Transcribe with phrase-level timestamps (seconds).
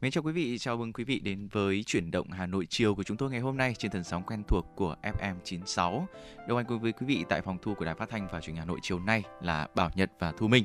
[0.00, 2.94] Mến chào quý vị, chào mừng quý vị đến với chuyển động Hà Nội chiều
[2.94, 6.06] của chúng tôi ngày hôm nay trên thần sóng quen thuộc của FM 96.
[6.48, 8.54] Đồng hành cùng với quý vị tại phòng thu của Đài Phát thanh và Truyền
[8.54, 10.64] hình Hà Nội chiều nay là Bảo Nhật và Thu Minh.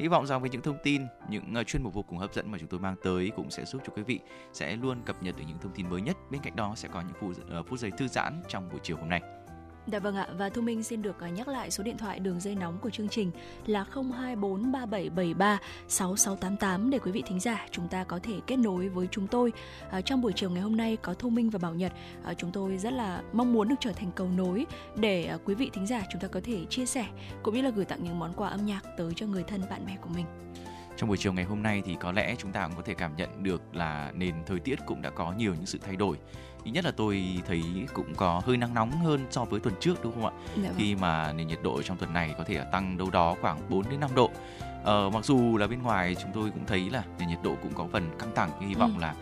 [0.00, 2.50] Hy vọng rằng với những thông tin, những ờ, chuyên mục vô cùng hấp dẫn
[2.50, 4.20] mà chúng tôi mang tới cũng sẽ giúp cho quý vị
[4.52, 6.16] sẽ luôn cập nhật được những thông tin mới nhất.
[6.30, 8.96] Bên cạnh đó sẽ có những phút, ờ, phút giây thư giãn trong buổi chiều
[8.96, 9.20] hôm nay.
[9.86, 12.40] Dạ vâng ạ và Thu Minh xin được à, nhắc lại số điện thoại đường
[12.40, 13.30] dây nóng của chương trình
[13.66, 13.84] là
[15.88, 19.52] 02437736688 để quý vị thính giả chúng ta có thể kết nối với chúng tôi.
[19.90, 21.92] À, trong buổi chiều ngày hôm nay có Thu Minh và Bảo Nhật,
[22.24, 25.54] à, chúng tôi rất là mong muốn được trở thành cầu nối để à, quý
[25.54, 27.06] vị thính giả chúng ta có thể chia sẻ
[27.42, 29.86] cũng như là gửi tặng những món quà âm nhạc tới cho người thân bạn
[29.86, 30.26] bè của mình.
[30.96, 33.16] Trong buổi chiều ngày hôm nay thì có lẽ chúng ta cũng có thể cảm
[33.16, 36.16] nhận được là nền thời tiết cũng đã có nhiều những sự thay đổi
[36.66, 37.62] ít nhất là tôi thấy
[37.94, 40.32] cũng có hơi nắng nóng hơn so với tuần trước đúng không ạ?
[40.56, 40.74] Dạ vâng.
[40.78, 43.90] Khi mà nền nhiệt độ trong tuần này có thể tăng đâu đó khoảng 4
[43.90, 44.30] đến 5 độ.
[44.84, 47.74] Ờ, mặc dù là bên ngoài chúng tôi cũng thấy là nền nhiệt độ cũng
[47.74, 49.02] có phần căng thẳng, hy vọng ừ.
[49.02, 49.14] là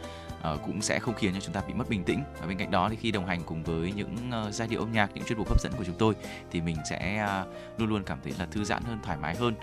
[0.53, 2.71] uh, cũng sẽ không khiến cho chúng ta bị mất bình tĩnh và bên cạnh
[2.71, 5.39] đó thì khi đồng hành cùng với những uh, giai điệu âm nhạc những chuyên
[5.39, 6.15] mục hấp dẫn của chúng tôi
[6.51, 9.55] thì mình sẽ uh, luôn luôn cảm thấy là thư giãn hơn thoải mái hơn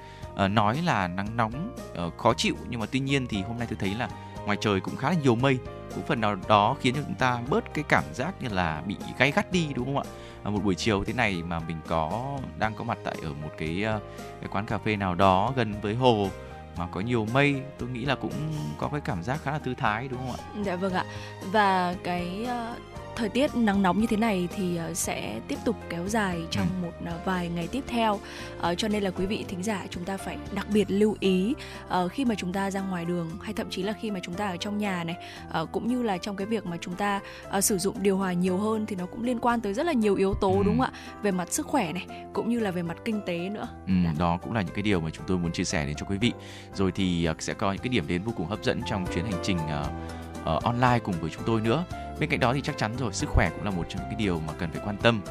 [0.45, 1.75] uh, nói là nắng nóng
[2.07, 4.09] uh, khó chịu nhưng mà tuy nhiên thì hôm nay tôi thấy là
[4.45, 5.59] ngoài trời cũng khá là nhiều mây
[5.95, 8.95] cũng phần nào đó khiến cho chúng ta bớt cái cảm giác như là bị
[9.17, 10.03] gay gắt đi đúng không ạ?
[10.43, 13.49] À, một buổi chiều thế này mà mình có đang có mặt tại ở một
[13.57, 13.99] cái, ờ,
[14.39, 16.29] cái quán cà phê nào đó gần với hồ
[16.77, 18.33] mà có nhiều mây tôi nghĩ là cũng
[18.77, 20.43] có cái cảm giác khá là thư thái đúng không ạ?
[20.63, 21.05] Dạ vâng ạ.
[21.51, 22.75] Và cái ờ,
[23.15, 26.67] thời tiết nắng nóng như thế này thì ờ, sẽ tiếp tục kéo dài trong
[26.81, 26.85] ừ.
[26.85, 30.03] một ờ, vài ngày tiếp theo uh, cho nên là quý vị thính giả chúng
[30.03, 31.53] ta phải đặc biệt lưu ý
[32.11, 34.47] khi mà chúng ta ra ngoài đường hay thậm chí là khi mà chúng ta
[34.47, 35.15] ở trong nhà này
[35.71, 37.19] cũng như là trong cái việc mà chúng ta
[37.61, 40.15] sử dụng điều hòa nhiều hơn thì nó cũng liên quan tới rất là nhiều
[40.15, 40.63] yếu tố ừ.
[40.65, 43.49] đúng không ạ về mặt sức khỏe này cũng như là về mặt kinh tế
[43.49, 44.13] nữa ừ, dạ.
[44.19, 46.17] đó cũng là những cái điều mà chúng tôi muốn chia sẻ đến cho quý
[46.17, 46.33] vị
[46.73, 49.41] rồi thì sẽ có những cái điểm đến vô cùng hấp dẫn trong chuyến hành
[49.43, 49.87] trình uh,
[50.41, 51.85] uh, online cùng với chúng tôi nữa.
[52.19, 54.19] Bên cạnh đó thì chắc chắn rồi sức khỏe cũng là một trong những cái
[54.19, 55.21] điều mà cần phải quan tâm.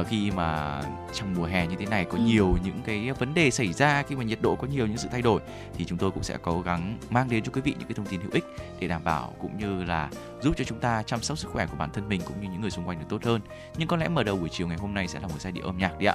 [0.00, 0.80] Uh, khi mà
[1.14, 2.24] trong mùa hè như thế này có ừ.
[2.24, 5.08] nhiều những cái vấn đề xảy ra khi mà nhiệt độ có nhiều những sự
[5.12, 5.40] thay đổi
[5.74, 8.06] thì chúng tôi cũng sẽ cố gắng mang đến cho quý vị những cái thông
[8.06, 8.44] tin hữu ích
[8.80, 11.76] để đảm bảo cũng như là giúp cho chúng ta chăm sóc sức khỏe của
[11.76, 13.40] bản thân mình cũng như những người xung quanh được tốt hơn.
[13.76, 15.64] Nhưng có lẽ mở đầu buổi chiều ngày hôm nay sẽ là một giai điệu
[15.64, 16.14] âm nhạc đi ạ.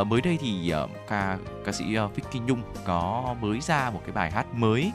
[0.00, 4.00] Uh, mới đây thì uh, ca ca sĩ uh, Vicky Nhung có mới ra một
[4.04, 4.92] cái bài hát mới.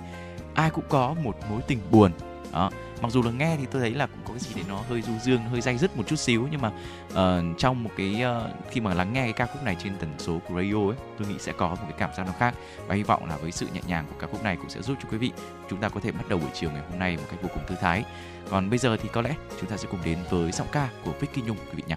[0.54, 2.12] Ai cũng có một mối tình buồn.
[2.52, 2.72] Đó
[3.06, 5.02] mặc dù là nghe thì tôi thấy là cũng có cái gì để nó hơi
[5.02, 6.72] du dương hơi dây dứt một chút xíu nhưng mà
[7.12, 10.10] uh, trong một cái uh, khi mà lắng nghe cái ca khúc này trên tần
[10.18, 12.56] số của radio ấy tôi nghĩ sẽ có một cái cảm giác nó khác.
[12.88, 14.98] Và hy vọng là với sự nhẹ nhàng của ca khúc này cũng sẽ giúp
[15.04, 15.32] cho quý vị
[15.70, 17.64] chúng ta có thể bắt đầu buổi chiều ngày hôm nay một cách vô cùng
[17.68, 18.04] thư thái.
[18.50, 21.12] Còn bây giờ thì có lẽ chúng ta sẽ cùng đến với giọng ca của
[21.20, 21.96] Vicky Nhung quý vị nhé.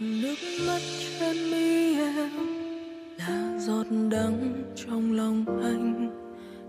[0.00, 0.80] Nước mắt
[1.20, 2.30] trên mi em
[3.18, 6.10] là giọt đắng trong lòng anh.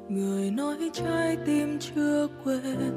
[0.10, 2.94] Người nói trái tim chưa quên,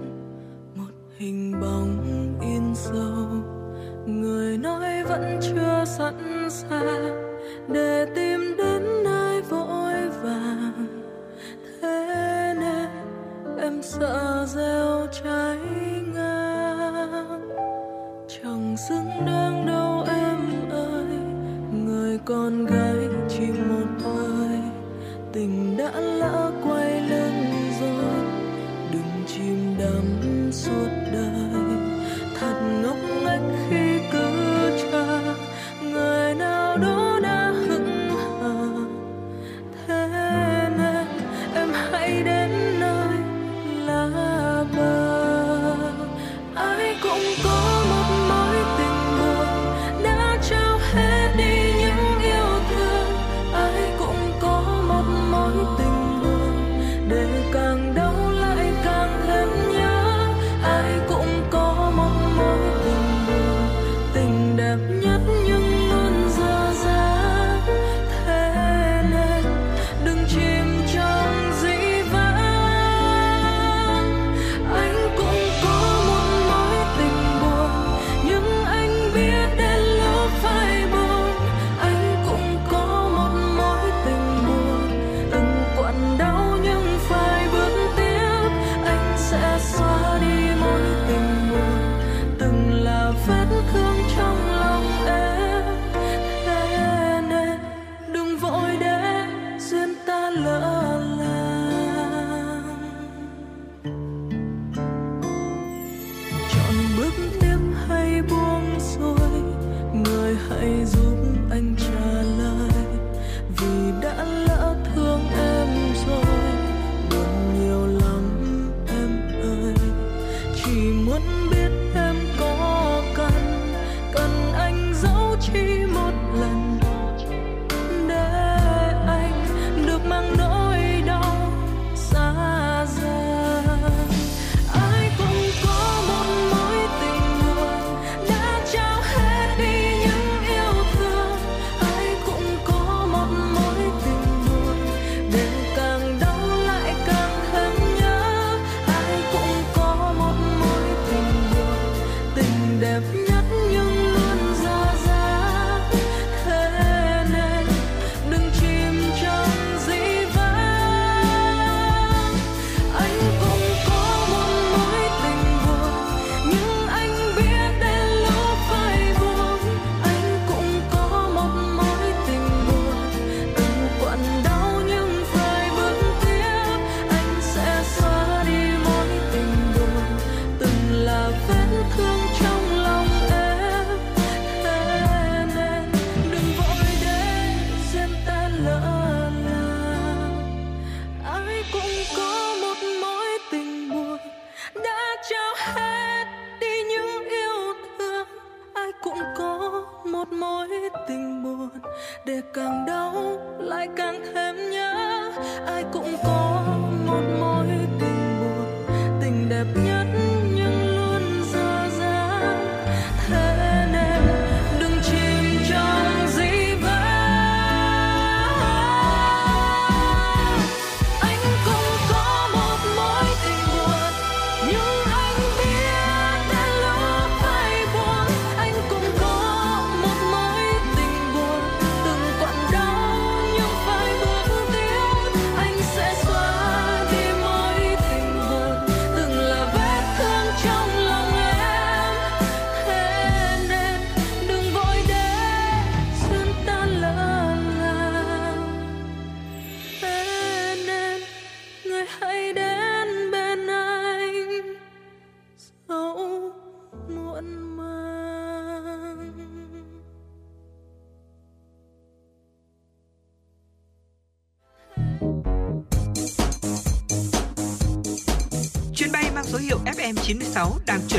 [0.75, 3.29] một hình bóng in sâu.
[4.07, 9.84] Người nói vẫn chưa sẵn sàng để tìm đến nơi vội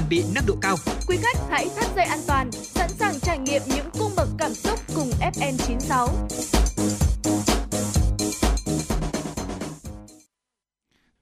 [0.05, 0.75] chuẩn bị nâng độ cao.
[1.07, 4.53] Quý khách hãy thắt dây an toàn, sẵn sàng trải nghiệm những cung bậc cảm
[4.53, 6.07] xúc cùng FN96.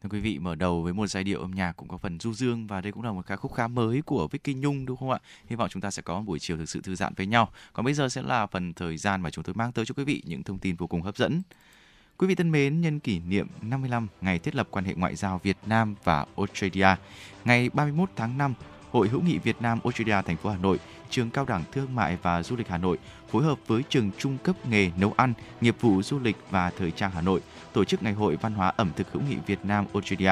[0.03, 2.33] Thưa quý vị, mở đầu với một giai điệu âm nhạc cũng có phần du
[2.33, 5.11] dương và đây cũng là một ca khúc khá mới của Vicky Nhung đúng không
[5.11, 5.19] ạ?
[5.49, 7.49] Hy vọng chúng ta sẽ có một buổi chiều thực sự thư giãn với nhau.
[7.73, 10.03] Còn bây giờ sẽ là phần thời gian mà chúng tôi mang tới cho quý
[10.03, 11.41] vị những thông tin vô cùng hấp dẫn.
[12.17, 15.39] Quý vị thân mến, nhân kỷ niệm 55 ngày thiết lập quan hệ ngoại giao
[15.43, 16.87] Việt Nam và Australia,
[17.45, 18.53] ngày 31 tháng 5,
[18.93, 22.17] Hội hữu nghị Việt Nam Australia thành phố Hà Nội, Trường Cao đẳng Thương mại
[22.21, 22.97] và Du lịch Hà Nội
[23.31, 26.91] phối hợp với Trường Trung cấp nghề nấu ăn, nghiệp vụ du lịch và thời
[26.91, 27.41] trang Hà Nội
[27.73, 30.31] tổ chức Ngày hội Văn hóa ẩm thực hữu nghị Việt Nam Australia.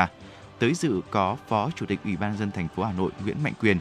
[0.60, 3.54] Tới dự có Phó Chủ tịch Ủy ban dân thành phố Hà Nội Nguyễn Mạnh
[3.62, 3.78] Quyền,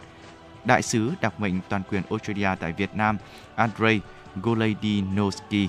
[0.64, 3.18] Đại sứ đặc mệnh toàn quyền Australia tại Việt Nam
[3.54, 4.00] Andrei
[4.42, 5.68] Goleidinoski.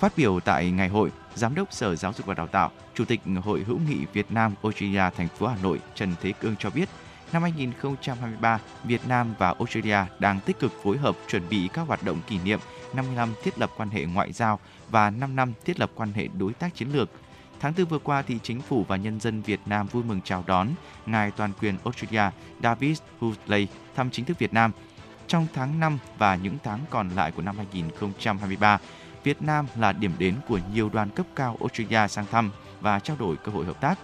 [0.00, 3.20] Phát biểu tại ngày hội, Giám đốc Sở Giáo dục và Đào tạo, Chủ tịch
[3.44, 6.88] Hội hữu nghị Việt Nam Australia thành phố Hà Nội Trần Thế Cương cho biết,
[7.32, 12.02] năm 2023, Việt Nam và Australia đang tích cực phối hợp chuẩn bị các hoạt
[12.02, 12.58] động kỷ niệm
[12.94, 14.58] 55 thiết lập quan hệ ngoại giao
[14.90, 17.10] và 5 năm thiết lập quan hệ đối tác chiến lược.
[17.60, 20.44] Tháng 4 vừa qua, thì chính phủ và nhân dân Việt Nam vui mừng chào
[20.46, 20.68] đón
[21.06, 22.30] Ngài toàn quyền Australia
[22.62, 24.70] David Huxley thăm chính thức Việt Nam.
[25.26, 28.78] Trong tháng 5 và những tháng còn lại của năm 2023,
[29.24, 33.16] Việt Nam là điểm đến của nhiều đoàn cấp cao Australia sang thăm và trao
[33.20, 33.98] đổi cơ hội hợp tác.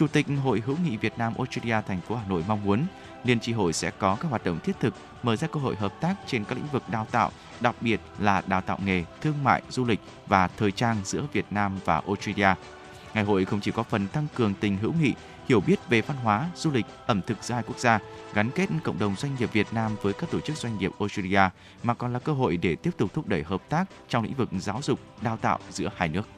[0.00, 2.86] Chủ tịch Hội hữu nghị Việt Nam Australia thành phố Hà Nội mong muốn
[3.24, 6.00] Liên tri hội sẽ có các hoạt động thiết thực, mở ra cơ hội hợp
[6.00, 7.30] tác trên các lĩnh vực đào tạo,
[7.60, 11.46] đặc biệt là đào tạo nghề, thương mại, du lịch và thời trang giữa Việt
[11.50, 12.54] Nam và Australia.
[13.14, 15.14] Ngày hội không chỉ có phần tăng cường tình hữu nghị,
[15.48, 17.98] hiểu biết về văn hóa, du lịch, ẩm thực giữa hai quốc gia,
[18.34, 21.42] gắn kết cộng đồng doanh nghiệp Việt Nam với các tổ chức doanh nghiệp Australia,
[21.82, 24.48] mà còn là cơ hội để tiếp tục thúc đẩy hợp tác trong lĩnh vực
[24.58, 26.28] giáo dục, đào tạo giữa hai nước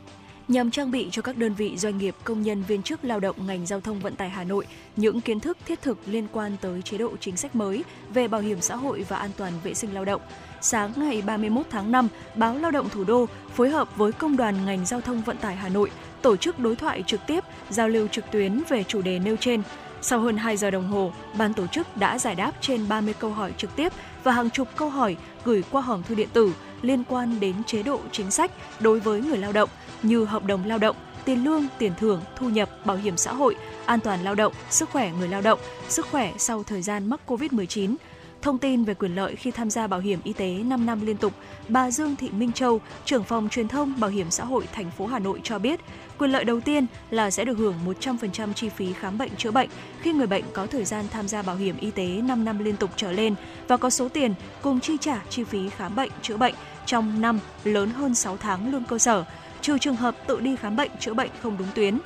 [0.48, 3.46] nhằm trang bị cho các đơn vị doanh nghiệp công nhân viên chức lao động
[3.46, 6.82] ngành giao thông vận tải Hà Nội những kiến thức thiết thực liên quan tới
[6.82, 7.84] chế độ chính sách mới
[8.14, 10.20] về bảo hiểm xã hội và an toàn vệ sinh lao động.
[10.60, 14.66] sáng ngày 31 tháng 5, báo Lao động Thủ đô phối hợp với Công đoàn
[14.66, 15.90] ngành giao thông vận tải Hà Nội
[16.22, 19.62] tổ chức đối thoại trực tiếp, giao lưu trực tuyến về chủ đề nêu trên.
[20.00, 23.30] Sau hơn 2 giờ đồng hồ, ban tổ chức đã giải đáp trên 30 câu
[23.30, 23.92] hỏi trực tiếp
[24.24, 27.82] và hàng chục câu hỏi gửi qua hòm thư điện tử liên quan đến chế
[27.82, 29.68] độ chính sách đối với người lao động
[30.02, 33.56] như hợp đồng lao động, tiền lương, tiền thưởng, thu nhập, bảo hiểm xã hội,
[33.86, 37.20] an toàn lao động, sức khỏe người lao động, sức khỏe sau thời gian mắc
[37.26, 37.94] COVID-19,
[38.42, 41.16] Thông tin về quyền lợi khi tham gia bảo hiểm y tế 5 năm liên
[41.16, 41.32] tục,
[41.68, 45.06] bà Dương Thị Minh Châu, trưởng phòng truyền thông Bảo hiểm xã hội thành phố
[45.06, 45.80] Hà Nội cho biết,
[46.18, 49.68] quyền lợi đầu tiên là sẽ được hưởng 100% chi phí khám bệnh chữa bệnh
[50.00, 52.76] khi người bệnh có thời gian tham gia bảo hiểm y tế 5 năm liên
[52.76, 53.34] tục trở lên
[53.68, 56.54] và có số tiền cùng chi trả chi phí khám bệnh chữa bệnh
[56.86, 59.24] trong năm lớn hơn 6 tháng lương cơ sở,
[59.62, 61.98] trừ trường hợp tự đi khám bệnh chữa bệnh không đúng tuyến.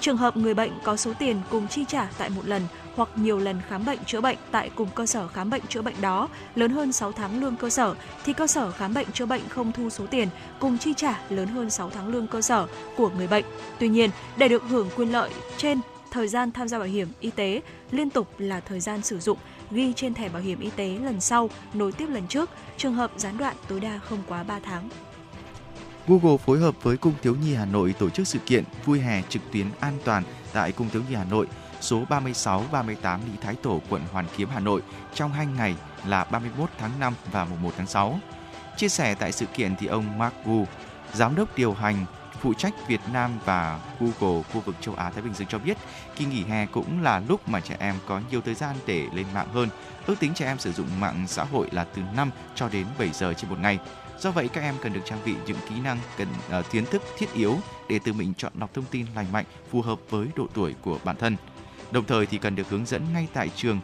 [0.00, 2.62] Trường hợp người bệnh có số tiền cùng chi trả tại một lần
[2.96, 6.00] hoặc nhiều lần khám bệnh chữa bệnh tại cùng cơ sở khám bệnh chữa bệnh
[6.00, 9.48] đó lớn hơn 6 tháng lương cơ sở thì cơ sở khám bệnh chữa bệnh
[9.48, 10.28] không thu số tiền
[10.60, 12.66] cùng chi trả lớn hơn 6 tháng lương cơ sở
[12.96, 13.44] của người bệnh.
[13.78, 17.30] Tuy nhiên, để được hưởng quyền lợi trên thời gian tham gia bảo hiểm y
[17.30, 19.38] tế liên tục là thời gian sử dụng
[19.70, 23.10] ghi trên thẻ bảo hiểm y tế lần sau nối tiếp lần trước, trường hợp
[23.16, 24.88] gián đoạn tối đa không quá 3 tháng.
[26.06, 29.22] Google phối hợp với Cung Thiếu Nhi Hà Nội tổ chức sự kiện Vui hè
[29.28, 31.46] trực tuyến an toàn tại Cung Thiếu Nhi Hà Nội
[31.80, 34.82] số 36, 38 Lý Thái Tổ, quận Hoàn Kiếm, Hà Nội
[35.14, 38.18] trong hai ngày là 31 tháng 5 và mùng 1 tháng 6.
[38.76, 40.64] Chia sẻ tại sự kiện thì ông Mark Wu,
[41.12, 42.06] giám đốc điều hành
[42.40, 45.76] phụ trách Việt Nam và Google khu vực châu Á Thái Bình Dương cho biết,
[46.16, 49.26] kỳ nghỉ hè cũng là lúc mà trẻ em có nhiều thời gian để lên
[49.34, 49.68] mạng hơn.
[50.06, 53.10] Ước tính trẻ em sử dụng mạng xã hội là từ 5 cho đến 7
[53.12, 53.78] giờ trên một ngày.
[54.22, 57.02] Do vậy, các em cần được trang bị những kỹ năng cần uh, kiến thức
[57.18, 60.46] thiết yếu để tự mình chọn lọc thông tin lành mạnh phù hợp với độ
[60.54, 61.36] tuổi của bản thân.
[61.90, 63.80] Đồng thời thì cần được hướng dẫn ngay tại trường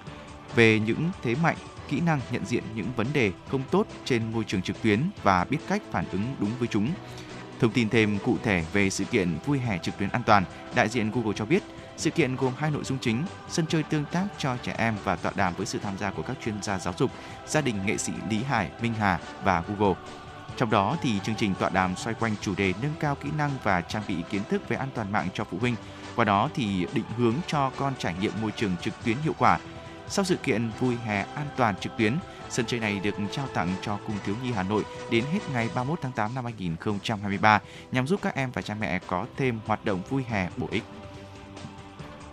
[0.55, 1.57] về những thế mạnh,
[1.89, 5.45] kỹ năng nhận diện những vấn đề không tốt trên môi trường trực tuyến và
[5.45, 6.89] biết cách phản ứng đúng với chúng.
[7.61, 10.89] Thông tin thêm cụ thể về sự kiện vui hè trực tuyến an toàn, đại
[10.89, 11.63] diện Google cho biết
[11.99, 15.17] sự kiện gồm hai nội dung chính, sân chơi tương tác cho trẻ em và
[15.17, 17.11] tọa đàm với sự tham gia của các chuyên gia giáo dục,
[17.47, 19.95] gia đình nghệ sĩ Lý Hải, Minh Hà và Google.
[20.59, 23.51] Trong đó thì chương trình tọa đàm xoay quanh chủ đề nâng cao kỹ năng
[23.63, 25.77] và trang bị kiến thức về an toàn mạng cho phụ huynh.
[26.17, 29.59] Qua đó thì định hướng cho con trải nghiệm môi trường trực tuyến hiệu quả.
[30.09, 32.17] Sau sự kiện vui hè an toàn trực tuyến,
[32.51, 35.69] sân chơi này được trao tặng cho Cung Thiếu Nhi Hà Nội đến hết ngày
[35.75, 37.61] 31 tháng 8 năm 2023
[37.93, 40.83] nhằm giúp các em và cha mẹ có thêm hoạt động vui hè bổ ích.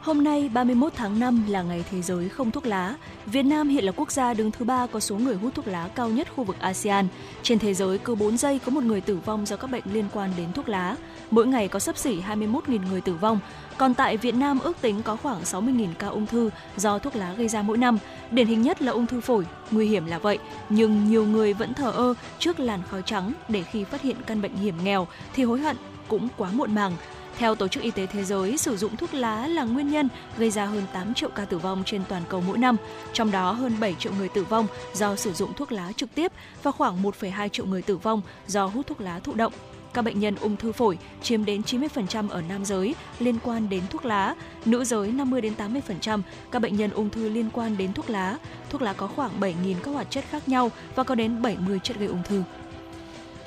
[0.05, 2.95] Hôm nay 31 tháng 5 là ngày thế giới không thuốc lá.
[3.25, 5.87] Việt Nam hiện là quốc gia đứng thứ ba có số người hút thuốc lá
[5.95, 7.07] cao nhất khu vực ASEAN.
[7.43, 10.05] Trên thế giới, cứ 4 giây có một người tử vong do các bệnh liên
[10.13, 10.95] quan đến thuốc lá.
[11.31, 13.39] Mỗi ngày có sấp xỉ 21.000 người tử vong.
[13.77, 17.33] Còn tại Việt Nam ước tính có khoảng 60.000 ca ung thư do thuốc lá
[17.37, 17.97] gây ra mỗi năm.
[18.31, 21.73] Điển hình nhất là ung thư phổi, nguy hiểm là vậy, nhưng nhiều người vẫn
[21.73, 25.43] thờ ơ trước làn khói trắng để khi phát hiện căn bệnh hiểm nghèo thì
[25.43, 26.91] hối hận cũng quá muộn màng.
[27.37, 30.51] Theo Tổ chức Y tế Thế giới, sử dụng thuốc lá là nguyên nhân gây
[30.51, 32.77] ra hơn 8 triệu ca tử vong trên toàn cầu mỗi năm,
[33.13, 36.31] trong đó hơn 7 triệu người tử vong do sử dụng thuốc lá trực tiếp
[36.63, 39.53] và khoảng 1,2 triệu người tử vong do hút thuốc lá thụ động.
[39.93, 43.81] Các bệnh nhân ung thư phổi chiếm đến 90% ở nam giới liên quan đến
[43.89, 47.93] thuốc lá, nữ giới 50 đến 80% các bệnh nhân ung thư liên quan đến
[47.93, 48.37] thuốc lá.
[48.69, 51.99] Thuốc lá có khoảng 7.000 các hoạt chất khác nhau và có đến 70 chất
[51.99, 52.43] gây ung thư.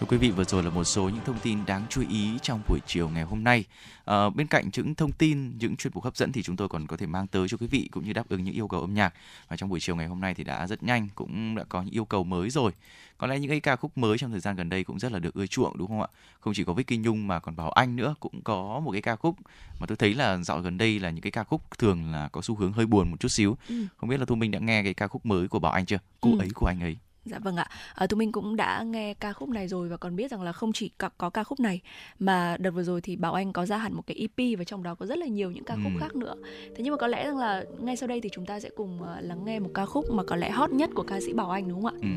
[0.01, 2.63] Thưa quý vị, vừa rồi là một số những thông tin đáng chú ý trong
[2.69, 3.65] buổi chiều ngày hôm nay.
[4.05, 6.87] À, bên cạnh những thông tin, những chuyên mục hấp dẫn thì chúng tôi còn
[6.87, 8.95] có thể mang tới cho quý vị cũng như đáp ứng những yêu cầu âm
[8.95, 9.15] nhạc.
[9.49, 11.95] Và trong buổi chiều ngày hôm nay thì đã rất nhanh, cũng đã có những
[11.95, 12.73] yêu cầu mới rồi.
[13.19, 15.19] Có lẽ những cái ca khúc mới trong thời gian gần đây cũng rất là
[15.19, 16.09] được ưa chuộng đúng không ạ?
[16.41, 19.17] Không chỉ có Vicky Nhung mà còn Bảo Anh nữa cũng có một cái ca
[19.17, 19.37] khúc
[19.81, 22.43] mà tôi thấy là dạo gần đây là những cái ca khúc thường là có
[22.43, 23.57] xu hướng hơi buồn một chút xíu.
[23.69, 23.87] Ừ.
[23.97, 25.99] Không biết là Thu Minh đã nghe cái ca khúc mới của Bảo Anh chưa?
[26.21, 26.39] Cô ừ.
[26.39, 26.97] ấy của anh ấy.
[27.29, 27.67] Dạ vâng ạ.
[27.95, 30.53] À, tụi mình cũng đã nghe ca khúc này rồi và còn biết rằng là
[30.53, 31.81] không chỉ có, có ca khúc này
[32.19, 34.83] mà đợt vừa rồi thì Bảo Anh có ra hẳn một cái EP và trong
[34.83, 35.99] đó có rất là nhiều những ca khúc ừ.
[36.01, 36.35] khác nữa.
[36.77, 38.99] Thế nhưng mà có lẽ rằng là ngay sau đây thì chúng ta sẽ cùng
[39.03, 41.51] uh, lắng nghe một ca khúc mà có lẽ hot nhất của ca sĩ Bảo
[41.51, 41.99] Anh đúng không ạ?
[42.03, 42.09] Ừ.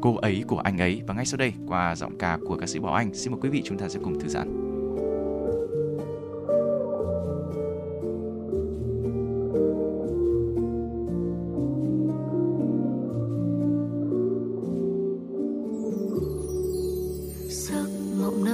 [0.00, 2.78] Cô ấy của anh ấy và ngay sau đây qua giọng ca của ca sĩ
[2.78, 4.70] Bảo Anh xin mời quý vị chúng ta sẽ cùng thư giãn.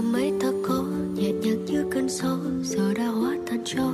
[0.00, 0.84] Mấy ta có
[1.14, 3.92] nhẹ nhàng như cơn gió, giờ đã hóa tan cho.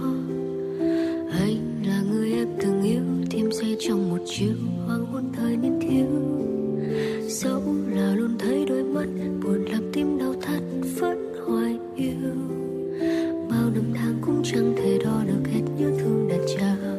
[1.41, 4.55] Anh là người em từng yêu, thêm say trong một chiều
[4.87, 6.07] hoàng hôn thời niên thiếu.
[7.29, 9.07] Dẫu là luôn thấy đôi mắt
[9.45, 10.63] buồn làm tim đau thắt,
[10.97, 12.35] vẫn hoài yêu.
[13.51, 16.92] Bao năm tháng cũng chẳng thể đo được hết nhớ thương đã trao.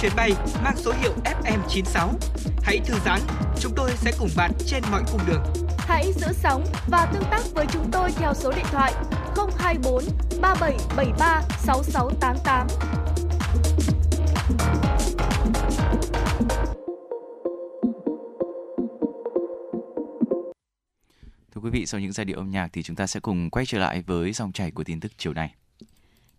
[0.00, 0.30] Chuyến bay
[0.64, 2.08] mang số hiệu FM96.
[2.62, 3.20] Hãy thư giãn,
[3.60, 5.42] chúng tôi sẽ cùng bạn trên mọi cung đường.
[5.78, 8.92] Hãy giữ sóng và tương tác với chúng tôi theo số điện thoại
[9.58, 10.04] 024
[10.40, 12.66] 3773 6688.
[21.54, 23.66] Thưa quý vị, sau những giai điệu âm nhạc thì chúng ta sẽ cùng quay
[23.66, 25.54] trở lại với dòng chảy của tin tức chiều nay.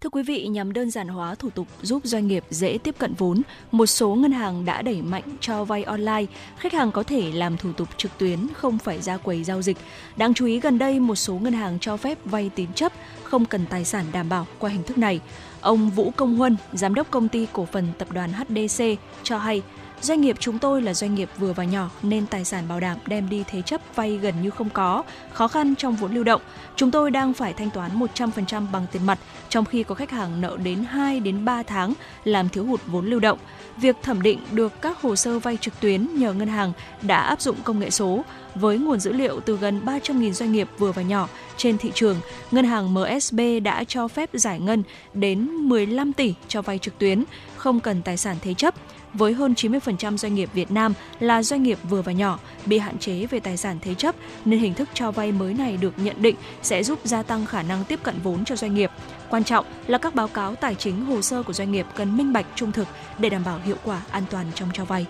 [0.01, 3.13] Thưa quý vị, nhằm đơn giản hóa thủ tục giúp doanh nghiệp dễ tiếp cận
[3.13, 6.25] vốn, một số ngân hàng đã đẩy mạnh cho vay online.
[6.57, 9.77] Khách hàng có thể làm thủ tục trực tuyến, không phải ra quầy giao dịch.
[10.17, 13.45] Đáng chú ý gần đây, một số ngân hàng cho phép vay tín chấp, không
[13.45, 15.19] cần tài sản đảm bảo qua hình thức này.
[15.61, 18.83] Ông Vũ Công Huân, giám đốc công ty cổ phần tập đoàn HDC
[19.23, 19.61] cho hay,
[20.01, 22.97] Doanh nghiệp chúng tôi là doanh nghiệp vừa và nhỏ nên tài sản bảo đảm
[23.07, 26.41] đem đi thế chấp vay gần như không có, khó khăn trong vốn lưu động.
[26.75, 30.41] Chúng tôi đang phải thanh toán 100% bằng tiền mặt, trong khi có khách hàng
[30.41, 33.39] nợ đến 2 đến 3 tháng làm thiếu hụt vốn lưu động.
[33.77, 37.41] Việc thẩm định được các hồ sơ vay trực tuyến nhờ ngân hàng đã áp
[37.41, 38.23] dụng công nghệ số.
[38.55, 42.17] Với nguồn dữ liệu từ gần 300.000 doanh nghiệp vừa và nhỏ trên thị trường,
[42.51, 44.83] ngân hàng MSB đã cho phép giải ngân
[45.13, 47.23] đến 15 tỷ cho vay trực tuyến,
[47.55, 48.75] không cần tài sản thế chấp
[49.13, 52.97] với hơn 90% doanh nghiệp Việt Nam là doanh nghiệp vừa và nhỏ, bị hạn
[52.97, 56.21] chế về tài sản thế chấp nên hình thức cho vay mới này được nhận
[56.21, 58.91] định sẽ giúp gia tăng khả năng tiếp cận vốn cho doanh nghiệp.
[59.29, 62.33] Quan trọng là các báo cáo tài chính, hồ sơ của doanh nghiệp cần minh
[62.33, 62.87] bạch, trung thực
[63.19, 65.05] để đảm bảo hiệu quả, an toàn trong cho vay.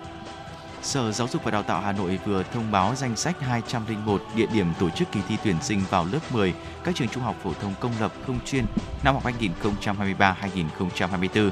[0.81, 4.45] Sở Giáo dục và Đào tạo Hà Nội vừa thông báo danh sách 201 địa
[4.53, 7.53] điểm tổ chức kỳ thi tuyển sinh vào lớp 10 các trường trung học phổ
[7.53, 8.65] thông công lập không chuyên
[9.03, 11.49] năm học 2023-2024.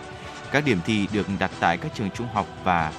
[0.51, 2.93] Các điểm thi được đặt tại các trường trung học và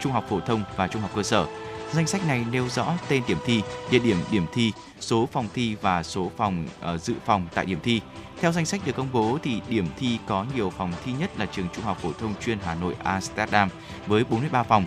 [0.00, 1.46] trung học phổ thông và trung học cơ sở.
[1.92, 5.76] Danh sách này nêu rõ tên điểm thi, địa điểm điểm thi, số phòng thi
[5.80, 8.00] và số phòng uh, dự phòng tại điểm thi.
[8.40, 11.46] Theo danh sách được công bố thì điểm thi có nhiều phòng thi nhất là
[11.46, 13.68] trường Trung học phổ thông chuyên Hà Nội Amsterdam
[14.06, 14.84] với 43 phòng.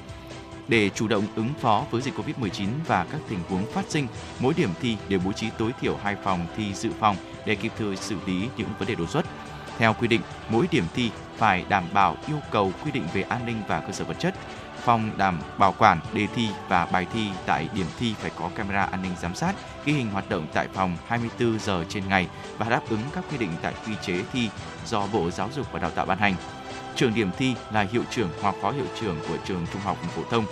[0.67, 4.07] Để chủ động ứng phó với dịch Covid-19 và các tình huống phát sinh,
[4.39, 7.71] mỗi điểm thi đều bố trí tối thiểu 2 phòng thi dự phòng để kịp
[7.77, 9.25] thời xử lý những vấn đề đột xuất.
[9.77, 13.45] Theo quy định, mỗi điểm thi phải đảm bảo yêu cầu quy định về an
[13.45, 14.35] ninh và cơ sở vật chất.
[14.83, 18.83] Phòng đảm bảo quản đề thi và bài thi tại điểm thi phải có camera
[18.83, 22.69] an ninh giám sát, ghi hình hoạt động tại phòng 24 giờ trên ngày và
[22.69, 24.49] đáp ứng các quy định tại quy chế thi
[24.85, 26.35] do Bộ Giáo dục và Đào tạo ban hành.
[26.95, 30.23] Trường điểm thi là hiệu trưởng hoặc phó hiệu trưởng của trường trung học phổ
[30.29, 30.45] thông.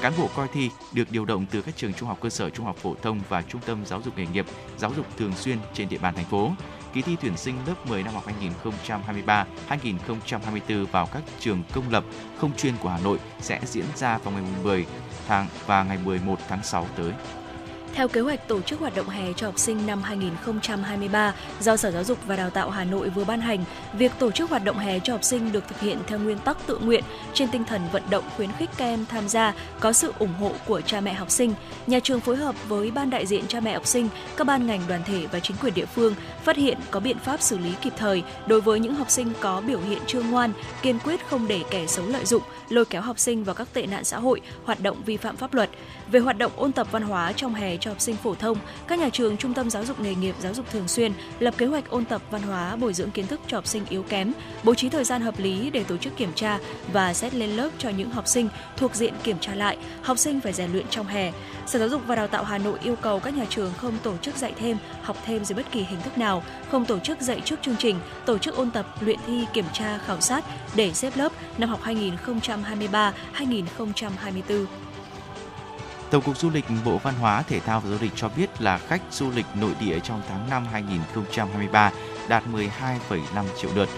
[0.00, 2.66] Cán bộ coi thi được điều động từ các trường trung học cơ sở, trung
[2.66, 5.88] học phổ thông và trung tâm giáo dục nghề nghiệp, giáo dục thường xuyên trên
[5.88, 6.50] địa bàn thành phố.
[6.92, 8.24] Kỳ thi tuyển sinh lớp 10 năm học
[9.68, 12.04] 2023-2024 vào các trường công lập,
[12.38, 14.86] không chuyên của Hà Nội sẽ diễn ra vào ngày 10
[15.28, 17.12] tháng và ngày 11 tháng 6 tới.
[17.94, 21.90] Theo kế hoạch tổ chức hoạt động hè cho học sinh năm 2023 do Sở
[21.90, 24.78] Giáo dục và Đào tạo Hà Nội vừa ban hành, việc tổ chức hoạt động
[24.78, 27.82] hè cho học sinh được thực hiện theo nguyên tắc tự nguyện trên tinh thần
[27.92, 31.12] vận động khuyến khích các em tham gia, có sự ủng hộ của cha mẹ
[31.12, 31.54] học sinh.
[31.86, 34.80] Nhà trường phối hợp với ban đại diện cha mẹ học sinh, các ban ngành
[34.88, 37.92] đoàn thể và chính quyền địa phương phát hiện có biện pháp xử lý kịp
[37.96, 40.52] thời đối với những học sinh có biểu hiện chưa ngoan,
[40.82, 43.86] kiên quyết không để kẻ xấu lợi dụng, lôi kéo học sinh vào các tệ
[43.86, 45.70] nạn xã hội, hoạt động vi phạm pháp luật.
[46.12, 48.98] Về hoạt động ôn tập văn hóa trong hè cho học sinh phổ thông, các
[48.98, 51.90] nhà trường, trung tâm giáo dục nghề nghiệp, giáo dục thường xuyên lập kế hoạch
[51.90, 54.32] ôn tập văn hóa, bồi dưỡng kiến thức cho học sinh yếu kém,
[54.64, 56.58] bố trí thời gian hợp lý để tổ chức kiểm tra
[56.92, 59.76] và xét lên lớp cho những học sinh thuộc diện kiểm tra lại.
[60.02, 61.32] Học sinh phải rèn luyện trong hè.
[61.66, 64.16] Sở Giáo dục và Đào tạo Hà Nội yêu cầu các nhà trường không tổ
[64.16, 67.40] chức dạy thêm, học thêm dưới bất kỳ hình thức nào, không tổ chức dạy
[67.44, 67.96] trước chương trình,
[68.26, 70.44] tổ chức ôn tập, luyện thi, kiểm tra, khảo sát
[70.74, 74.66] để xếp lớp năm học 2023-2024.
[76.12, 78.78] Tổng cục Du lịch Bộ Văn hóa, Thể thao và Du lịch cho biết là
[78.78, 81.92] khách du lịch nội địa trong tháng 5 2023
[82.28, 83.88] đạt 12,5 triệu lượt.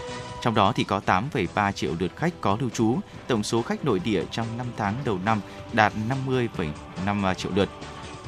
[0.42, 2.98] Trong đó thì có 8,3 triệu lượt khách có lưu trú.
[3.26, 5.40] Tổng số khách nội địa trong 5 tháng đầu năm
[5.72, 5.92] đạt
[6.26, 7.68] 50,5 triệu lượt.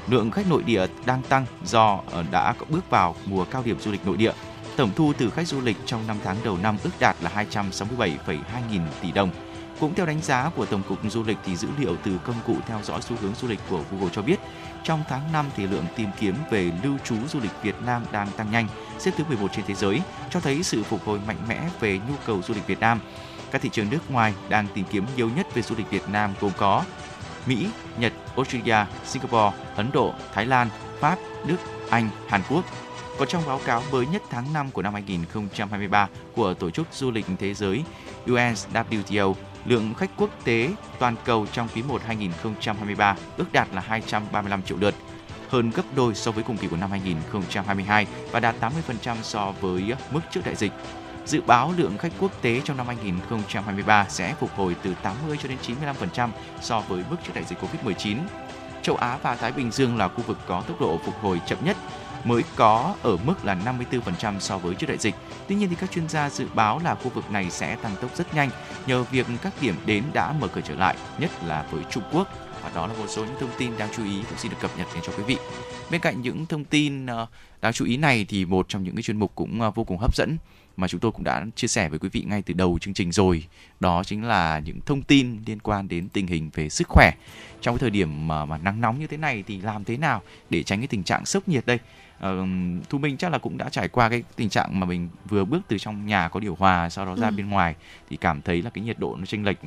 [0.09, 3.81] Lượng khách nội địa đang tăng do ờ, đã có bước vào mùa cao điểm
[3.81, 4.33] du lịch nội địa.
[4.77, 8.09] Tổng thu từ khách du lịch trong 5 tháng đầu năm ước đạt là 267,2
[8.71, 9.31] nghìn tỷ đồng.
[9.81, 12.57] Cũng theo đánh giá của Tổng cục Du lịch thì dữ liệu từ công cụ
[12.67, 14.41] theo dõi xu hướng du lịch của Google cho biết,
[14.85, 18.29] trong tháng 5 thì lượng tìm kiếm về lưu trú du lịch Việt Nam đang
[18.37, 21.69] tăng nhanh, xếp thứ 11 trên thế giới, cho thấy sự phục hồi mạnh mẽ
[21.81, 23.01] về nhu cầu du lịch Việt Nam.
[23.51, 26.35] Các thị trường nước ngoài đang tìm kiếm nhiều nhất về du lịch Việt Nam
[26.41, 26.85] gồm có
[27.47, 30.69] Mỹ, Nhật, Australia, Singapore, Ấn Độ, Thái Lan,
[31.01, 31.57] Pháp, Đức,
[31.91, 32.65] Anh, Hàn Quốc.
[33.19, 37.11] Còn trong báo cáo mới nhất tháng 5 của năm 2023 của Tổ chức Du
[37.11, 37.85] lịch Thế giới
[38.27, 39.35] UNWTO,
[39.67, 44.79] lượng khách quốc tế toàn cầu trong quý 1 2023 ước đạt là 235 triệu
[44.79, 44.95] lượt,
[45.49, 49.95] hơn gấp đôi so với cùng kỳ của năm 2022 và đạt 80% so với
[50.11, 50.73] mức trước đại dịch.
[51.27, 55.49] Dự báo lượng khách quốc tế trong năm 2023 sẽ phục hồi từ 80 cho
[55.49, 55.59] đến
[56.11, 56.29] 95%
[56.61, 58.17] so với mức trước đại dịch Covid-19.
[58.83, 61.59] Châu Á và Thái Bình Dương là khu vực có tốc độ phục hồi chậm
[61.65, 61.77] nhất
[62.27, 63.57] mới có ở mức là
[63.91, 65.15] 54% so với trước đại dịch.
[65.49, 68.17] Tuy nhiên thì các chuyên gia dự báo là khu vực này sẽ tăng tốc
[68.17, 68.51] rất nhanh
[68.87, 72.29] nhờ việc các điểm đến đã mở cửa trở lại, nhất là với Trung Quốc.
[72.63, 74.71] Và đó là một số những thông tin đáng chú ý cũng xin được cập
[74.79, 75.37] nhật đến cho quý vị.
[75.91, 77.27] Bên cạnh những thông tin ờ,
[77.61, 79.99] đáng chú ý này thì một trong những cái chuyên mục cũng ờ, vô cùng
[79.99, 80.37] hấp dẫn
[80.77, 83.13] mà chúng tôi cũng đã chia sẻ với quý vị ngay từ đầu chương trình
[83.13, 83.45] rồi
[83.81, 87.13] đó chính là những thông tin liên quan đến tình hình về sức khỏe
[87.61, 90.23] trong cái thời điểm mà, mà nắng nóng như thế này thì làm thế nào
[90.51, 91.79] để tránh cái tình trạng sốc nhiệt đây
[92.19, 92.49] uh,
[92.89, 95.61] thu minh chắc là cũng đã trải qua cái tình trạng mà mình vừa bước
[95.69, 97.35] từ trong nhà có điều hòa sau đó ra ừ.
[97.37, 97.75] bên ngoài
[98.11, 99.59] thì cảm thấy là cái nhiệt độ nó chênh lệch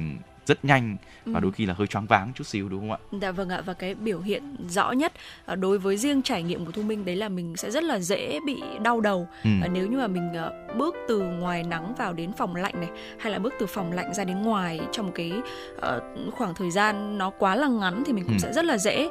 [0.50, 1.44] rất nhanh và ừ.
[1.44, 2.98] đôi khi là hơi choáng váng chút xíu đúng không ạ?
[3.22, 5.14] Dạ vâng ạ và cái biểu hiện rõ nhất
[5.46, 8.00] ờ, đối với riêng trải nghiệm của Thu Minh đấy là mình sẽ rất là
[8.00, 9.50] dễ bị đau đầu ừ.
[9.72, 13.32] nếu như mà mình ờ, bước từ ngoài nắng vào đến phòng lạnh này hay
[13.32, 15.34] là bước từ phòng lạnh ra đến ngoài trong một cái
[15.78, 18.40] uh, khoảng thời gian nó quá là ngắn thì mình cũng ừ.
[18.40, 19.10] sẽ rất là dễ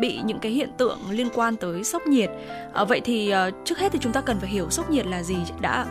[0.00, 2.30] bị những cái hiện tượng liên quan tới sốc nhiệt.
[2.88, 3.32] Vậy thì
[3.64, 5.86] trước hết thì chúng ta cần phải hiểu sốc nhiệt là gì đã.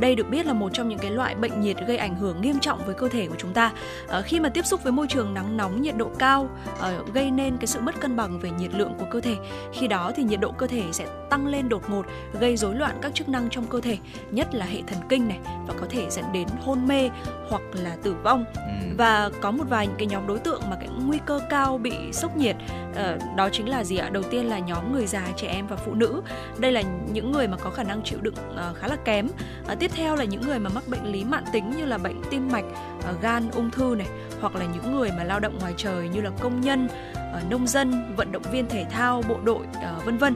[0.00, 2.58] Đây được biết là một trong những cái loại bệnh nhiệt gây ảnh hưởng nghiêm
[2.60, 3.72] trọng với cơ thể của chúng ta.
[4.18, 7.30] Uh, khi mà tiếp xúc với môi trường nắng nóng nhiệt độ cao uh, gây
[7.30, 9.36] nên cái sự mất cân bằng về nhiệt lượng của cơ thể.
[9.72, 12.06] Khi đó thì nhiệt độ cơ thể sẽ tăng lên đột ngột,
[12.40, 13.98] gây rối loạn các chức năng trong cơ thể
[14.30, 17.10] nhất là hệ thần kinh này và có thể dẫn đến hôn mê
[17.48, 18.94] hoặc là tử vong ừ.
[18.98, 22.12] và có một vài những cái nhóm đối tượng mà cái nguy cơ cao bị
[22.12, 22.56] sốc nhiệt
[22.90, 25.76] uh, đó chính là gì ạ đầu tiên là nhóm người già trẻ em và
[25.76, 26.22] phụ nữ
[26.58, 29.28] đây là những người mà có khả năng chịu đựng uh, khá là kém
[29.72, 32.22] uh, tiếp theo là những người mà mắc bệnh lý mãn tính như là bệnh
[32.30, 32.64] tim mạch
[33.10, 34.05] uh, gan ung thư này
[34.40, 37.66] hoặc là những người mà lao động ngoài trời như là công nhân ờ, nông
[37.66, 40.34] dân vận động viên thể thao bộ đội ờ, vân vân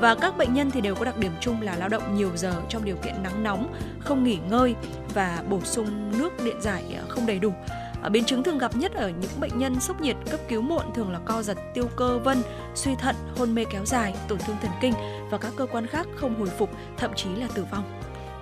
[0.00, 2.52] và các bệnh nhân thì đều có đặc điểm chung là lao động nhiều giờ
[2.68, 4.74] trong điều kiện nắng nóng, không nghỉ ngơi
[5.14, 7.52] và bổ sung nước điện giải ờ, không đầy đủ.
[8.10, 11.12] Biến chứng thường gặp nhất ở những bệnh nhân sốc nhiệt cấp cứu muộn thường
[11.12, 12.42] là co giật, tiêu cơ vân,
[12.74, 14.92] suy thận, hôn mê kéo dài, tổn thương thần kinh
[15.30, 17.84] và các cơ quan khác không hồi phục, thậm chí là tử vong.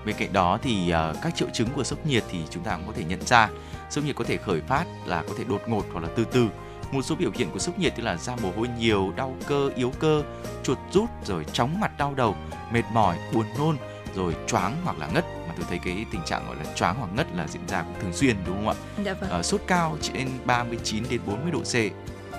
[0.06, 2.92] Bên cạnh đó thì các triệu chứng của sốc nhiệt thì chúng ta cũng có
[2.96, 3.48] thể nhận ra.
[3.90, 6.48] Sốc nhiệt có thể khởi phát là có thể đột ngột hoặc là từ từ
[6.92, 9.70] một số biểu hiện của sốc nhiệt như là da mồ hôi nhiều, đau cơ,
[9.76, 10.22] yếu cơ,
[10.62, 12.36] chuột rút rồi chóng mặt đau đầu,
[12.72, 13.76] mệt mỏi, buồn nôn,
[14.14, 17.08] rồi choáng hoặc là ngất mà tôi thấy cái tình trạng gọi là choáng hoặc
[17.16, 18.74] ngất là diễn ra cũng thường xuyên đúng không ạ?
[19.04, 19.30] Dạ vâng.
[19.30, 21.74] Ờ, sốt cao trên 39 đến 40 độ C,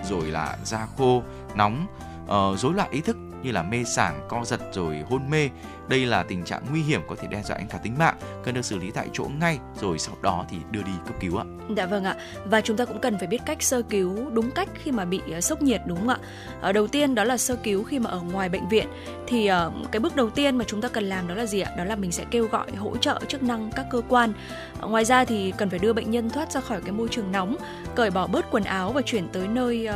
[0.09, 1.23] rồi là da khô,
[1.55, 1.87] nóng,
[2.27, 5.49] ờ, rối loạn ý thức như là mê sảng, co giật rồi hôn mê.
[5.87, 8.55] Đây là tình trạng nguy hiểm có thể đe dọa anh cả tính mạng, cần
[8.55, 11.45] được xử lý tại chỗ ngay rồi sau đó thì đưa đi cấp cứu ạ.
[11.77, 12.15] Dạ vâng ạ.
[12.45, 15.21] Và chúng ta cũng cần phải biết cách sơ cứu đúng cách khi mà bị
[15.31, 16.17] ờ, sốc nhiệt đúng không ạ?
[16.61, 18.87] Ở đầu tiên đó là sơ cứu khi mà ở ngoài bệnh viện
[19.27, 21.71] thì ờ, cái bước đầu tiên mà chúng ta cần làm đó là gì ạ?
[21.77, 24.33] Đó là mình sẽ kêu gọi hỗ trợ chức năng các cơ quan.
[24.81, 27.55] Ngoài ra thì cần phải đưa bệnh nhân thoát ra khỏi cái môi trường nóng,
[27.95, 29.87] cởi bỏ bớt quần áo và chuyển tới nơi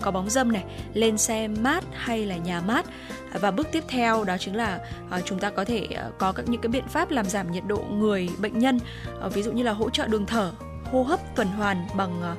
[0.00, 2.86] có bóng dâm này, lên xe mát hay là nhà mát.
[3.32, 4.80] Và bước tiếp theo đó chính là
[5.10, 7.64] ờ, chúng ta có thể ờ, có các những cái biện pháp làm giảm nhiệt
[7.66, 8.78] độ người bệnh nhân,
[9.20, 10.52] ờ, ví dụ như là hỗ trợ đường thở,
[10.92, 12.36] hô hấp tuần hoàn bằng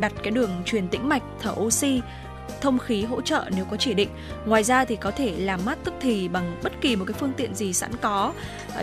[0.00, 2.00] đặt cái đường truyền tĩnh mạch thở oxy
[2.60, 4.08] thông khí hỗ trợ nếu có chỉ định.
[4.46, 7.32] Ngoài ra thì có thể làm mát tức thì bằng bất kỳ một cái phương
[7.36, 8.32] tiện gì sẵn có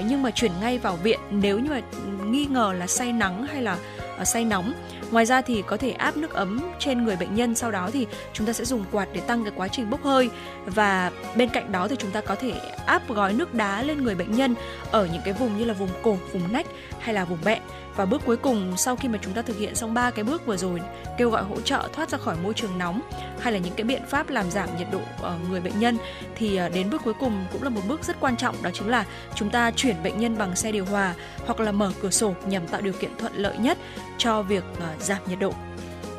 [0.06, 1.82] nhưng mà chuyển ngay vào viện nếu như mà
[2.26, 3.78] nghi ngờ là say nắng hay là
[4.24, 4.74] say nóng.
[5.14, 8.08] Ngoài ra thì có thể áp nước ấm trên người bệnh nhân sau đó thì
[8.34, 10.30] chúng ta sẽ dùng quạt để tăng cái quá trình bốc hơi.
[10.66, 12.54] Và bên cạnh đó thì chúng ta có thể
[12.86, 14.56] áp gói nước đá lên người bệnh nhân
[14.92, 16.66] ở những cái vùng như là vùng cổ, vùng nách
[17.00, 17.62] hay là vùng bẹn
[17.96, 20.46] và bước cuối cùng, sau khi mà chúng ta thực hiện xong ba cái bước
[20.46, 20.82] vừa rồi,
[21.18, 23.02] kêu gọi hỗ trợ thoát ra khỏi môi trường nóng,
[23.40, 25.98] hay là những cái biện pháp làm giảm nhiệt độ ở người bệnh nhân,
[26.36, 28.90] thì ờ, đến bước cuối cùng cũng là một bước rất quan trọng, đó chính
[28.90, 31.14] là chúng ta chuyển bệnh nhân bằng xe điều hòa
[31.46, 33.78] hoặc là mở cửa sổ nhằm tạo điều kiện thuận lợi nhất
[34.18, 35.54] cho việc ờ, giảm nhiệt độ.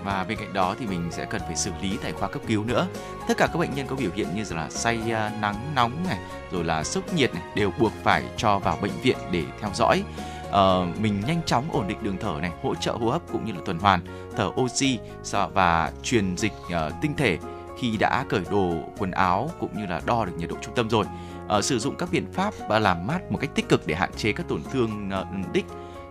[0.04, 2.64] và bên cạnh đó thì mình sẽ cần phải xử lý tại khoa cấp cứu
[2.64, 2.86] nữa
[3.28, 4.98] tất cả các bệnh nhân có biểu hiện như là say
[5.40, 6.18] nắng nóng này,
[6.52, 10.04] rồi là sốc nhiệt này đều buộc phải cho vào bệnh viện để theo dõi
[10.54, 13.52] Ờ, mình nhanh chóng ổn định đường thở này hỗ trợ hô hấp cũng như
[13.52, 14.00] là tuần hoàn
[14.36, 14.98] thở oxy
[15.54, 17.38] và truyền dịch uh, tinh thể
[17.78, 20.90] khi đã cởi đồ quần áo cũng như là đo được nhiệt độ trung tâm
[20.90, 21.04] rồi
[21.58, 24.10] uh, sử dụng các biện pháp và làm mát một cách tích cực để hạn
[24.16, 25.64] chế các tổn thương uh, đích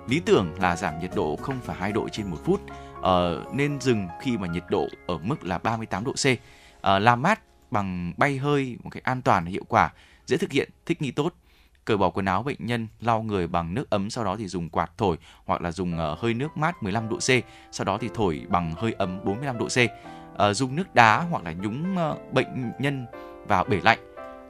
[0.08, 2.62] lý tưởng là giảm nhiệt độ 0,2 độ trên một phút
[3.00, 6.28] uh, nên dừng khi mà nhiệt độ ở mức là 38 độ C.
[6.28, 6.38] uh,
[6.82, 7.40] làm mát
[7.72, 9.94] bằng bay hơi một cách an toàn và hiệu quả,
[10.26, 11.34] dễ thực hiện, thích nghi tốt.
[11.86, 14.70] Cởi bỏ quần áo bệnh nhân, lau người bằng nước ấm sau đó thì dùng
[14.70, 17.30] quạt thổi hoặc là dùng uh, hơi nước mát 15 độ C,
[17.72, 19.78] sau đó thì thổi bằng hơi ấm 45 độ C.
[19.80, 23.06] Uh, dùng nước đá hoặc là nhúng uh, bệnh nhân
[23.48, 24.00] vào bể lạnh.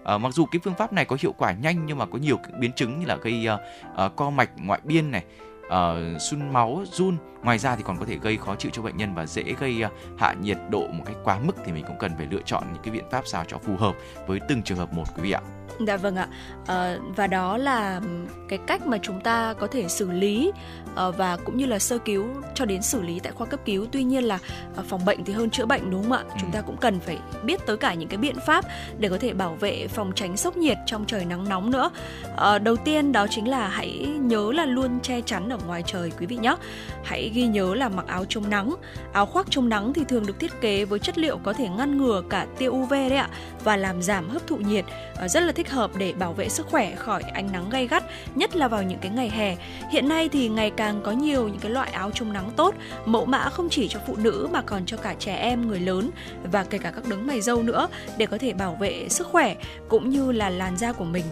[0.03, 2.39] Ờ, mặc dù cái phương pháp này có hiệu quả nhanh nhưng mà có nhiều
[2.59, 3.59] biến chứng như là gây uh,
[4.05, 5.23] uh, co mạch ngoại biên này,
[5.65, 7.17] uh, sưng máu, run.
[7.43, 9.83] Ngoài ra thì còn có thể gây khó chịu cho bệnh nhân và dễ gây
[9.85, 12.63] uh, hạ nhiệt độ một cách quá mức thì mình cũng cần phải lựa chọn
[12.73, 13.95] những cái biện pháp sao cho phù hợp
[14.27, 15.41] với từng trường hợp một quý vị ạ.
[15.79, 16.27] Dạ vâng ạ.
[16.67, 18.01] Ờ, và đó là
[18.49, 20.51] cái cách mà chúng ta có thể xử lý
[20.95, 23.85] ờ, và cũng như là sơ cứu cho đến xử lý tại khoa cấp cứu.
[23.91, 24.39] Tuy nhiên là
[24.75, 26.23] ờ, phòng bệnh thì hơn chữa bệnh đúng không ạ?
[26.41, 28.65] Chúng ta cũng cần phải biết tới cả những cái biện pháp
[28.97, 31.89] để có thể bảo vệ phòng tránh sốc nhiệt trong trời nắng nóng nữa.
[32.35, 36.11] Ờ, đầu tiên đó chính là hãy nhớ là luôn che chắn ở ngoài trời
[36.19, 36.55] quý vị nhé.
[37.03, 38.75] Hãy ghi nhớ là mặc áo chống nắng.
[39.13, 41.97] Áo khoác chống nắng thì thường được thiết kế với chất liệu có thể ngăn
[41.97, 43.29] ngừa cả tia UV đấy ạ
[43.63, 46.67] và làm giảm hấp thụ nhiệt Ờ, rất là thích hợp để bảo vệ sức
[46.67, 48.03] khỏe khỏi ánh nắng gay gắt,
[48.35, 49.55] nhất là vào những cái ngày hè.
[49.89, 53.25] Hiện nay thì ngày càng có nhiều những cái loại áo chống nắng tốt, mẫu
[53.25, 56.09] mã không chỉ cho phụ nữ mà còn cho cả trẻ em, người lớn
[56.51, 59.55] và kể cả các đấng mày râu nữa để có thể bảo vệ sức khỏe
[59.89, 61.25] cũng như là làn da của mình.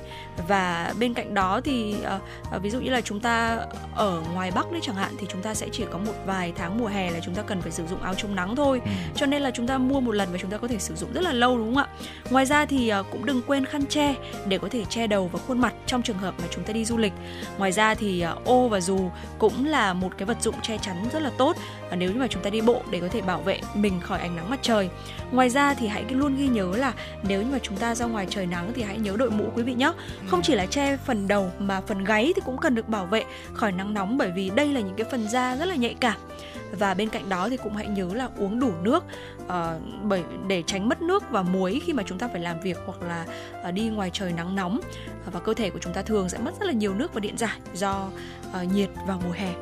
[0.48, 1.96] Và bên cạnh đó thì
[2.52, 3.60] ờ, ví dụ như là chúng ta
[3.96, 6.78] ở ngoài Bắc đấy chẳng hạn thì chúng ta sẽ chỉ có một vài tháng
[6.78, 8.82] mùa hè là chúng ta cần phải sử dụng áo chống nắng thôi.
[9.16, 11.14] Cho nên là chúng ta mua một lần và chúng ta có thể sử dụng
[11.14, 11.88] rất là lâu đúng không ạ?
[12.30, 14.16] Ngoài ra thì ờ, cũng đừng quên khăn che
[14.48, 16.86] để có thể che đầu và khuôn mặt trong trường hợp mà chúng ta đi
[16.86, 17.14] du lịch.
[17.58, 20.96] Ngoài ra thì ờ, ô và dù cũng là một cái vật dụng che chắn
[21.14, 21.56] rất là tốt
[21.90, 24.20] ờ, nếu như mà chúng ta đi bộ để có thể bảo vệ mình khỏi
[24.20, 24.90] ánh nắng mặt trời.
[25.32, 28.28] Ngoài ra thì hãy luôn ghi nhớ là nếu như mà chúng ta ra ngoài
[28.30, 29.92] trời nắng thì hãy nhớ đội mũ quý vị nhé.
[30.28, 33.24] Không chỉ là che phần đầu mà phần gáy thì cũng cần được bảo vệ
[33.54, 36.18] khỏi nắng nóng bởi vì đây là những cái phần da rất là nhạy cảm.
[36.72, 39.04] Và bên cạnh đó thì cũng hãy nhớ là uống đủ nước
[39.48, 42.78] ờ, bởi để tránh mất nước và muối khi mà chúng ta phải làm việc
[42.86, 43.26] hoặc là
[43.68, 44.80] uh, đi ngoài trời nắng nóng.
[45.32, 47.38] Và cơ thể của chúng ta thường sẽ mất rất là nhiều nước và điện
[47.38, 48.10] giải do
[48.50, 49.54] uh, nhiệt vào mùa hè.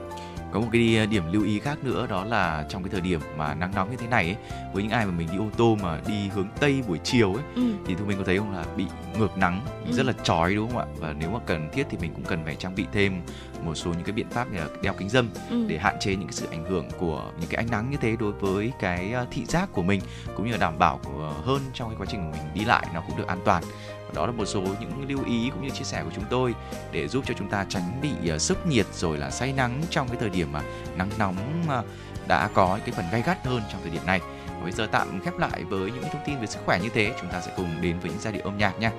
[0.51, 3.53] Có một cái điểm lưu ý khác nữa đó là trong cái thời điểm mà
[3.53, 4.35] nắng nóng như thế này ấy,
[4.73, 7.43] với những ai mà mình đi ô tô mà đi hướng tây buổi chiều ấy
[7.55, 7.61] ừ.
[7.85, 8.85] thì thu minh có thấy không là bị
[9.19, 9.91] ngược nắng Ừ.
[9.93, 12.43] rất là chói đúng không ạ và nếu mà cần thiết thì mình cũng cần
[12.45, 13.21] phải trang bị thêm
[13.63, 15.65] một số những cái biện pháp như là đeo kính dâm Ừ.
[15.67, 18.15] để hạn chế những cái sự ảnh hưởng của những cái ánh nắng như thế
[18.19, 20.01] đối với cái ờ, thị giác của mình
[20.35, 22.87] cũng như là đảm bảo của hơn trong cái quá trình của mình đi lại
[22.93, 23.63] nó cũng được an toàn
[24.09, 26.55] và đó là một số những lưu ý cũng như chia sẻ của chúng tôi
[26.91, 30.07] để giúp cho chúng ta tránh bị ờ, sốc nhiệt rồi là say nắng trong
[30.07, 30.61] cái thời điểm mà
[30.97, 31.83] nắng nóng ờ,
[32.27, 35.19] đã có cái phần gay gắt hơn trong thời điểm này và bây giờ tạm
[35.21, 37.81] khép lại với những thông tin về sức khỏe như thế chúng ta sẽ cùng
[37.81, 38.91] đến với những giai điệu âm nhạc nha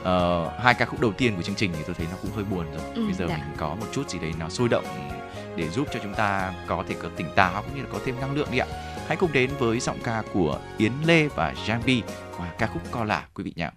[0.00, 2.44] uh, hai ca khúc đầu tiên của chương trình thì tôi thấy nó cũng hơi
[2.44, 2.80] buồn rồi.
[2.94, 3.36] Ừ, Bây giờ dạ.
[3.36, 4.84] mình có một chút gì đấy nó sôi động
[5.56, 8.20] để giúp cho chúng ta có thể có tỉnh táo cũng như là có thêm
[8.20, 8.66] năng lượng đi ạ.
[9.06, 12.02] Hãy cùng đến với giọng ca của Yến Lê và Giang Bi
[12.36, 13.70] qua ca khúc Co Lả quý vị nhé.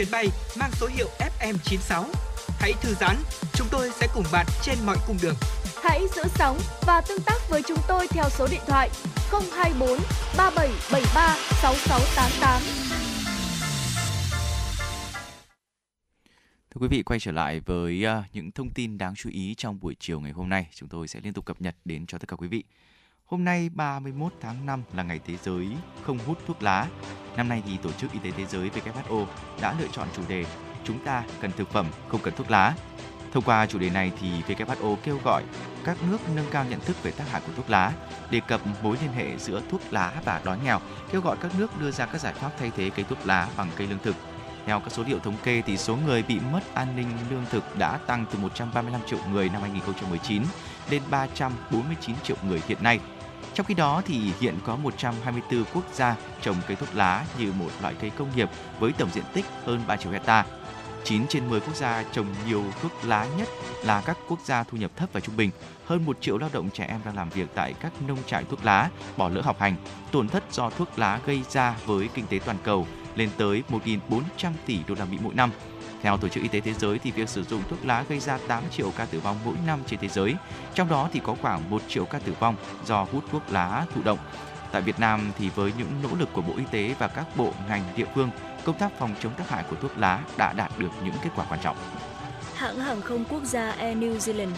[0.00, 0.28] Chuyến bay
[0.58, 1.08] mang số hiệu
[1.40, 2.04] FM96.
[2.58, 3.16] Hãy thư giãn,
[3.54, 5.34] chúng tôi sẽ cùng bạn trên mọi cung đường.
[5.82, 8.90] Hãy giữ sóng và tương tác với chúng tôi theo số điện thoại
[9.30, 9.98] 024
[10.36, 12.62] 3773 6688.
[16.70, 19.80] Thưa quý vị, quay trở lại với uh, những thông tin đáng chú ý trong
[19.80, 20.66] buổi chiều ngày hôm nay.
[20.74, 22.64] Chúng tôi sẽ liên tục cập nhật đến cho tất cả quý vị.
[23.30, 25.68] Hôm nay 31 tháng 5 là ngày thế giới
[26.02, 26.86] không hút thuốc lá.
[27.36, 29.26] Năm nay thì Tổ chức Y tế Thế giới WHO
[29.60, 30.44] đã lựa chọn chủ đề
[30.84, 32.74] Chúng ta cần thực phẩm, không cần thuốc lá.
[33.32, 35.42] Thông qua chủ đề này thì WHO kêu gọi
[35.84, 37.92] các nước nâng cao nhận thức về tác hại của thuốc lá,
[38.30, 40.80] đề cập mối liên hệ giữa thuốc lá và đói nghèo,
[41.12, 43.70] kêu gọi các nước đưa ra các giải pháp thay thế cây thuốc lá bằng
[43.76, 44.16] cây lương thực.
[44.66, 47.78] Theo các số liệu thống kê thì số người bị mất an ninh lương thực
[47.78, 50.42] đã tăng từ 135 triệu người năm 2019
[50.90, 53.00] lên 349 triệu người hiện nay.
[53.60, 57.70] Trong khi đó thì hiện có 124 quốc gia trồng cây thuốc lá như một
[57.82, 58.48] loại cây công nghiệp
[58.78, 60.44] với tổng diện tích hơn 3 triệu hecta.
[61.04, 63.48] 9 trên 10 quốc gia trồng nhiều thuốc lá nhất
[63.84, 65.50] là các quốc gia thu nhập thấp và trung bình.
[65.86, 68.64] Hơn 1 triệu lao động trẻ em đang làm việc tại các nông trại thuốc
[68.64, 69.76] lá, bỏ lỡ học hành.
[70.10, 74.52] Tổn thất do thuốc lá gây ra với kinh tế toàn cầu lên tới 1.400
[74.66, 75.50] tỷ đô la Mỹ mỗi năm.
[76.02, 78.38] Theo Tổ chức Y tế Thế giới thì việc sử dụng thuốc lá gây ra
[78.48, 80.34] 8 triệu ca tử vong mỗi năm trên thế giới.
[80.74, 84.02] Trong đó thì có khoảng 1 triệu ca tử vong do hút thuốc lá thụ
[84.02, 84.18] động.
[84.72, 87.52] Tại Việt Nam thì với những nỗ lực của Bộ Y tế và các bộ
[87.68, 88.30] ngành địa phương,
[88.64, 91.44] công tác phòng chống tác hại của thuốc lá đã đạt được những kết quả
[91.48, 91.76] quan trọng.
[92.54, 94.52] Hãng hàng không quốc gia Air New Zealand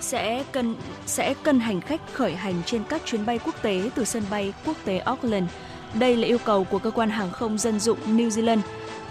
[0.00, 0.76] sẽ cân
[1.06, 4.52] sẽ cân hành khách khởi hành trên các chuyến bay quốc tế từ sân bay
[4.64, 5.48] quốc tế Auckland.
[5.94, 8.60] Đây là yêu cầu của cơ quan hàng không dân dụng New Zealand.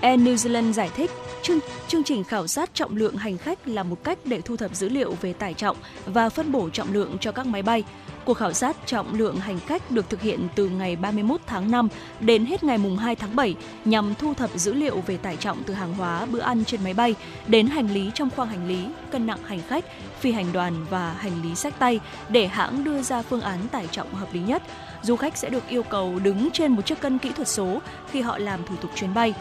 [0.02, 1.12] Air New Zealand giải thích
[1.42, 4.76] chương, chương trình khảo sát trọng lượng hành khách là một cách để thu thập
[4.76, 7.84] dữ liệu về tải trọng và phân bổ trọng lượng cho các máy bay.
[8.26, 11.88] Cuộc khảo sát trọng lượng hành khách được thực hiện từ ngày 31 tháng 5
[12.20, 15.64] đến hết ngày mùng 2 tháng 7 nhằm thu thập dữ liệu về tải trọng
[15.64, 17.16] từ hàng hóa bữa ăn trên máy bay
[17.48, 19.86] đến hành lý trong khoang hành lý, cân nặng hành khách,
[20.20, 23.88] phi hành đoàn và hành lý sách tay để hãng đưa ra phương án tải
[23.92, 24.64] trọng hợp lý nhất.
[25.02, 27.80] Du khách sẽ được yêu cầu đứng trên một chiếc cân kỹ thuật số
[28.12, 29.34] khi họ làm thủ tục chuyến bay.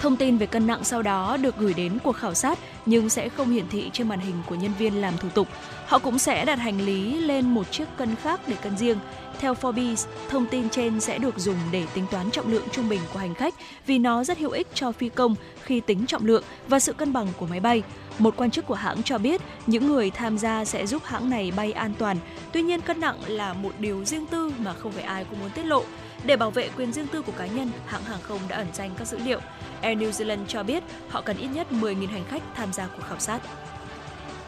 [0.00, 3.28] Thông tin về cân nặng sau đó được gửi đến cuộc khảo sát nhưng sẽ
[3.28, 5.48] không hiển thị trên màn hình của nhân viên làm thủ tục.
[5.86, 8.98] Họ cũng sẽ đặt hành lý lên một chiếc cân khác để cân riêng.
[9.40, 13.00] Theo Forbes, thông tin trên sẽ được dùng để tính toán trọng lượng trung bình
[13.12, 13.54] của hành khách
[13.86, 17.12] vì nó rất hữu ích cho phi công khi tính trọng lượng và sự cân
[17.12, 17.82] bằng của máy bay.
[18.18, 21.52] Một quan chức của hãng cho biết những người tham gia sẽ giúp hãng này
[21.56, 22.16] bay an toàn.
[22.52, 25.50] Tuy nhiên cân nặng là một điều riêng tư mà không phải ai cũng muốn
[25.50, 25.84] tiết lộ.
[26.24, 28.90] Để bảo vệ quyền riêng tư của cá nhân, hãng hàng không đã ẩn danh
[28.98, 29.40] các dữ liệu.
[29.80, 33.02] Air New Zealand cho biết họ cần ít nhất 10.000 hành khách tham gia cuộc
[33.08, 33.40] khảo sát.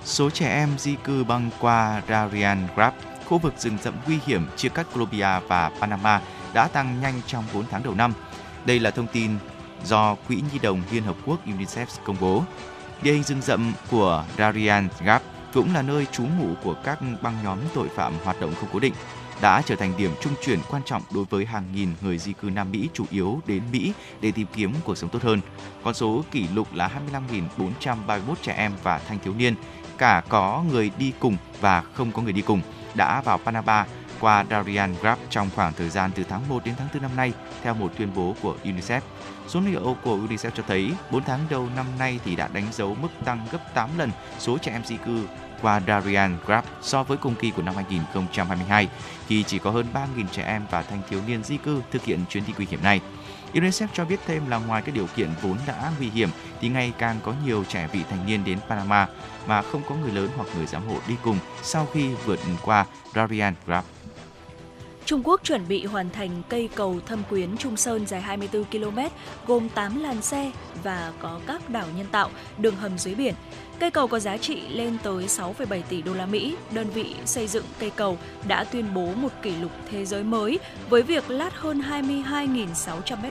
[0.05, 2.95] Số trẻ em di cư băng qua Darien Gap,
[3.25, 6.21] khu vực rừng rậm nguy hiểm chia cắt Colombia và Panama
[6.53, 8.13] đã tăng nhanh trong 4 tháng đầu năm.
[8.65, 9.31] Đây là thông tin
[9.85, 12.45] do Quỹ Nhi đồng Liên Hợp Quốc UNICEF công bố.
[13.03, 15.23] Địa hình rừng rậm của Darien Gap
[15.55, 18.79] cũng là nơi trú ngụ của các băng nhóm tội phạm hoạt động không cố
[18.79, 18.95] định
[19.43, 22.51] đã trở thành điểm trung chuyển quan trọng đối với hàng nghìn người di cư
[22.51, 25.41] Nam Mỹ chủ yếu đến Mỹ để tìm kiếm cuộc sống tốt hơn.
[25.85, 26.91] Con số kỷ lục là
[27.59, 29.55] 25.431 trẻ em và thanh thiếu niên,
[29.99, 32.61] cả có người đi cùng và không có người đi cùng,
[32.95, 33.87] đã vào Panama
[34.21, 37.33] qua Darien Gap trong khoảng thời gian từ tháng 1 đến tháng 4 năm nay,
[37.63, 39.01] theo một tuyên bố của UNICEF.
[39.49, 42.97] Số liệu của UNICEF cho thấy 4 tháng đầu năm nay thì đã đánh dấu
[43.03, 45.27] mức tăng gấp 8 lần số trẻ em di cư
[45.63, 48.89] qua Darien Gap so với cùng kỳ của năm 2022,
[49.33, 52.21] thì chỉ có hơn 3.000 trẻ em và thanh thiếu niên di cư thực hiện
[52.29, 53.01] chuyến đi nguy hiểm này.
[53.55, 56.29] UNICEF cho biết thêm là ngoài các điều kiện vốn đã nguy hiểm
[56.61, 59.09] thì ngày càng có nhiều trẻ vị thành niên đến Panama
[59.47, 62.87] mà không có người lớn hoặc người giám hộ đi cùng sau khi vượt qua
[63.15, 63.85] Darien Gap.
[65.05, 68.99] Trung Quốc chuẩn bị hoàn thành cây cầu thâm quyến Trung Sơn dài 24 km,
[69.47, 70.53] gồm 8 làn xe
[70.83, 73.35] và có các đảo nhân tạo, đường hầm dưới biển.
[73.83, 76.57] Cây cầu có giá trị lên tới 6,7 tỷ đô la Mỹ.
[76.71, 80.59] Đơn vị xây dựng cây cầu đã tuyên bố một kỷ lục thế giới mới
[80.89, 82.75] với việc lát hơn 22.600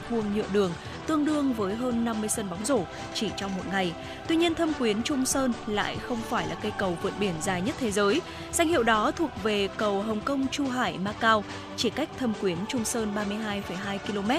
[0.10, 0.72] m2 nhựa đường,
[1.08, 2.80] tương đương với hơn 50 sân bóng rổ
[3.14, 3.94] chỉ trong một ngày.
[4.28, 7.62] Tuy nhiên, Thâm Quyến Trung Sơn lại không phải là cây cầu vượt biển dài
[7.62, 8.22] nhất thế giới.
[8.52, 11.44] Danh hiệu đó thuộc về cầu Hồng Kông Chu Hải Macau,
[11.78, 14.32] chỉ cách Thâm Quyến Trung Sơn 32,2 km.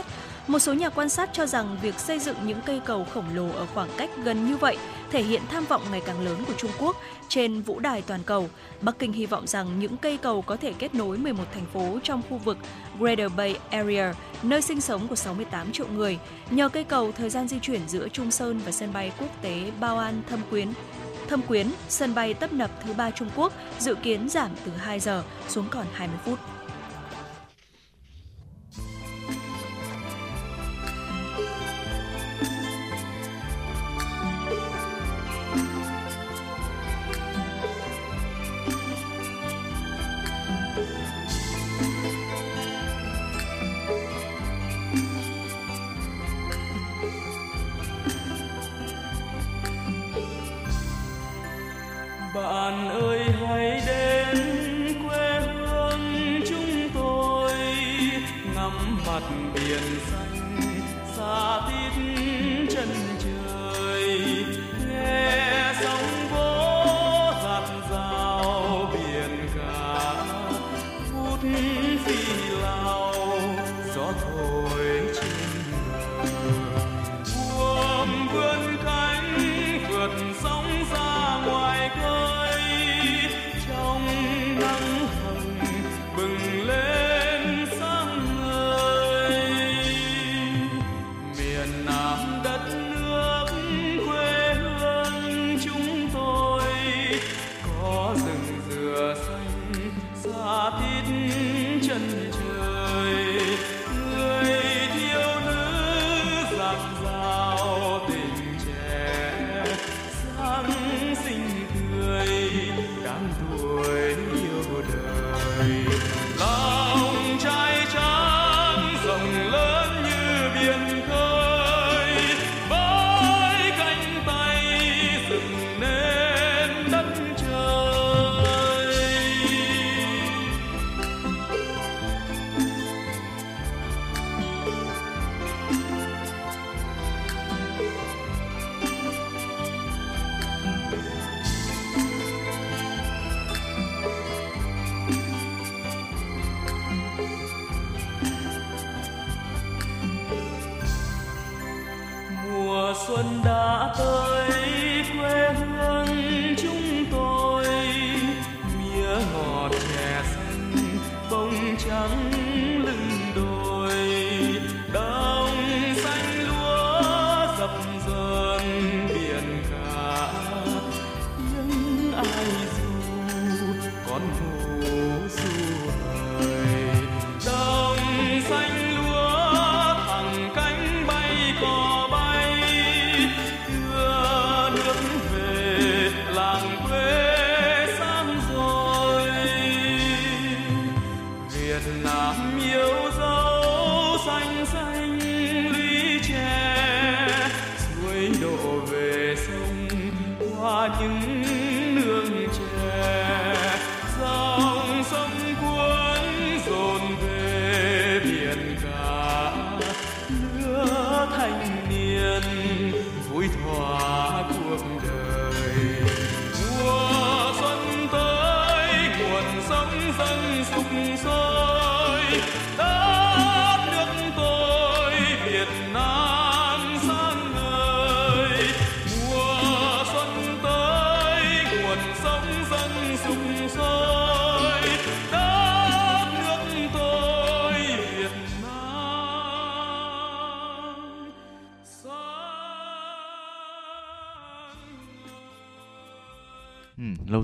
[0.47, 3.49] Một số nhà quan sát cho rằng việc xây dựng những cây cầu khổng lồ
[3.53, 4.76] ở khoảng cách gần như vậy
[5.11, 6.97] thể hiện tham vọng ngày càng lớn của Trung Quốc
[7.28, 8.49] trên vũ đài toàn cầu.
[8.80, 11.99] Bắc Kinh hy vọng rằng những cây cầu có thể kết nối 11 thành phố
[12.03, 12.59] trong khu vực
[12.99, 16.18] Greater Bay Area, nơi sinh sống của 68 triệu người.
[16.51, 19.70] Nhờ cây cầu, thời gian di chuyển giữa Trung Sơn và sân bay quốc tế
[19.80, 20.68] Bao An Thâm Quyến
[21.28, 25.01] Thâm Quyến, sân bay tấp nập thứ ba Trung Quốc dự kiến giảm từ 2
[25.01, 26.38] giờ xuống còn 20 phút.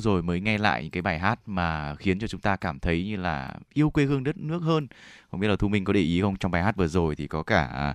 [0.08, 3.04] Rồi mới nghe lại những cái bài hát mà khiến cho chúng ta cảm thấy
[3.04, 4.86] như là yêu quê hương đất nước hơn.
[5.30, 6.36] Không biết là Thu Minh có để ý không?
[6.36, 7.94] Trong bài hát vừa rồi thì có cả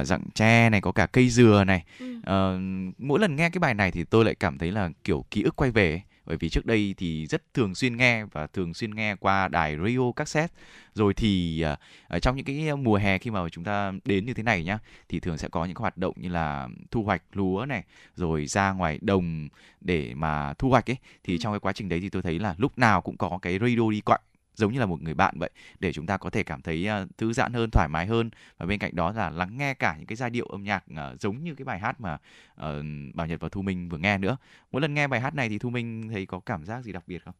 [0.00, 1.84] uh, dặng tre này, có cả cây dừa này.
[2.00, 2.06] Ừ.
[2.24, 2.58] Ờ,
[2.98, 5.56] mỗi lần nghe cái bài này thì tôi lại cảm thấy là kiểu ký ức
[5.56, 6.02] quay về.
[6.28, 9.76] Bởi vì trước đây thì rất thường xuyên nghe và thường xuyên nghe qua đài
[9.76, 10.54] radio cassette.
[10.94, 11.64] Rồi thì
[12.08, 14.78] ở trong những cái mùa hè khi mà chúng ta đến như thế này nhá
[15.08, 17.82] thì thường sẽ có những cái hoạt động như là thu hoạch lúa này,
[18.16, 19.48] rồi ra ngoài đồng
[19.80, 21.38] để mà thu hoạch ấy thì Ừ.
[21.38, 23.90] trong cái quá trình đấy thì tôi thấy là lúc nào cũng có cái radio
[23.90, 24.20] đi quạnh
[24.58, 25.50] giống như là một người bạn vậy
[25.80, 28.30] để chúng ta có thể cảm thấy à, thư giãn hơn thoải mái hơn.
[28.58, 31.14] Và bên cạnh đó là lắng nghe cả những cái giai điệu âm nhạc à,
[31.20, 32.18] giống như cái bài hát mà
[32.54, 32.82] ờ,
[33.14, 34.36] Bảo Nhật và Thu Minh vừa nghe nữa.
[34.72, 37.04] Mỗi lần nghe bài hát này thì Thu Minh thấy có cảm giác gì đặc
[37.06, 37.34] biệt không?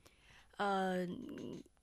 [0.62, 1.08] Uh,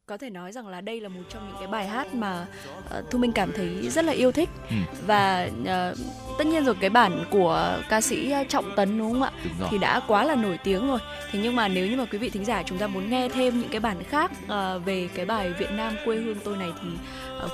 [0.07, 2.45] có thể nói rằng là đây là một trong những cái bài hát mà
[2.89, 4.75] ờ, Thu Minh cảm thấy rất là yêu thích Ừ.
[5.07, 5.95] và ờ,
[6.37, 9.31] tất nhiên rồi cái bản của ca sĩ Trọng Tấn đúng không ạ?
[9.43, 10.99] đúng rồi thì đã quá là nổi tiếng rồi.
[11.31, 13.59] Thế nhưng mà nếu như mà quý vị thính giả chúng ta muốn nghe thêm
[13.59, 16.87] những cái bản khác ờ, về cái bài Việt Nam quê hương tôi này thì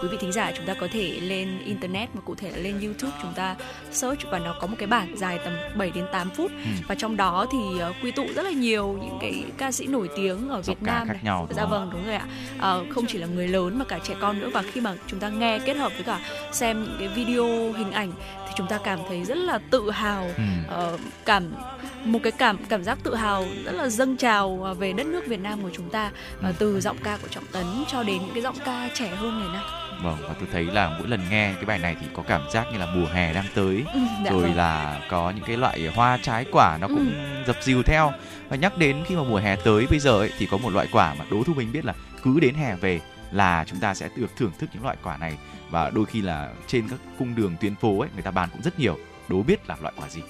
[0.01, 2.79] quý vị thính giả chúng ta có thể lên internet mà cụ thể là lên
[2.81, 3.55] YouTube chúng ta
[3.91, 6.69] search và nó có một cái bản dài tầm 7 đến 8 phút Ừ.
[6.87, 10.09] và trong đó thì ờ, quy tụ rất là nhiều những cái ca sĩ nổi
[10.15, 11.23] tiếng ở Việt Nam khác này.
[11.23, 12.25] nhau, Dạ vâng đúng rồi ạ.
[12.59, 15.19] Ờ, không chỉ là người lớn mà cả trẻ con nữa và khi mà chúng
[15.19, 16.19] ta nghe kết hợp với cả
[16.51, 18.11] xem những cái video hình ảnh
[18.51, 20.43] thì chúng ta cảm thấy rất là tự hào Ừ.
[20.67, 21.53] ờ, cảm
[22.05, 25.27] một cái cảm cảm giác tự hào rất là dâng trào ờ, về đất nước
[25.27, 26.47] Việt Nam của chúng ta Ừ.
[26.59, 29.47] từ giọng ca của Trọng Tấn cho đến những cái giọng ca trẻ hơn ngày
[29.53, 29.63] nay.
[30.03, 32.65] Vâng và tôi thấy là mỗi lần nghe cái bài này thì có cảm giác
[32.71, 34.55] như là mùa hè đang tới Ừ, dạ rồi vâng.
[34.55, 36.93] là có những cái loại hoa trái quả nó Ừ.
[36.95, 37.11] cũng
[37.47, 38.11] dập dìu theo
[38.49, 40.87] và nhắc đến khi mà mùa hè tới bây giờ ấy, thì có một loại
[40.91, 41.93] quả mà đố thu mình biết là
[42.23, 42.99] cứ đến hè về
[43.31, 45.37] là chúng ta sẽ được thưởng thức những loại quả này
[45.71, 48.61] và đôi khi là trên các cung đường tuyến phố ấy người ta bán cũng
[48.61, 48.97] rất nhiều
[49.27, 50.21] đố biết là loại quả gì.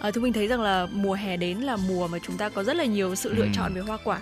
[0.00, 2.64] À, thu mình thấy rằng là mùa hè đến là mùa mà chúng ta có
[2.64, 3.48] rất là nhiều sự lựa Ừ.
[3.54, 4.18] chọn về hoa quả.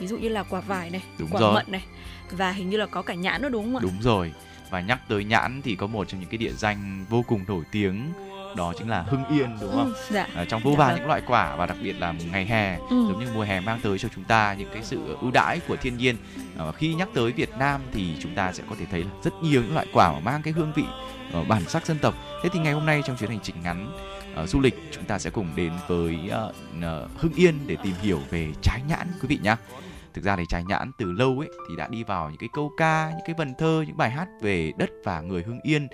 [0.00, 1.54] Ví dụ như là quả vải này Đúng quả rồi.
[1.54, 1.84] mận này.
[2.30, 3.80] Và hình như là có cả nhãn nữa đúng không ạ?
[3.82, 4.32] Đúng rồi.
[4.70, 7.64] Và nhắc tới nhãn thì có một trong những cái địa danh vô cùng nổi
[7.72, 8.12] tiếng
[8.56, 9.92] đó chính là Hưng Yên đúng không?
[9.94, 10.98] Ừ, dạ À, trong vô Dạ vàn vâng.
[10.98, 13.06] những loại quả và đặc biệt là ngày hè Ừ.
[13.08, 15.76] giống như mùa hè mang tới cho chúng ta những cái sự ưu đãi của
[15.76, 16.16] thiên nhiên
[16.58, 19.30] Ờ, khi nhắc tới Việt Nam thì chúng ta sẽ có thể thấy là rất
[19.42, 20.84] nhiều những loại quả mà mang cái hương vị
[21.32, 23.92] ờ, bản sắc dân tộc thế thì ngày hôm nay trong chuyến hành trình ngắn
[24.46, 26.52] du lịch chúng ta sẽ cùng đến với ờ,
[27.18, 29.56] Hưng Yên để tìm hiểu về trái nhãn quý vị nhé
[30.14, 32.72] thực ra thì trái nhãn từ lâu ấy thì đã đi vào những cái câu
[32.76, 35.88] ca những cái vần thơ những bài hát về đất và người Hưng Yên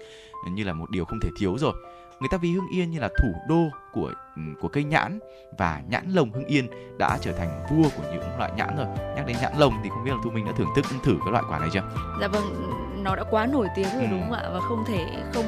[0.50, 1.72] như là một điều không thể thiếu rồi
[2.20, 4.12] người ta ví Hưng Yên như là thủ đô của
[4.60, 5.18] của cây nhãn
[5.58, 6.66] và nhãn lồng Hưng Yên
[6.98, 8.86] đã trở thành vua của những loại nhãn rồi
[9.16, 11.32] nhắc đến nhãn lồng thì không biết là thu minh đã thưởng thức thử cái
[11.32, 11.82] loại quả này chưa
[12.20, 14.08] Dạ vâng, nó đã quá nổi tiếng rồi Ừ.
[14.10, 15.44] đúng không ạ và không thể không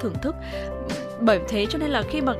[0.00, 0.34] thưởng thức.
[1.20, 2.32] Bởi thế cho nên là khi mà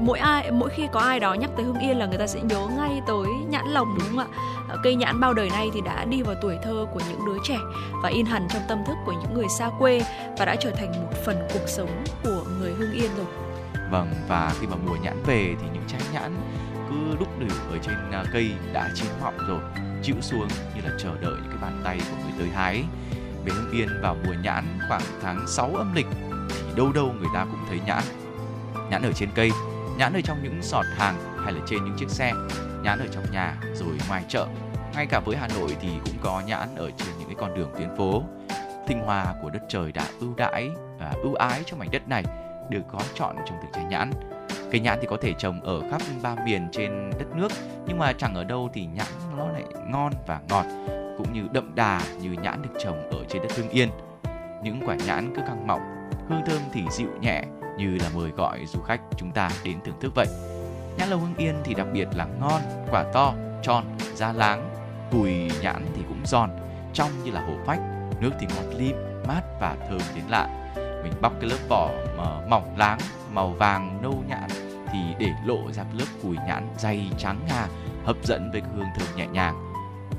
[0.00, 2.40] mỗi ai, mỗi khi có ai đó nhắc tới Hưng Yên là người ta sẽ
[2.40, 4.26] nhớ ngay tới nhãn lồng đúng không ạ?
[4.68, 7.36] Ờ, cây nhãn bao đời nay thì đã đi vào tuổi thơ của những đứa
[7.44, 7.58] trẻ
[8.02, 10.02] và in hẳn trong tâm thức của những người xa quê
[10.38, 13.26] và đã trở thành một phần cuộc sống của người Hưng Yên rồi.
[13.90, 16.36] vâng và khi mà mùa nhãn về thì những trái nhãn
[16.88, 19.60] cứ đúc đều ở trên à, cây đã chín mọng rồi,
[20.02, 22.84] chịu xuống như là chờ đợi những cái bàn tay của người tới hái
[23.44, 26.06] về Hưng Yên vào mùa nhãn khoảng tháng 6 âm lịch
[26.48, 28.02] thì đâu đâu người ta cũng thấy nhãn
[28.90, 29.50] nhãn ở trên cây
[30.00, 32.32] nhãn ở trong những sọt hàng hay là trên những chiếc xe.
[32.82, 34.46] Nhãn ở trong nhà, rồi ngoài chợ.
[34.94, 37.70] Ngay cả với Hà Nội thì cũng có nhãn ở trên những cái con đường
[37.78, 38.22] tuyến phố.
[38.86, 42.24] Tinh hoa của đất trời đã ưu đãi và ưu ái cho mảnh đất này,
[42.70, 44.10] được gói chọn trong từng trái nhãn.
[44.72, 47.52] Cây nhãn thì có thể trồng ở khắp ba miền trên đất nước,
[47.86, 50.66] nhưng mà chẳng ở đâu thì nhãn nó lại ngon và ngọt,
[51.18, 53.88] cũng như đậm đà như nhãn được trồng ở trên đất hương Yên.
[54.62, 57.44] Những quả nhãn cứ căng mọng, hương thơm thì dịu nhẹ
[57.80, 60.26] như là mời gọi du khách chúng ta đến thưởng thức vậy.
[60.98, 62.60] Nhãn lồng Hưng Yên thì đặc biệt là ngon,
[62.90, 64.70] quả to, tròn, da láng
[65.10, 66.50] cùi nhãn thì cũng giòn,
[66.92, 67.80] trong như là hổ phách,
[68.20, 68.96] nước thì ngọt lim,
[69.28, 70.72] mát và thơm đến lạ.
[71.02, 72.98] Mình bóc cái lớp vỏ mà mỏng láng,
[73.32, 74.48] màu vàng nâu nhãn
[74.92, 77.66] thì để lộ ra cái lớp cùi nhãn dày trắng ngà
[78.04, 79.72] hấp dẫn với hương thơm nhẹ nhàng.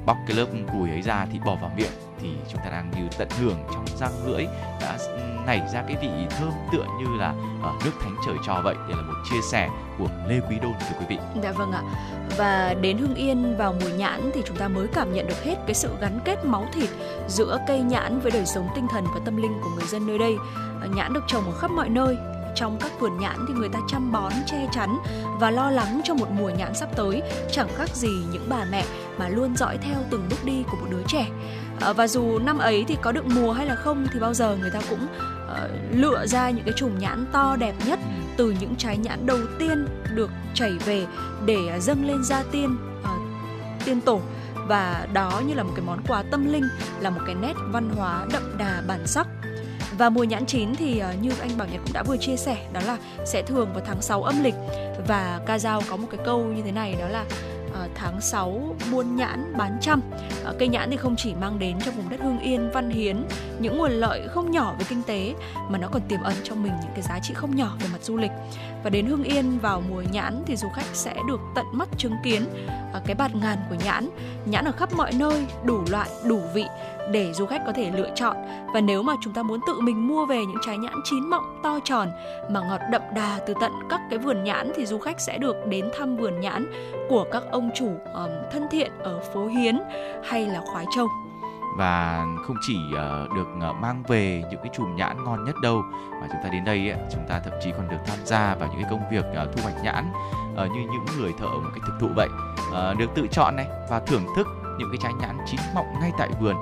[0.06, 1.92] Bóc cái lớp cùi ấy ra thì bỏ vào miệng
[2.22, 4.46] thì chúng ta đang như tận hưởng trong răng lưỡi
[4.82, 4.98] đã
[5.46, 8.98] nảy ra cái vị thơm tựa như là ở nước thánh trời cho vậy đây
[8.98, 11.82] là một chia sẻ của Lê Quý Đôn thưa quý vị Dạ vâng ạ.
[12.38, 15.56] Và đến Hưng Yên vào mùa nhãn thì chúng ta mới cảm nhận được hết
[15.68, 16.90] cái sự gắn kết máu thịt
[17.28, 20.18] giữa cây nhãn với đời sống tinh thần và tâm linh của người dân nơi
[20.18, 20.36] đây.
[20.82, 22.18] Ờ, nhãn được trồng ở khắp mọi nơi.
[22.56, 24.98] Trong các vườn nhãn thì người ta chăm bón, che chắn
[25.40, 28.86] và lo lắng cho một mùa nhãn sắp tới, chẳng khác gì những bà mẹ
[29.18, 31.28] mà luôn dõi theo từng bước đi của một đứa trẻ.
[31.82, 34.58] Ờ, Và dù năm ấy thì có được mùa hay là không thì bao giờ
[34.62, 35.08] người ta cũng
[35.48, 38.00] ờ, lựa ra những cái chùm nhãn to đẹp nhất
[38.38, 41.06] từ những trái nhãn đầu tiên được chảy về
[41.46, 42.78] để à, dâng lên gia tiên
[43.86, 44.22] tiên tổ.
[44.68, 46.64] Và đó như là một cái món quà tâm linh
[47.00, 49.28] là một cái nét văn hóa đậm đà bản sắc.
[49.98, 52.82] Và mùa nhãn chín thì như anh Bảo Nhật cũng đã vừa chia sẻ đó
[52.86, 54.56] là sẽ thường vào tháng 6 âm lịch.
[55.08, 57.26] Và ca dao có một cái câu như thế này đó là
[57.96, 60.02] tháng 6 buôn nhãn bán trăm.
[60.44, 63.24] Ờ, cây nhãn thì không chỉ mang đến cho vùng đất Hương Yên, Văn Hiến,
[63.60, 65.34] những nguồn lợi không nhỏ về kinh tế,
[65.70, 68.04] mà nó còn tiềm ẩn trong mình những cái giá trị không nhỏ về mặt
[68.04, 68.32] du lịch.
[68.84, 72.16] Và đến Hưng Yên vào mùa nhãn thì du khách sẽ được tận mắt chứng
[72.24, 72.46] kiến
[72.94, 74.10] ờ, cái bạt ngàn của nhãn.
[74.46, 76.66] Nhãn ở khắp mọi nơi, đủ loại, đủ vị
[77.12, 78.38] để du khách có thể lựa chọn.
[78.74, 81.60] Và nếu mà chúng ta muốn tự mình mua về những trái nhãn chín mọng
[81.64, 82.10] to tròn
[82.50, 85.56] mà ngọt đậm đà từ tận các cái vườn nhãn thì du khách sẽ được
[85.68, 86.72] đến thăm vườn nhãn
[87.10, 89.80] của các ông chủ um, thân thiện ở phố Hiến
[90.24, 91.08] hay là Khoái Châu.
[91.78, 95.82] Và không chỉ ờ, được ờ, mang về những cái chùm nhãn ngon nhất đâu
[96.22, 98.70] mà chúng ta đến đây ấy, chúng ta thậm chí còn được tham gia vào
[98.70, 100.06] những cái công việc ờ, thu hoạch nhãn
[100.56, 102.28] như những người thợ một cách thực thụ vậy.
[102.98, 104.48] Được tự chọn này và thưởng thức
[104.80, 106.56] những cái trái nhãn chín mọng ngay tại vườn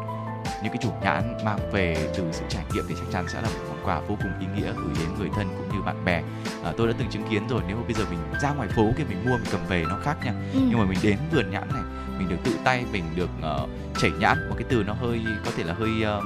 [0.64, 3.48] những cái chùm nhãn mang về từ sự trải nghiệm thì chắc chắn sẽ là
[3.48, 6.22] một món quà vô cùng ý nghĩa gửi đến người thân cũng như bạn bè
[6.64, 8.92] Ờ, tôi đã từng chứng kiến rồi nếu mà bây giờ mình ra ngoài phố
[8.98, 10.60] kia mình mua mình cầm về nó khác nha Ừ.
[10.70, 11.84] nhưng mà mình đến vườn nhãn này
[12.20, 15.52] mình được tự tay mình được ờ, chảy nhãn một cái từ nó hơi có
[15.58, 16.24] thể là hơi um,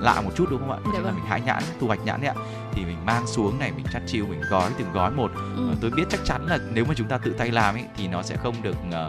[0.00, 0.76] lạ một chút đúng không ạ?
[0.76, 1.14] Đó Dạ chính là vâng.
[1.20, 2.36] mình hái nhãn, thu hoạch nhãn đấy ạ.
[2.74, 5.30] Thì mình mang xuống này, mình chắt chiu, mình gói từng gói một.
[5.56, 5.68] Ừ.
[5.68, 8.08] Ờ, tôi biết chắc chắn là nếu mà chúng ta tự tay làm ấy thì
[8.08, 9.08] nó sẽ không được ờ,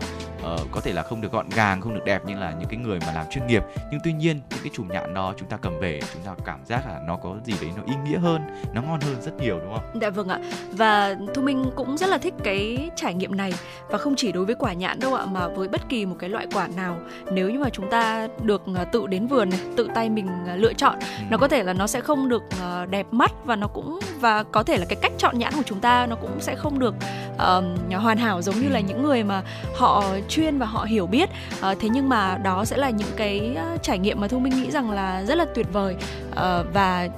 [0.54, 2.80] uh, có thể là không được gọn gàng không được đẹp như là những cái
[2.80, 5.58] người mà làm chuyên nghiệp nhưng tuy nhiên những cái chùm nhãn đó chúng ta
[5.58, 8.42] cầm về chúng ta cảm giác là nó có gì đấy nó ý nghĩa hơn
[8.74, 10.00] nó ngon hơn rất nhiều đúng không?
[10.02, 10.40] Dạ vâng ạ
[10.72, 13.54] và Thu Minh cũng rất là thích cái trải nghiệm này
[13.90, 16.30] và không chỉ đối với quả nhãn đâu ạ mà với bất kỳ một cái
[16.30, 16.98] loại quả nào
[17.32, 18.62] nếu như mà chúng ta được
[18.92, 21.06] tự đến vườn này tự tay mình lựa chọn ừ.
[21.30, 22.44] nó có thể là nó sẽ không được
[22.90, 25.80] đẹp mắt và nó cũng và có thể là cái cách chọn nhãn của chúng
[25.80, 26.96] ta nó cũng sẽ không được
[27.36, 29.42] uh, hoàn hảo giống như là những người mà
[29.76, 31.30] họ chuyên và họ hiểu biết.
[31.72, 34.64] Uh, thế nhưng mà đó sẽ là những cái ờ, trải nghiệm mà thu minh
[34.64, 35.96] nghĩ rằng là rất là tuyệt vời.
[36.32, 36.38] Uh,
[36.74, 37.10] và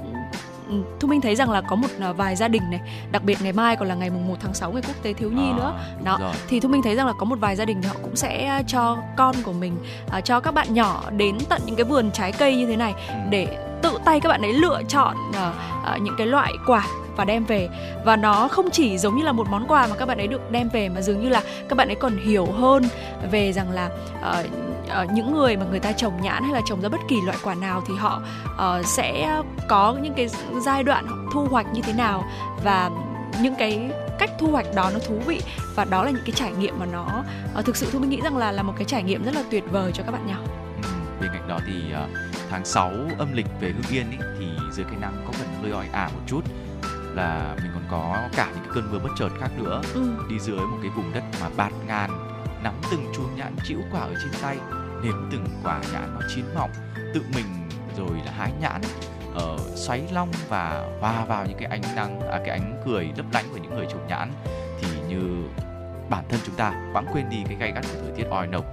[0.99, 1.87] Thu Minh thấy rằng là có một
[2.17, 2.79] vài gia đình này,
[3.11, 5.31] đặc biệt ngày mai còn là ngày mùng 1 tháng 6 ngày quốc tế thiếu
[5.31, 5.73] nhi à, nữa.
[6.03, 6.17] Đó.
[6.21, 6.33] Rồi.
[6.47, 8.63] Thì Thu Minh thấy rằng là có một vài gia đình thì họ cũng sẽ
[8.67, 9.77] cho con của mình
[10.17, 12.93] uh, cho các bạn nhỏ đến tận những cái vườn trái cây như thế này
[13.07, 13.13] ừ.
[13.29, 15.35] để tự tay các bạn ấy lựa chọn uh,
[15.95, 16.87] uh, những cái loại quả
[17.17, 17.69] và đem về.
[18.05, 20.51] Và nó không chỉ giống như là một món quà mà các bạn ấy được
[20.51, 22.83] đem về mà dường như là các bạn ấy còn hiểu hơn
[23.31, 23.89] về rằng là
[24.19, 24.45] uh,
[25.03, 27.37] uh, những người mà người ta trồng nhãn hay là trồng ra bất kỳ loại
[27.43, 28.21] quả nào thì họ
[28.53, 30.27] uh, sẽ có những cái
[30.65, 32.23] giai đoạn thu hoạch như thế nào.
[32.63, 32.89] Và
[33.41, 33.89] những cái
[34.19, 35.41] cách thu hoạch đó nó thú vị.
[35.75, 37.23] Và đó là những cái trải nghiệm mà nó
[37.59, 39.63] uh, thực sự tôi nghĩ rằng là là một cái trải nghiệm rất là tuyệt
[39.71, 40.37] vời cho các bạn nhỏ.
[40.83, 40.89] Ừ,
[41.21, 42.09] bên cạnh đó thì uh,
[42.49, 45.71] tháng 6 âm lịch về Hưng Yên ý, thì dưới cái nắng có phần hơi
[45.71, 46.41] oi ả một chút
[47.17, 50.09] là mình còn có cả những cái cơn mưa bất chợt khác nữa ừ.
[50.29, 52.09] đi dưới một cái vùng đất mà bạt ngàn
[52.63, 54.57] nắm từng chùm nhãn chĩu quả ở trên tay
[55.03, 56.71] nếm từng quả nhãn nó chín mọng
[57.13, 57.45] tự mình
[57.97, 58.81] rồi là hái nhãn
[59.35, 63.09] ở uh, xoáy long và hòa vào những cái ánh nắng à, cái ánh cười
[63.17, 64.31] lấp lánh của những người trồng nhãn
[64.81, 65.43] thì như
[66.09, 68.65] bản thân chúng ta quãng quên đi cái gay gắt của thời tiết oi nồng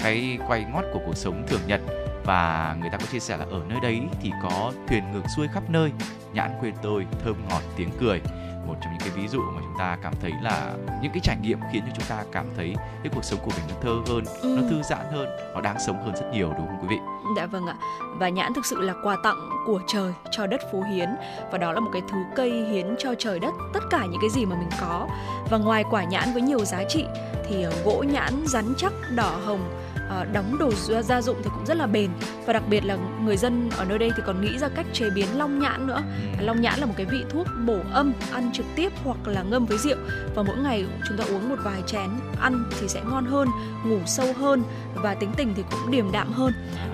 [0.00, 1.80] cái quay ngót của cuộc sống thường nhật
[2.24, 5.48] và người ta có chia sẻ là ở nơi đấy thì có thuyền ngược xuôi
[5.48, 5.92] khắp nơi.
[6.32, 8.20] Nhãn quê tôi thơm ngọt tiếng cười.
[8.66, 10.72] Một trong những cái ví dụ mà chúng ta cảm thấy là
[11.02, 13.64] những cái trải nghiệm khiến cho chúng ta cảm thấy cái cuộc sống của mình
[13.68, 14.58] nó thơ hơn ừ.
[14.60, 16.96] nó thư giãn hơn nó đáng sống hơn rất nhiều đúng không quý vị?
[17.36, 17.76] Dạ vâng ạ.
[18.18, 21.08] Và nhãn thực sự là quà tặng của trời cho đất phú hiến.
[21.52, 24.30] Và đó là một cái thứ cây hiến cho trời đất tất cả những cái
[24.30, 25.08] gì mà mình có.
[25.50, 27.04] Và ngoài quả nhãn với nhiều giá trị
[27.48, 29.84] thì ờ, gỗ nhãn rắn chắc đỏ hồng
[30.32, 32.10] đóng đồ gia dụng thì cũng rất là bền.
[32.46, 35.10] Và đặc biệt là người dân ở nơi đây thì còn nghĩ ra cách chế
[35.10, 36.02] biến long nhãn nữa.
[36.38, 36.44] Ừ.
[36.44, 39.66] long nhãn là một cái vị thuốc bổ âm ăn trực tiếp hoặc là ngâm
[39.66, 39.96] với rượu.
[40.34, 42.10] Và mỗi ngày chúng ta uống một vài chén
[42.40, 43.48] ăn thì sẽ ngon hơn
[43.86, 44.62] ngủ sâu hơn
[44.94, 46.52] và tính tình thì cũng điềm đạm hơn.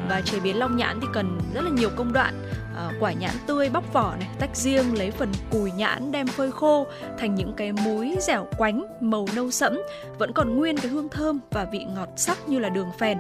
[0.09, 2.35] Và chế biến long nhãn thì cần rất là nhiều công đoạn
[2.81, 6.53] À, quả nhãn tươi bóc vỏ này tách riêng lấy phần cùi nhãn đem phơi
[6.53, 6.87] khô
[7.19, 9.79] thành những cái múi dẻo quánh màu nâu sẫm
[10.19, 13.19] vẫn còn nguyên cái hương thơm và vị ngọt sắc như là đường phèn.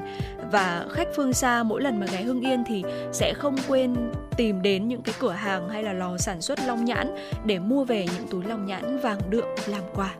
[0.53, 3.97] Và khách phương xa mỗi lần mà ghé Hưng Yên thì sẽ không quên
[4.37, 7.85] tìm đến những cái cửa hàng hay là lò sản xuất long nhãn để mua
[7.85, 10.15] về những túi long nhãn vàng đượm làm quà.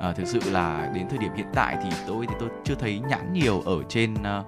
[0.00, 3.00] À, thực sự là đến thời điểm hiện tại thì tôi thì tôi chưa thấy
[3.08, 4.46] nhãn nhiều ở trên uh,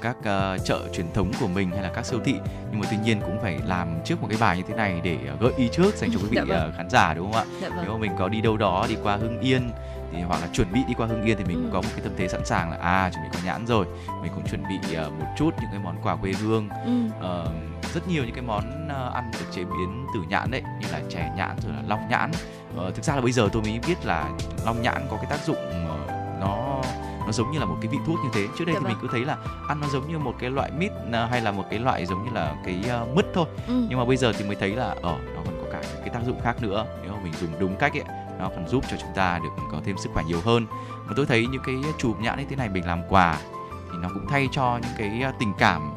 [0.00, 2.34] các uh, chợ truyền thống của mình hay là các siêu thị
[2.70, 5.18] nhưng mà tuy nhiên cũng phải làm trước một cái bài như thế này để
[5.34, 6.68] uh, gợi ý trước dành cho quý vị vâng.
[6.68, 7.78] uh, khán giả đúng không ạ dạ vâng.
[7.82, 9.70] nếu mà mình có đi đâu đó đi qua Hưng Yên
[10.12, 11.62] thì hoặc là chuẩn bị đi qua Hưng Yên thì mình ừ.
[11.62, 13.86] cũng có một cái tâm thế sẵn sàng là à chuẩn bị có nhãn rồi
[14.22, 17.06] mình cũng chuẩn bị uh, một chút những cái món quà quê hương ừ.
[17.18, 20.86] uh, rất nhiều những cái món uh, ăn được chế biến từ nhãn đấy như
[20.92, 22.30] là chè nhãn rồi là long nhãn
[22.76, 24.30] uh, thực ra là bây giờ tôi mới biết là
[24.64, 26.10] long nhãn có cái tác dụng uh,
[26.40, 26.82] nó
[27.26, 28.48] nó giống như là một cái vị thuốc như thế.
[28.58, 28.92] Trước đây dạ thì vâng.
[28.92, 29.36] mình cứ thấy là
[29.68, 32.24] ăn nó giống như một cái loại mít à, hay là một cái loại giống
[32.24, 33.46] như là cái uh, mứt thôi.
[33.66, 33.86] Ừ.
[33.88, 36.08] nhưng mà bây giờ thì mới thấy là ở ờ, nó còn có cả cái
[36.08, 36.86] tác dụng khác nữa.
[37.02, 38.04] Nếu mà mình dùng đúng cách ấy
[38.38, 40.66] nó còn giúp cho chúng ta được có thêm sức khỏe nhiều hơn.
[41.06, 43.38] Và tôi thấy những cái chùm nhãn như thế này mình làm quà
[43.70, 45.90] thì nó cũng thay cho những cái à, tình cảm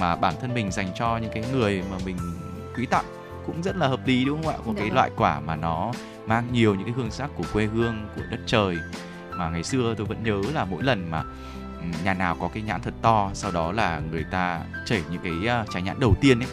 [0.00, 2.16] mà bản thân mình dành cho những cái người mà mình
[2.76, 3.04] quý tặng.
[3.46, 4.58] Cũng rất là hợp lý đúng không ạ?
[4.64, 4.94] Một dạ cái vâng.
[4.94, 5.92] loại quả mà nó
[6.26, 8.78] mang nhiều những cái hương sắc của quê hương của đất trời
[9.38, 11.22] mà ngày xưa tôi vẫn nhớ là mỗi lần mà
[11.80, 15.22] ừ, nhà nào có cái nhãn thật to, sau đó là người ta chảy những
[15.22, 16.48] cái à, trái nhãn đầu tiên ấy,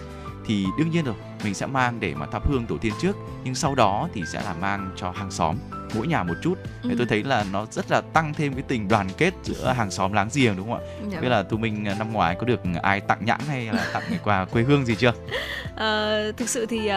[0.45, 3.55] thì đương nhiên rồi, mình sẽ mang để mà thắp hương tổ tiên trước, nhưng
[3.55, 5.55] sau đó thì sẽ là mang cho hàng xóm
[5.95, 6.89] mỗi nhà một chút ừ.
[6.89, 9.91] thì tôi thấy là nó rất là tăng thêm cái tình đoàn kết giữa hàng
[9.91, 11.29] xóm láng giềng đúng không ạ dạ.
[11.29, 14.45] là thu minh à, năm ngoái có được ai tặng nhãn hay là tặng quà
[14.45, 15.13] quê hương gì chưa
[15.75, 16.91] à, thực sự thì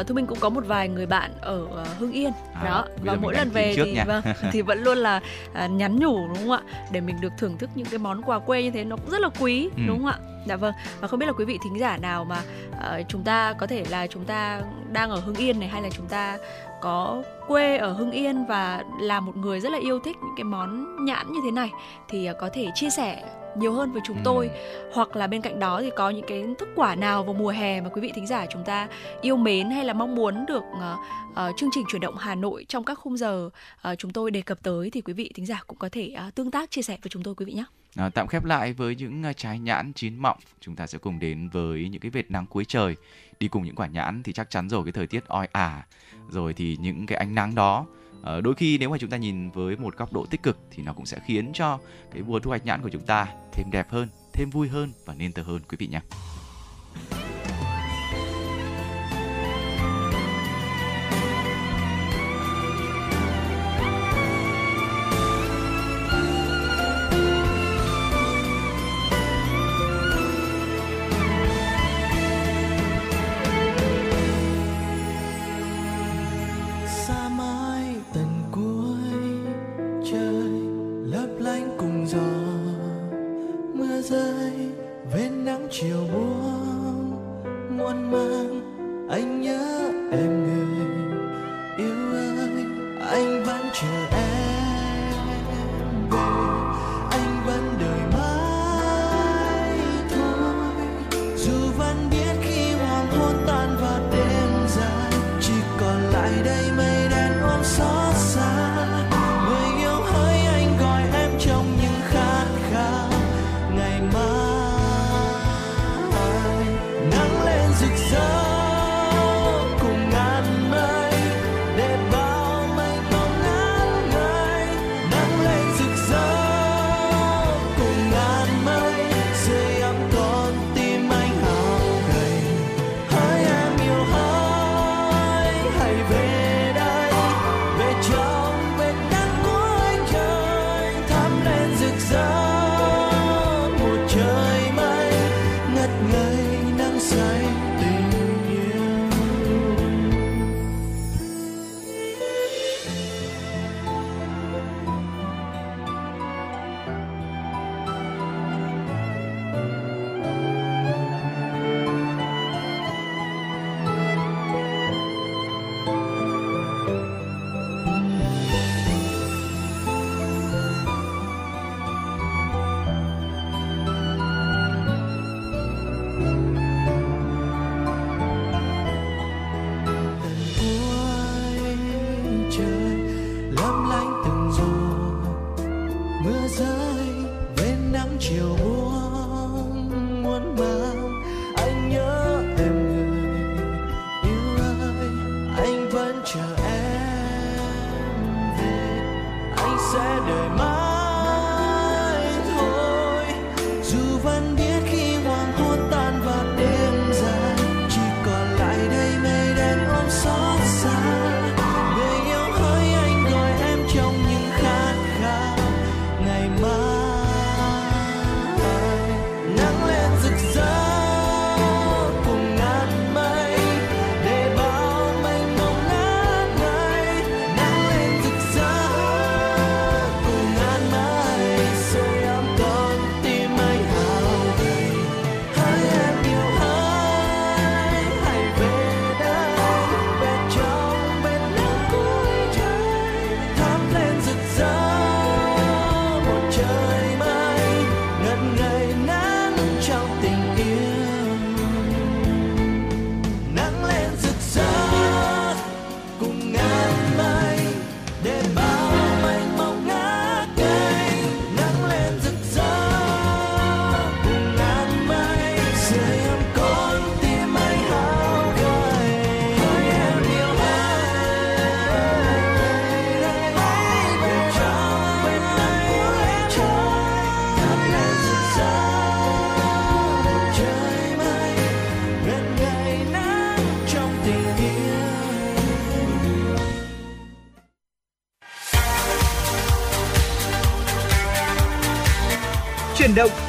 [0.00, 2.84] uh, thu minh cũng có một vài người bạn ở uh, hưng yên à, đó
[3.02, 4.04] và mỗi lần về thì nha.
[4.04, 4.22] vâng
[4.52, 5.20] thì vẫn luôn là
[5.64, 6.60] uh, nhắn nhủ đúng không ạ
[6.92, 9.20] để mình được thưởng thức những cái món quà quê như thế nó cũng rất
[9.20, 9.82] là quý ừ.
[9.86, 10.18] đúng không ạ
[10.48, 13.52] Dạ vâng, và không biết là quý vị thính giả nào mà uh, chúng ta
[13.52, 14.60] có thể là chúng ta
[14.92, 16.36] đang ở Hưng Yên này hay là chúng ta
[16.80, 20.44] có quê ở Hưng Yên và là một người rất là yêu thích những cái
[20.44, 21.70] món nhãn như thế này
[22.08, 23.24] thì uh, có thể chia sẻ
[23.56, 24.22] nhiều hơn với chúng Ừ.
[24.24, 24.50] tôi
[24.92, 27.80] hoặc là bên cạnh đó thì có những cái thức quả nào vào mùa hè
[27.80, 28.88] mà quý vị thính giả chúng ta
[29.20, 30.96] yêu mến hay là mong muốn được ờ,
[31.34, 33.50] ờ, chương trình chuyển động Hà Nội trong các khung giờ
[33.82, 36.30] ờ, chúng tôi đề cập tới thì quý vị thính giả cũng có thể ờ,
[36.34, 37.64] tương tác chia sẻ với chúng tôi quý vị nhé.
[37.94, 41.18] À, tạm khép lại với những à, trái nhãn chín mọng, chúng ta sẽ cùng
[41.18, 42.96] đến với những cái vệt nắng cuối trời.
[43.40, 45.86] Đi cùng những quả nhãn thì chắc chắn rồi cái thời tiết oi ả,
[46.30, 47.86] rồi thì những cái ánh nắng đó
[48.22, 50.82] À, đôi khi nếu mà chúng ta nhìn với một góc độ tích cực thì
[50.82, 51.78] nó cũng sẽ khiến cho
[52.12, 55.14] cái mùa thu hoạch nhãn của chúng ta thêm đẹp hơn, thêm vui hơn và
[55.14, 56.00] nên thơ hơn quý vị nhé.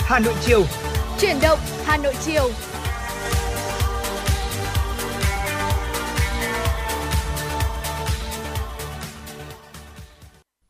[0.10, 0.64] Hà Nội chiều.
[1.20, 2.52] Chuyển động Hà Nội chiều.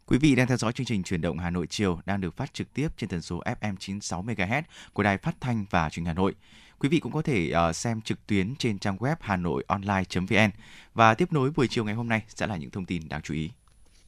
[0.05, 2.53] Quý vị đang theo dõi chương trình Chuyển động Hà Nội chiều đang được phát
[2.53, 4.61] trực tiếp trên tần số FM 96 MHz
[4.93, 6.35] của Đài Phát thanh và Truyền hình Hà Nội.
[6.79, 10.51] Quý vị cũng có thể ờ, xem trực tuyến trên trang web hanoionline.vn
[10.93, 13.33] và tiếp nối buổi chiều ngày hôm nay sẽ là những thông tin đáng chú
[13.33, 13.49] ý.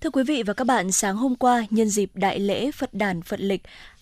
[0.02, 3.22] Thưa quý vị và các bạn, sáng hôm qua nhân dịp đại lễ Phật đàn
[3.22, 3.62] Phật lịch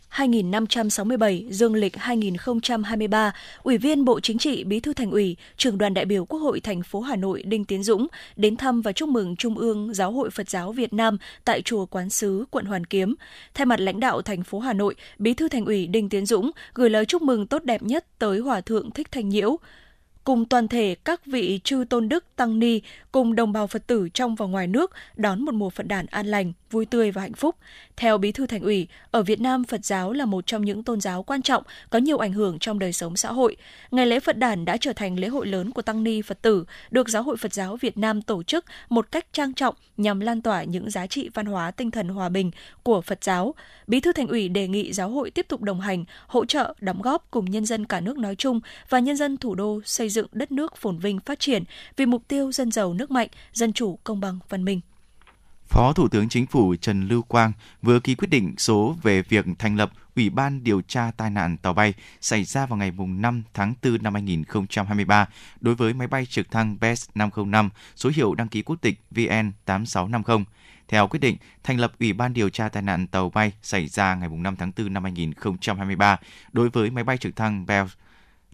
[0.09, 3.33] 2567 dương lịch 2023,
[3.63, 6.59] Ủy viên Bộ Chính trị, Bí thư Thành ủy, Trưởng đoàn đại biểu Quốc hội
[6.59, 10.11] thành phố Hà Nội Đinh Tiến Dũng đến thăm và chúc mừng Trung ương Giáo
[10.11, 13.15] hội Phật giáo Việt Nam tại chùa Quán Sứ, quận Hoàn Kiếm.
[13.53, 16.51] Thay mặt lãnh đạo thành phố Hà Nội, Bí thư Thành ủy Đinh Tiến Dũng
[16.73, 19.57] gửi lời chúc mừng tốt đẹp nhất tới Hòa thượng Thích Thanh Nhiễu,
[20.23, 22.81] cùng toàn thể các vị chư tôn đức tăng ni
[23.11, 26.27] cùng đồng bào Phật tử trong và ngoài nước đón một mùa Phật đản an
[26.27, 27.55] lành, vui tươi và hạnh phúc.
[27.97, 31.01] Theo Bí thư Thành ủy, ở Việt Nam Phật giáo là một trong những tôn
[31.01, 33.55] giáo quan trọng có nhiều ảnh hưởng trong đời sống xã hội.
[33.91, 36.65] Ngày lễ Phật đản đã trở thành lễ hội lớn của tăng ni Phật tử,
[36.91, 40.41] được Giáo hội Phật giáo Việt Nam tổ chức một cách trang trọng nhằm lan
[40.41, 42.51] tỏa những giá trị văn hóa tinh thần hòa bình
[42.83, 43.55] của Phật giáo.
[43.87, 47.01] Bí thư Thành ủy đề nghị giáo hội tiếp tục đồng hành, hỗ trợ, đóng
[47.01, 48.59] góp cùng nhân dân cả nước nói chung
[48.89, 51.63] và nhân dân thủ đô xây dựng đất nước phồn vinh phát triển
[51.97, 54.81] vì mục tiêu dân giàu nước mạnh, dân chủ, công bằng, văn minh.
[55.69, 57.51] Phó Thủ tướng Chính phủ Trần Lưu Quang
[57.81, 61.57] vừa ký quyết định số về việc thành lập Ủy ban điều tra tai nạn
[61.57, 65.27] tàu bay xảy ra vào ngày 5 tháng 4 năm 2023
[65.61, 70.43] đối với máy bay trực thăng BES 505 số hiệu đăng ký quốc tịch VN8650.
[70.87, 74.15] Theo quyết định, thành lập Ủy ban điều tra tai nạn tàu bay xảy ra
[74.15, 76.19] ngày 5 tháng 4 năm 2023
[76.51, 77.91] đối với máy bay trực thăng BES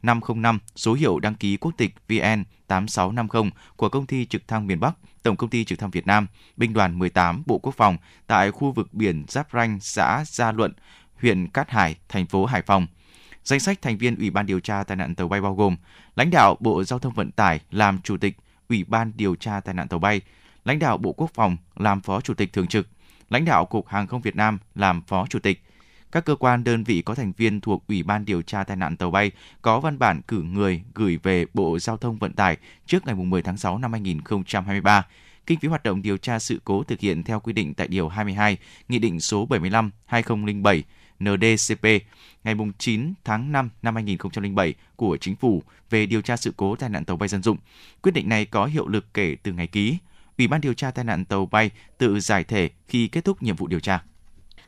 [0.02, 4.80] 505 số hiệu đăng ký quốc tịch VN 8650 của công ty trực thăng miền
[4.80, 4.96] Bắc,
[5.26, 7.98] Tổng công ty trực thăng Việt Nam, binh đoàn 18 Bộ Quốc phòng
[8.28, 10.74] tại khu vực biển giáp ranh xã Gia Luận,
[11.22, 12.88] huyện Cát Hải, thành phố Hải Phòng.
[13.44, 15.78] Danh sách thành viên Ủy ban điều tra tai nạn tàu bay bao gồm
[16.16, 18.38] lãnh đạo Bộ Giao thông Vận tải làm chủ tịch
[18.70, 20.22] Ủy ban điều tra tai nạn tàu bay,
[20.66, 22.88] lãnh đạo Bộ Quốc phòng làm phó chủ tịch thường trực,
[23.30, 25.64] lãnh đạo Cục Hàng không Việt Nam làm phó chủ tịch,
[26.16, 28.98] các cơ quan đơn vị có thành viên thuộc Ủy ban điều tra tai nạn
[28.98, 33.06] tàu bay có văn bản cử người gửi về Bộ Giao thông Vận tải trước
[33.06, 35.06] ngày 10 tháng 6 năm 2023.
[35.46, 38.10] Kinh phí hoạt động điều tra sự cố thực hiện theo quy định tại Điều
[38.10, 38.58] 22,
[38.90, 39.48] Nghị định số
[40.10, 40.82] 75-2007
[41.20, 41.84] NDCP
[42.44, 46.90] ngày 9 tháng 5 năm 2007 của Chính phủ về điều tra sự cố tai
[46.90, 47.58] nạn tàu bay dân dụng.
[48.02, 49.98] Quyết định này có hiệu lực kể từ ngày ký.
[50.38, 53.56] Ủy ban điều tra tai nạn tàu bay tự giải thể khi kết thúc nhiệm
[53.56, 54.04] vụ điều tra.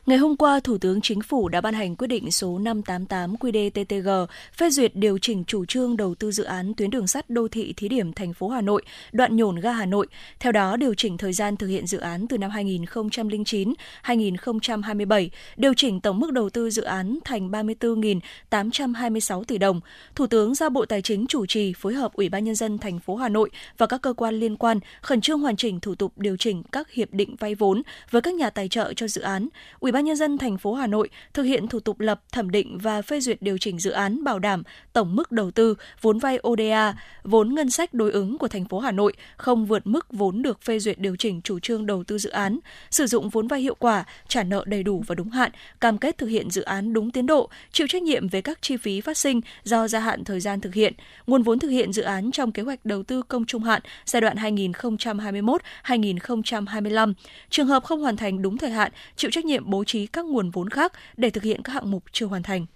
[0.08, 4.26] Ngày hôm qua, Thủ tướng Chính phủ đã ban hành quyết định số 588 QĐ-TTG
[4.56, 7.74] phê duyệt điều chỉnh chủ trương đầu tư dự án tuyến đường sắt đô thị
[7.76, 8.82] thí điểm thành phố Hà Nội,
[9.12, 10.06] đoạn nhổn ga Hà Nội.
[10.40, 16.00] Theo đó, điều chỉnh thời gian thực hiện dự án từ năm 2009-2027, điều chỉnh
[16.00, 19.80] tổng mức đầu tư dự án thành 34.826 tỷ đồng.
[20.14, 22.98] Thủ tướng giao Bộ Tài chính chủ trì phối hợp Ủy ban nhân dân thành
[22.98, 26.12] phố Hà Nội và các cơ quan liên quan khẩn trương hoàn chỉnh thủ tục
[26.16, 29.48] điều chỉnh các hiệp định vay vốn với các nhà tài trợ cho dự án.
[29.80, 32.78] Ủy ban nhân dân thành phố Hà Nội thực hiện thủ tục lập, thẩm định
[32.78, 36.38] và phê duyệt điều chỉnh dự án bảo đảm tổng mức đầu tư, vốn vay
[36.48, 36.94] ODA,
[37.24, 40.62] vốn ngân sách đối ứng của thành phố Hà Nội không vượt mức vốn được
[40.62, 42.58] phê duyệt điều chỉnh chủ trương đầu tư dự án,
[42.90, 46.18] sử dụng vốn vay hiệu quả, trả nợ đầy đủ và đúng hạn, cam kết
[46.18, 49.18] thực hiện dự án đúng tiến độ, chịu trách nhiệm về các chi phí phát
[49.18, 50.92] sinh do gia hạn thời gian thực hiện,
[51.26, 54.20] nguồn vốn thực hiện dự án trong kế hoạch đầu tư công trung hạn giai
[54.20, 57.14] đoạn 2021-2025.
[57.50, 60.50] Trường hợp không hoàn thành đúng thời hạn, chịu trách nhiệm bố trí các nguồn
[60.50, 62.66] vốn khác để thực hiện các hạng mục chưa hoàn thành.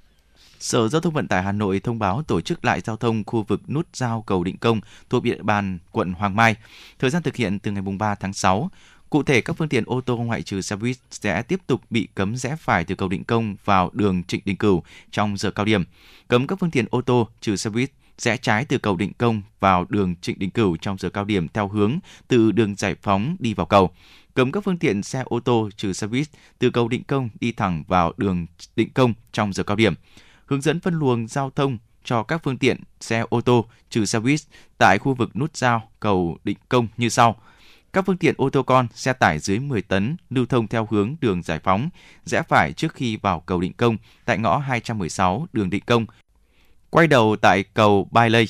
[0.59, 3.43] Sở Giao thông Vận tải Hà Nội thông báo tổ chức lại giao thông khu
[3.43, 6.57] vực nút giao cầu Định Công thuộc địa bàn quận Hoàng Mai.
[6.99, 8.71] Thời gian thực hiện từ ngày 3 tháng 6.
[9.11, 12.09] Cụ thể, các phương tiện ô tô ngoại trừ xe buýt sẽ tiếp tục bị
[12.15, 15.65] cấm rẽ phải từ cầu Định Công vào đường Trịnh Đình Cửu trong giờ cao
[15.65, 15.85] điểm.
[16.29, 19.43] Cấm các phương tiện ô tô trừ xe buýt rẽ trái từ cầu Định Công
[19.61, 21.99] vào đường Trịnh Đình Cửu trong giờ cao điểm theo hướng
[22.29, 23.91] từ đường Giải Phóng đi vào cầu
[24.35, 26.27] cấm các phương tiện xe ô tô trừ xe buýt
[26.59, 29.95] từ cầu Định Công đi thẳng vào đường Định Công trong giờ cao điểm.
[30.47, 34.21] Hướng dẫn phân luồng giao thông cho các phương tiện xe ô tô trừ xe
[34.21, 34.41] buýt
[34.79, 37.37] tại khu vực nút giao cầu Định Công như sau.
[37.93, 41.15] Các phương tiện ô tô con, xe tải dưới 10 tấn lưu thông theo hướng
[41.21, 41.89] đường Giải Phóng,
[42.25, 46.07] rẽ phải trước khi vào cầu Định Công tại ngõ 216 đường Định Công.
[46.91, 48.49] Quay đầu tại cầu Bai Lây,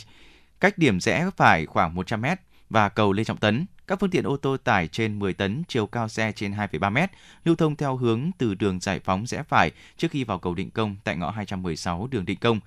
[0.61, 2.27] cách điểm rẽ phải khoảng 100 m
[2.71, 5.87] và cầu Lê Trọng Tấn các phương tiện ô tô tải trên 10 tấn, chiều
[5.87, 6.97] cao xe trên 2,3 m,
[7.45, 10.71] lưu thông theo hướng từ đường Giải Phóng rẽ phải trước khi vào cầu Định
[10.71, 12.61] Công tại ngõ 216 đường Định Công.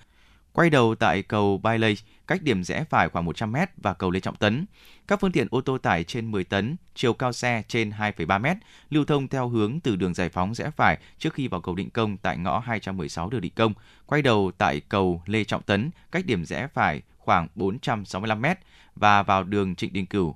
[0.54, 1.98] Quay đầu tại cầu Bailey,
[2.28, 4.66] cách điểm rẽ phải khoảng 100 m và cầu Lê Trọng Tấn.
[5.08, 8.60] Các phương tiện ô tô tải trên 10 tấn, chiều cao xe trên 2,3 m,
[8.90, 11.90] lưu thông theo hướng từ đường Giải Phóng rẽ phải trước khi vào cầu Định
[11.90, 13.74] Công tại ngõ 216 đường Định Công.
[14.06, 18.46] Quay đầu tại cầu Lê Trọng Tấn, cách điểm rẽ phải khoảng 465 m
[18.96, 20.36] và vào đường Trịnh Đình Cửu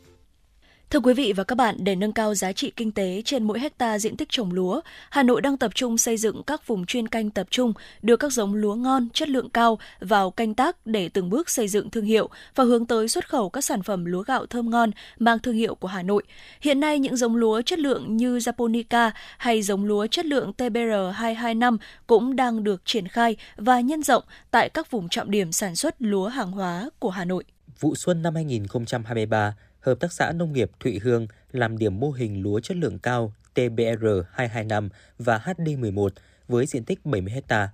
[0.91, 3.59] Thưa quý vị và các bạn, để nâng cao giá trị kinh tế trên mỗi
[3.59, 7.07] hecta diện tích trồng lúa, Hà Nội đang tập trung xây dựng các vùng chuyên
[7.07, 11.09] canh tập trung, đưa các giống lúa ngon, chất lượng cao vào canh tác để
[11.09, 14.23] từng bước xây dựng thương hiệu và hướng tới xuất khẩu các sản phẩm lúa
[14.23, 16.23] gạo thơm ngon mang thương hiệu của Hà Nội.
[16.61, 21.77] Hiện nay, những giống lúa chất lượng như Japonica hay giống lúa chất lượng TBR225
[22.07, 25.95] cũng đang được triển khai và nhân rộng tại các vùng trọng điểm sản xuất
[25.99, 27.43] lúa hàng hóa của Hà Nội.
[27.79, 32.41] Vụ xuân năm 2023, Hợp tác xã Nông nghiệp Thụy Hương làm điểm mô hình
[32.43, 36.09] lúa chất lượng cao TBR225 và HD11
[36.47, 37.69] với diện tích 70 ha.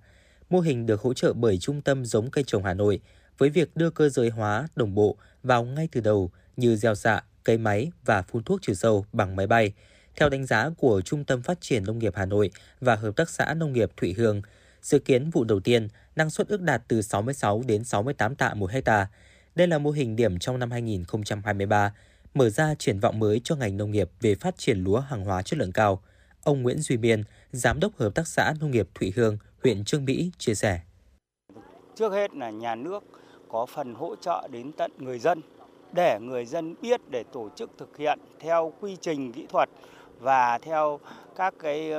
[0.50, 3.00] Mô hình được hỗ trợ bởi Trung tâm giống cây trồng Hà Nội
[3.38, 7.24] với việc đưa cơ giới hóa đồng bộ vào ngay từ đầu như gieo xạ,
[7.44, 9.74] cây máy và phun thuốc trừ sâu bằng máy bay.
[10.16, 12.52] Theo đánh giá của Trung tâm Phát triển Nông nghiệp Hà Nội
[12.82, 14.42] và Hợp tác xã Nông nghiệp Thụy Hương,
[14.82, 18.72] dự kiến vụ đầu tiên năng suất ước đạt từ 66 đến 68 tạ một
[18.72, 19.08] hectare
[19.58, 21.94] đây là mô hình điểm trong năm 2023,
[22.34, 25.42] mở ra triển vọng mới cho ngành nông nghiệp về phát triển lúa hàng hóa
[25.42, 26.02] chất lượng cao.
[26.44, 30.06] Ông Nguyễn Duy Biên, Giám đốc Hợp tác xã Nông nghiệp Thụy Hương, huyện Trương
[30.06, 30.82] Mỹ chia sẻ.
[31.96, 33.04] Trước hết là nhà nước
[33.50, 35.42] có phần hỗ trợ đến tận người dân
[35.94, 39.70] để người dân biết để tổ chức thực hiện theo quy trình kỹ thuật
[40.20, 41.00] và theo
[41.36, 41.92] các cái,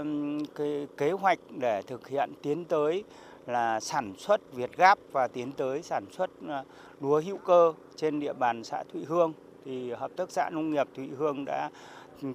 [0.55, 3.05] cái kế hoạch để thực hiện tiến tới
[3.49, 6.65] là sản xuất Việt Gáp và tiến tới sản xuất ờ,
[7.01, 9.33] lúa hữu cơ trên địa bàn xã Thụy Hương.
[9.65, 11.71] Thì hợp tác xã nông nghiệp Thụy Hương đã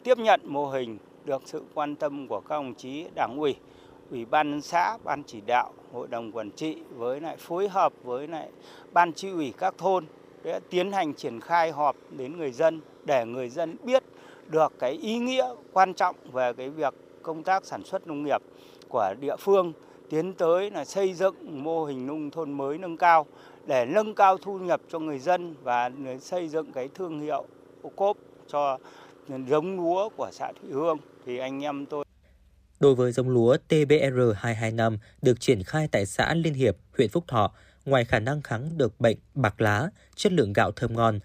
[0.03, 3.55] tiếp nhận mô hình được sự quan tâm của các đồng chí đảng ủy,
[4.11, 8.27] ủy ban xã, ban chỉ đạo, hội đồng quản trị với lại phối hợp với
[8.27, 8.49] lại
[8.91, 10.05] ban chi ủy các thôn
[10.43, 14.03] để tiến hành triển khai họp đến người dân để người dân biết
[14.49, 18.41] được cái ý nghĩa quan trọng về cái việc công tác sản xuất nông nghiệp
[18.89, 19.73] của địa phương
[20.09, 23.25] tiến tới là xây dựng mô hình nông thôn mới nâng cao
[23.67, 27.45] để nâng cao thu nhập cho người dân và xây dựng cái thương hiệu
[27.81, 28.17] ô cốp
[28.47, 28.77] cho
[29.47, 32.05] giống lúa của xã Thụy Hương thì anh em tôi
[32.79, 37.51] Đối với giống lúa TBR225 được triển khai tại xã Liên Hiệp, huyện Phúc Thọ,
[37.85, 41.19] ngoài khả năng kháng được bệnh bạc lá, chất lượng gạo thơm ngon,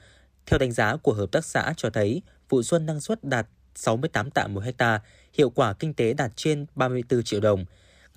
[0.47, 4.31] theo đánh giá của hợp tác xã cho thấy vụ xuân năng suất đạt 68
[4.31, 5.01] tạ một hecta,
[5.33, 7.65] hiệu quả kinh tế đạt trên 34 triệu đồng.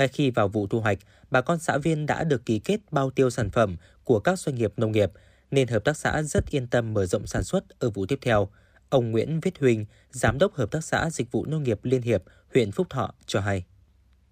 [0.02, 0.98] Ngay khi vào vụ thu hoạch,
[1.32, 4.56] bà con xã viên đã được ký kết bao tiêu sản phẩm của các doanh
[4.56, 5.12] nghiệp nông nghiệp,
[5.52, 8.48] nên hợp tác xã rất yên tâm mở rộng sản xuất ở vụ tiếp theo.
[8.90, 12.24] Ông Nguyễn Viết Huỳnh, Giám đốc Hợp tác xã Dịch vụ Nông nghiệp Liên Hiệp,
[12.54, 13.64] huyện Phúc Thọ cho hay.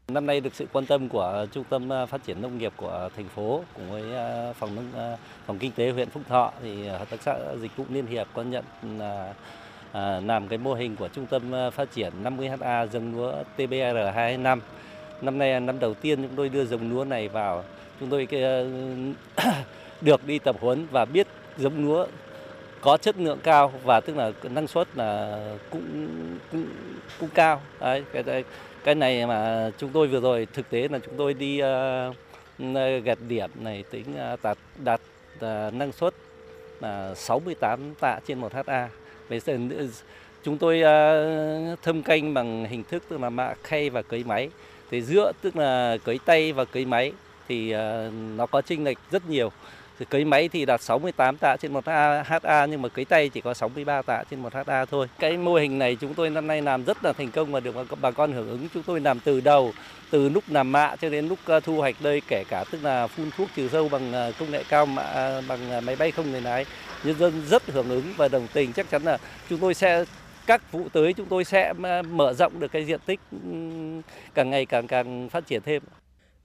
[0.08, 3.10] Năm nay được sự quan tâm của Trung tâm à, Phát triển Nông nghiệp của
[3.16, 6.88] thành phố cùng với à, phòng nông, à, phòng kinh tế huyện Phúc Thọ thì
[6.88, 8.66] Hợp tác xã Dịch vụ Liên Hiệp có nhận
[9.00, 9.34] là
[10.20, 14.62] làm cái mô hình của Trung tâm Phát triển 50 ha dân lúa TBR 25
[15.22, 17.64] Năm nay là năm đầu tiên chúng tôi đưa giống lúa này vào,
[18.00, 18.68] chúng tôi ờ,
[20.02, 21.28] được đi tập huấn và biết
[21.58, 22.08] giống lúa
[22.82, 25.40] có chất lượng cao và tức là năng suất là
[25.70, 25.86] cũng
[26.52, 26.66] cũng,
[27.20, 27.62] cũng cao.
[27.80, 28.44] Đấy, cái
[28.84, 32.14] cái này mà chúng tôi vừa rồi thực tế là chúng tôi đi ờ,
[32.64, 35.02] uh, gặt điểm này tính uh, đạt đạt
[35.36, 36.14] uh, năng suất
[36.80, 38.90] là 68 tạ trên 1 ha.
[39.30, 39.58] Bây giờ
[40.44, 44.50] chúng tôi uh, thâm canh bằng hình thức tức là mạ khay và cấy máy
[44.92, 47.12] thì giữa tức là cấy tay và cấy máy
[47.48, 49.52] thì ờ, nó có chênh lệch rất nhiều
[50.00, 51.86] Thì cấy máy thì đạt 68 tạ trên 1
[52.44, 55.08] ha nhưng mà cấy tay chỉ có 63 tạ trên 1 ha thôi.
[55.20, 57.76] Cái mô hình này chúng tôi năm nay làm rất là thành công và được
[58.02, 58.68] bà con hưởng ứng.
[58.74, 59.74] Chúng tôi làm từ đầu,
[60.10, 63.08] từ lúc làm mạ cho đến lúc ờ, thu hoạch đây kể cả tức là
[63.08, 66.42] phun thuốc trừ sâu bằng ờ, công nghệ cao mạ bằng máy bay không người
[66.42, 66.66] lái.
[67.04, 69.18] Nhân dân rất hưởng ứng và đồng tình chắc chắn là
[69.50, 70.06] chúng tôi sẽ
[70.50, 73.38] các vụ tới chúng tôi sẽ ờ, mở rộng được cái diện tích ừ,
[74.34, 75.84] càng ngày càng càng phát triển thêm.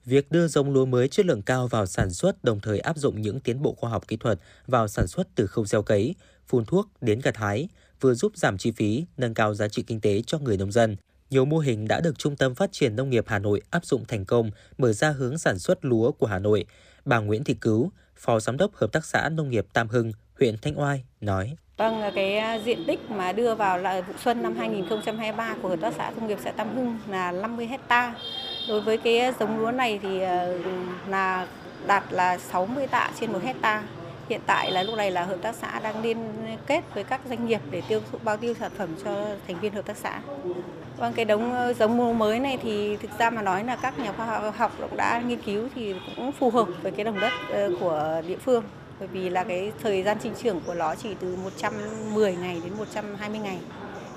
[0.05, 3.23] Việc đưa giống lúa mới chất lượng cao vào sản xuất đồng thời áp dụng
[3.23, 6.15] những tiến bộ khoa học kỹ thuật vào sản xuất từ khâu gieo cấy,
[6.47, 7.69] phun thuốc đến gặt hái,
[8.01, 10.97] vừa giúp giảm chi phí, nâng cao giá trị kinh tế cho người nông dân.
[11.31, 14.05] Nhiều mô hình đã được Trung tâm Phát triển Nông nghiệp Hà Nội áp dụng
[14.09, 16.65] thành công, mở ra hướng sản xuất lúa của Hà Nội.
[17.05, 20.57] Bà Nguyễn Thị Cứu, Phó Giám đốc Hợp tác xã Nông nghiệp Tam Hưng, huyện
[20.63, 21.57] Thanh Oai nói.
[21.77, 25.69] Vâng, à, cái à, diện tích mà đưa vào là vụ xuân năm 2023 của
[25.69, 28.15] Hợp tác xã công nghiệp xã Tam Hưng là 50 hecta.
[28.69, 30.21] Đối với cái à, giống lúa này thì
[31.09, 31.47] là
[31.87, 33.83] đạt là 60 tạ trên 1 hecta.
[34.29, 36.19] Hiện tại là lúc này là hợp tác xã đang liên
[36.67, 39.73] kết với các doanh nghiệp để tiêu thụ bao tiêu sản phẩm cho thành viên
[39.73, 40.21] hợp tác xã.
[40.97, 44.13] Vâng, cái đống giống lúa mới này thì thực ra mà nói là các nhà
[44.13, 47.33] khoa học cũng đã nghiên cứu thì cũng phù hợp với cái đồng đất
[47.81, 48.65] của địa phương
[48.99, 52.75] bởi vì là cái thời gian sinh trưởng của nó chỉ từ 110 ngày đến
[52.75, 53.59] 120 ngày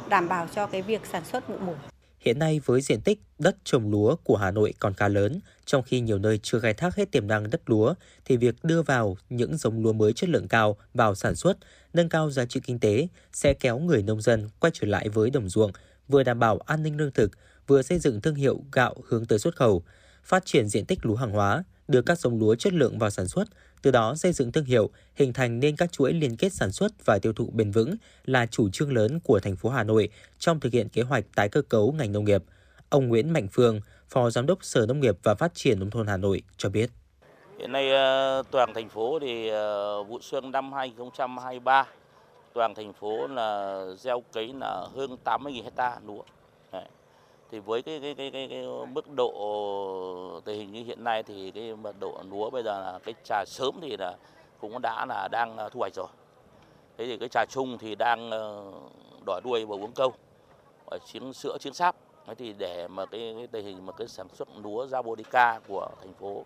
[0.10, 1.76] đảm bảo cho cái việc sản xuất vụ mùa.
[2.20, 5.84] Hiện nay với diện tích đất trồng lúa của Hà Nội còn khá lớn, trong
[5.84, 7.94] khi nhiều nơi chưa khai thác hết tiềm năng đất lúa,
[8.26, 11.58] thì việc đưa vào những giống lúa mới chất lượng cao vào sản xuất,
[11.94, 15.30] nâng cao giá trị kinh tế sẽ kéo người nông dân quay trở lại với
[15.30, 15.72] đồng ruộng,
[16.08, 17.32] vừa đảm bảo an ninh lương thực,
[17.68, 19.84] vừa xây dựng thương hiệu gạo hướng tới xuất khẩu,
[20.24, 23.28] phát triển diện tích lúa hàng hóa, đưa các giống lúa chất lượng vào sản
[23.28, 23.48] xuất,
[23.88, 27.06] từ đó xây dựng thương hiệu, hình thành nên các chuỗi liên kết sản xuất
[27.06, 27.96] và tiêu thụ bền vững
[28.26, 30.10] là chủ trương lớn của thành phố Hà Nội
[30.40, 32.44] trong thực hiện kế hoạch tái cơ cấu ngành nông nghiệp.
[32.90, 36.08] Ông Nguyễn Mạnh Phương, Phó Giám đốc Sở Nông nghiệp và Phát triển Nông thôn
[36.08, 36.90] Hà Nội cho biết.
[37.60, 41.88] Hiện nay ờ, toàn thành phố thì ờ, vụ xuân năm 2023
[42.54, 46.22] toàn thành phố là gieo cấy là hơn 80.000 hecta lúa.
[47.52, 49.32] Thì với cái cái cái cái, cái mức độ
[50.46, 53.46] tình hình như hiện nay thì cái mật độ lúa bây giờ là cái trà
[53.48, 54.16] sớm thì là
[54.60, 56.08] cũng đã là đang à, thu hoạch rồi.
[56.98, 58.72] Thế thì cái trà chung thì đang ờ,
[59.26, 60.14] đỏ đuôi và uống câu
[60.92, 61.96] ở chiến sữa chiến sáp.
[62.28, 65.88] Thế thì để mà cái, cái tình hình mà cái sản xuất lúa Japonica của
[66.02, 66.44] thành phố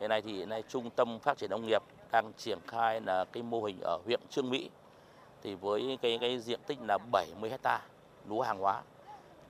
[0.00, 3.24] hiện nay thì hiện nay trung tâm phát triển nông nghiệp đang triển khai là
[3.24, 4.70] cái mô hình ở huyện Trương Mỹ.
[5.42, 7.80] Thì với cái cái diện tích là 70 hecta
[8.28, 8.82] lúa hàng hóa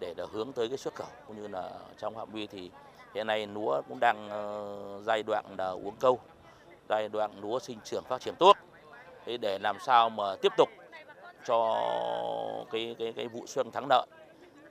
[0.01, 1.09] để được hướng tới cái xuất khẩu.
[1.27, 2.71] Cũng như là trong phạm vi thì
[3.15, 6.19] hiện nay lúa cũng đang ờ, giai đoạn là uống câu
[6.89, 8.57] giai đoạn lúa sinh trưởng phát triển tốt.
[9.25, 10.69] Thế để làm sao mà tiếp tục
[11.45, 11.85] cho
[12.71, 14.07] cái cái cái vụ xuân thắng lợi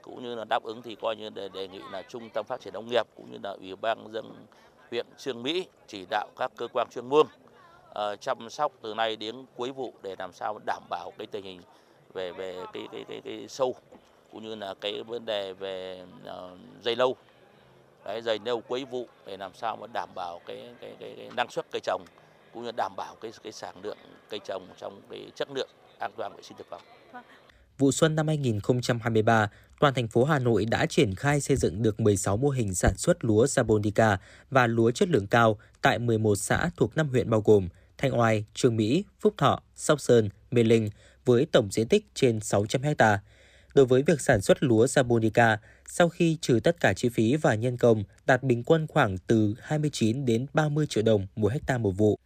[0.02, 2.60] cũng như là đáp ứng thì coi như đề, đề nghị là trung tâm phát
[2.60, 4.46] triển nông nghiệp cũng như là ủy ban dân
[4.90, 9.16] huyện Trương Mỹ chỉ đạo các cơ quan chuyên môn uh, chăm sóc từ nay
[9.16, 11.60] đến cuối vụ để làm sao đảm bảo cái tình hình
[12.12, 13.74] về về cái cái cái, cái sâu
[14.32, 17.16] cũng như là cái vấn đề về uh, dây lâu.
[18.04, 21.30] Đấy, dày nâu quấy vụ để làm sao mà đảm bảo cái, cái, cái, cái
[21.36, 22.04] năng suất cây trồng
[22.52, 23.96] cũng như đảm bảo cái cái sản lượng
[24.30, 25.68] cây trồng trong cái chất lượng
[25.98, 26.80] an toàn vệ sinh thực phẩm.
[27.78, 29.50] Vụ xuân năm 2023,
[29.80, 32.96] toàn thành phố Hà Nội đã triển khai xây dựng được 16 mô hình sản
[32.96, 34.16] xuất lúa Japonica
[34.50, 37.68] và lúa chất lượng cao tại 11 xã thuộc 5 huyện bao gồm
[37.98, 40.90] Thanh Oai, Trường Mỹ, Phúc Thọ, Sóc Sơn, Mê Linh
[41.24, 43.20] với tổng diện tích trên 600 hectare
[43.78, 45.56] đối với việc sản xuất lúa Japonica
[45.88, 49.54] sau khi trừ tất cả chi phí và nhân công đạt bình quân khoảng từ
[49.60, 52.18] 29 đến 30 triệu đồng mỗi hecta một vụ.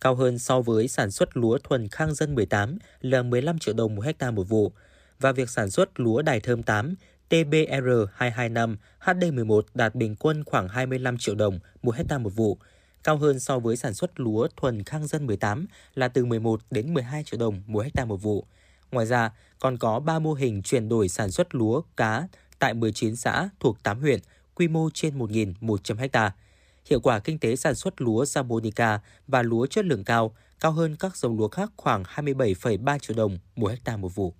[0.00, 3.94] Cao hơn so với sản xuất lúa thuần Khang Dân 18 là 15 triệu đồng
[3.94, 4.72] một hecta một vụ
[5.20, 6.94] và việc sản xuất lúa Đài Thơm 8
[7.28, 12.58] TBR 225 HD11 đạt bình quân khoảng 25 triệu đồng một hecta một vụ,
[13.04, 16.94] cao hơn so với sản xuất lúa thuần Khang Dân 18 là từ 11 đến
[16.94, 18.44] 12 triệu đồng một hecta một vụ.
[18.92, 22.28] Ngoài ra, còn có 3 mô hình chuyển đổi sản xuất lúa cá
[22.58, 24.20] tại 19 xã thuộc 8 huyện,
[24.54, 26.32] quy mô trên 1.100 ha.
[26.90, 30.96] Hiệu quả kinh tế sản xuất lúa Japonica và lúa chất lượng cao cao hơn
[30.96, 34.34] các giống lúa khác khoảng 27,3 triệu đồng mỗi hecta một vụ.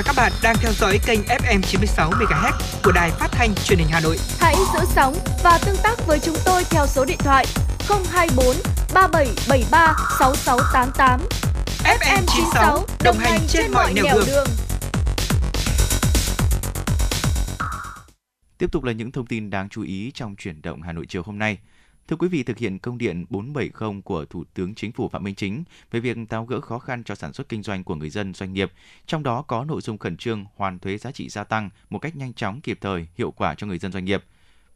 [0.00, 2.52] Và các bạn đang theo dõi kênh FM 96 MHz
[2.84, 4.16] của đài phát thanh truyền hình Hà Nội.
[4.38, 5.14] Hãy giữ sóng
[5.44, 7.46] và tương tác với chúng tôi theo số điện thoại
[8.12, 8.56] 024
[8.94, 11.20] 3773 6688.
[11.84, 14.24] FM 96 đồng hành trên mọi nẻo đường.
[14.26, 14.46] đường.
[18.58, 21.22] Tiếp tục là những thông tin đáng chú ý trong chuyển động Hà Nội chiều
[21.26, 21.58] hôm nay.
[22.10, 25.34] Thưa quý vị, thực hiện công điện 470 của Thủ tướng Chính phủ Phạm Minh
[25.34, 28.34] Chính về việc tháo gỡ khó khăn cho sản xuất kinh doanh của người dân
[28.34, 28.72] doanh nghiệp,
[29.06, 32.16] trong đó có nội dung khẩn trương hoàn thuế giá trị gia tăng một cách
[32.16, 34.24] nhanh chóng, kịp thời, hiệu quả cho người dân doanh nghiệp.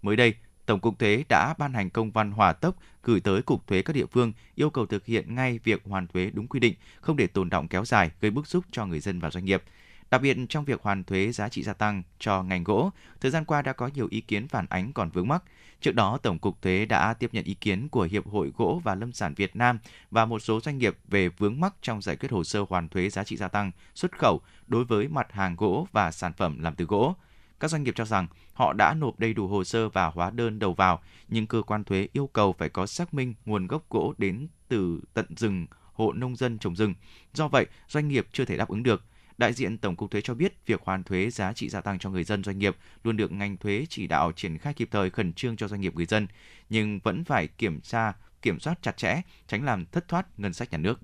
[0.02, 0.34] Mới đây,
[0.66, 3.92] Tổng cục Thuế đã ban hành công văn hòa tốc gửi tới Cục Thuế các
[3.92, 7.26] địa phương yêu cầu thực hiện ngay việc hoàn thuế đúng quy định, không để
[7.26, 9.62] tồn động kéo dài gây bức xúc cho người dân và doanh nghiệp.
[10.14, 13.44] Đặc biệt trong việc hoàn thuế giá trị gia tăng cho ngành gỗ, thời gian
[13.44, 15.42] qua đã có nhiều ý kiến phản ánh còn vướng mắc.
[15.80, 18.94] Trước đó, Tổng cục Thuế đã tiếp nhận ý kiến của Hiệp hội Gỗ và
[18.94, 19.78] Lâm sản Việt Nam
[20.10, 23.08] và một số doanh nghiệp về vướng mắc trong giải quyết hồ sơ hoàn thuế
[23.08, 26.74] giá trị gia tăng xuất khẩu đối với mặt hàng gỗ và sản phẩm làm
[26.74, 27.14] từ gỗ.
[27.60, 30.58] Các doanh nghiệp cho rằng họ đã nộp đầy đủ hồ sơ và hóa đơn
[30.58, 34.14] đầu vào, nhưng cơ quan thuế yêu cầu phải có xác minh nguồn gốc gỗ
[34.18, 36.94] đến từ tận rừng hộ nông dân trồng rừng.
[37.32, 39.02] Do vậy, doanh nghiệp chưa thể đáp ứng được.
[39.38, 42.10] Đại diện Tổng cục Thuế cho biết việc hoàn thuế giá trị gia tăng cho
[42.10, 45.32] người dân doanh nghiệp luôn được ngành thuế chỉ đạo triển khai kịp thời khẩn
[45.32, 46.26] trương cho doanh nghiệp người dân,
[46.70, 48.12] nhưng vẫn phải kiểm tra,
[48.42, 51.00] kiểm soát chặt chẽ, tránh làm thất thoát ngân sách nhà nước.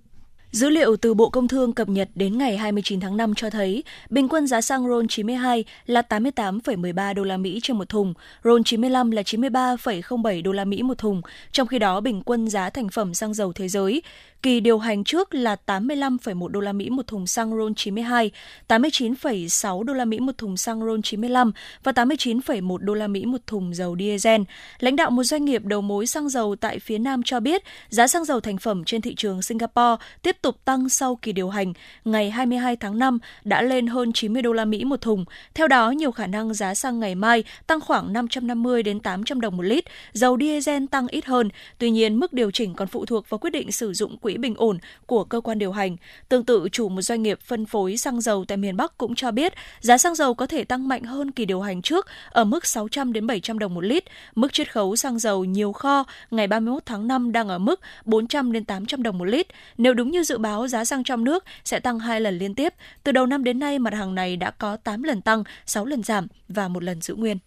[0.52, 3.84] Dữ liệu từ Bộ Công Thương cập nhật đến ngày 29 tháng 5 cho thấy,
[4.10, 8.64] bình quân giá xăng RON 92 là 88,13 đô la Mỹ trên một thùng, RON
[8.64, 11.22] 95 là 93,07 đô la Mỹ một thùng.
[11.52, 14.02] Trong khi đó, bình quân giá thành phẩm xăng dầu thế giới
[14.42, 18.30] kỳ điều hành trước là 85,1 đô la Mỹ một thùng xăng RON 92,
[18.68, 21.52] 89,6 đô la Mỹ một thùng xăng RON 95
[21.84, 24.40] và 89,1 đô la Mỹ một thùng dầu diesel.
[24.78, 28.06] Lãnh đạo một doanh nghiệp đầu mối xăng dầu tại phía Nam cho biết, giá
[28.06, 31.72] xăng dầu thành phẩm trên thị trường Singapore tiếp tục tăng sau kỳ điều hành
[32.04, 35.24] ngày 22 tháng 5 đã lên hơn 90 đô la Mỹ một thùng.
[35.54, 39.56] Theo đó, nhiều khả năng giá xăng ngày mai tăng khoảng 550 đến 800 đồng
[39.56, 41.48] một lít, dầu diesel tăng ít hơn.
[41.78, 44.54] Tuy nhiên, mức điều chỉnh còn phụ thuộc vào quyết định sử dụng quỹ bình
[44.56, 45.96] ổn của cơ quan điều hành.
[46.28, 49.30] Tương tự, chủ một doanh nghiệp phân phối xăng dầu tại miền Bắc cũng cho
[49.30, 52.66] biết giá xăng dầu có thể tăng mạnh hơn kỳ điều hành trước ở mức
[52.66, 54.04] 600 đến 700 đồng một lít.
[54.34, 58.52] Mức chiết khấu xăng dầu nhiều kho ngày 31 tháng 5 đang ở mức 400
[58.52, 59.46] đến 800 đồng một lít.
[59.78, 62.74] Nếu đúng như dự báo, giá xăng trong nước sẽ tăng hai lần liên tiếp.
[63.04, 66.02] Từ đầu năm đến nay, mặt hàng này đã có 8 lần tăng, 6 lần
[66.02, 67.38] giảm và một lần giữ nguyên.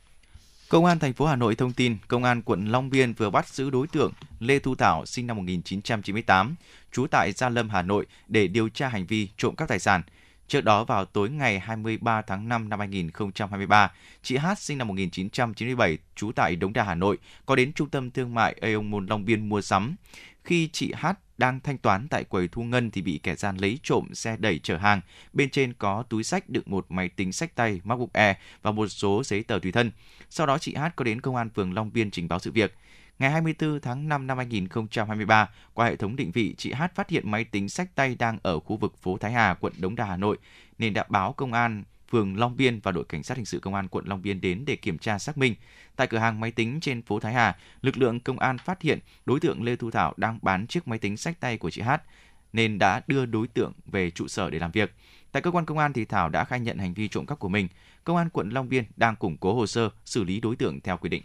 [0.73, 3.47] Công an thành phố Hà Nội thông tin, Công an quận Long Biên vừa bắt
[3.47, 6.55] giữ đối tượng Lê Thu Thảo sinh năm 1998,
[6.91, 10.01] trú tại Gia Lâm, Hà Nội để điều tra hành vi trộm cắp tài sản.
[10.47, 13.91] Trước đó vào tối ngày 23 tháng 5 năm 2023,
[14.23, 18.11] chị Hát sinh năm 1997, trú tại Đống Đa, Hà Nội, có đến trung tâm
[18.11, 19.95] thương mại Aeon Mall Long Biên mua sắm.
[20.43, 23.79] Khi chị Hát đang thanh toán tại quầy thu ngân thì bị kẻ gian lấy
[23.83, 25.01] trộm xe đẩy chở hàng.
[25.33, 28.87] Bên trên có túi sách đựng một máy tính sách tay MacBook Air và một
[28.87, 29.91] số giấy tờ tùy thân.
[30.35, 32.75] Sau đó chị Hát có đến công an phường Long Biên trình báo sự việc.
[33.19, 37.31] Ngày 24 tháng 5 năm 2023, qua hệ thống định vị, chị Hát phát hiện
[37.31, 40.17] máy tính sách tay đang ở khu vực phố Thái Hà, quận Đống Đa, Hà
[40.17, 40.37] Nội,
[40.77, 43.73] nên đã báo công an phường Long Biên và đội cảnh sát hình sự công
[43.73, 45.55] an quận Long Biên đến để kiểm tra xác minh.
[45.95, 48.99] Tại cửa hàng máy tính trên phố Thái Hà, lực lượng công an phát hiện
[49.25, 52.03] đối tượng Lê Thu Thảo đang bán chiếc máy tính sách tay của chị Hát
[52.53, 54.93] nên đã đưa đối tượng về trụ sở để làm việc.
[55.31, 57.49] Tại cơ quan công an thì Thảo đã khai nhận hành vi trộm cắp của
[57.49, 57.67] mình.
[58.03, 60.97] Công an quận Long Biên đang củng cố hồ sơ xử lý đối tượng theo
[60.97, 61.23] quy định.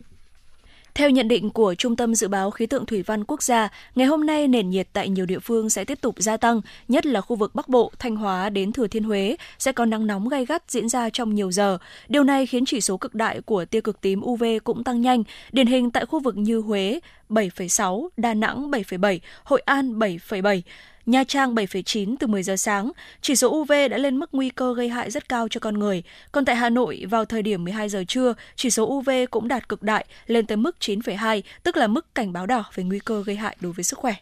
[0.94, 4.06] Theo nhận định của Trung tâm Dự báo Khí tượng Thủy văn Quốc gia, ngày
[4.06, 7.20] hôm nay nền nhiệt tại nhiều địa phương sẽ tiếp tục gia tăng, nhất là
[7.20, 10.46] khu vực Bắc Bộ, Thanh Hóa đến Thừa Thiên Huế sẽ có nắng nóng gay
[10.46, 11.78] gắt diễn ra trong nhiều giờ.
[12.09, 15.22] Điều này khiến chỉ số cực đại của tia cực tím UV cũng tăng nhanh,
[15.52, 17.00] điển hình tại khu vực như Huế
[17.30, 20.62] 7,6, Đà Nẵng 7,7, Hội An 7,7.
[21.09, 22.90] Nha Trang 7,9 từ 10 giờ sáng,
[23.20, 26.02] chỉ số UV đã lên mức nguy cơ gây hại rất cao cho con người.
[26.32, 29.68] Còn tại Hà Nội, vào thời điểm 12 giờ trưa, chỉ số UV cũng đạt
[29.68, 33.22] cực đại, lên tới mức 9,2, tức là mức cảnh báo đỏ về nguy cơ
[33.26, 34.14] gây hại đối với sức khỏe.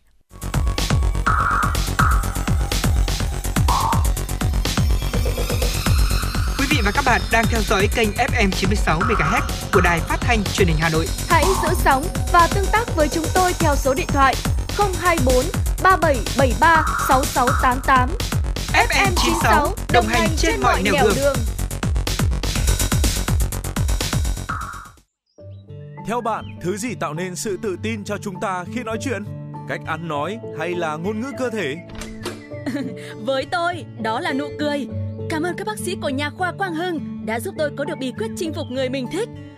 [6.58, 9.40] Quý vị và các bạn đang theo dõi kênh FM 96 MHz
[9.72, 11.06] của đài phát thanh truyền hình Hà Nội.
[11.28, 14.34] Hãy giữ sóng và tương tác với chúng tôi theo số điện thoại
[14.78, 15.44] 024
[15.82, 18.08] 3773 6688.
[18.72, 21.14] FM 96 đồng hành trên mọi nẻo đường.
[21.16, 21.36] đường.
[26.06, 29.24] Theo bạn, thứ gì tạo nên sự tự tin cho chúng ta khi nói chuyện?
[29.68, 31.76] Cách ăn nói hay là ngôn ngữ cơ thể?
[33.24, 34.86] Với tôi, đó là nụ cười.
[35.30, 37.98] Cảm ơn các bác sĩ của nhà khoa Quang Hưng đã giúp tôi có được
[37.98, 39.28] bí quyết chinh phục người mình thích.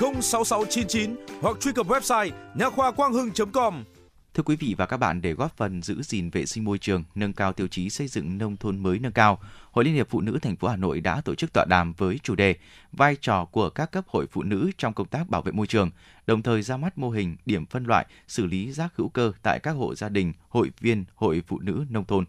[0.00, 3.84] 06699 hoặc truy cập website nha khoa quang hưng.com.
[4.34, 7.04] Thưa quý vị và các bạn, để góp phần giữ gìn vệ sinh môi trường,
[7.14, 9.40] nâng cao tiêu chí xây dựng nông thôn mới nâng cao,
[9.70, 12.18] Hội Liên hiệp Phụ nữ thành phố Hà Nội đã tổ chức tọa đàm với
[12.22, 12.54] chủ đề
[12.92, 15.90] vai trò của các cấp hội phụ nữ trong công tác bảo vệ môi trường,
[16.26, 19.60] đồng thời ra mắt mô hình điểm phân loại, xử lý rác hữu cơ tại
[19.60, 22.24] các hộ gia đình, hội viên, hội phụ nữ nông thôn.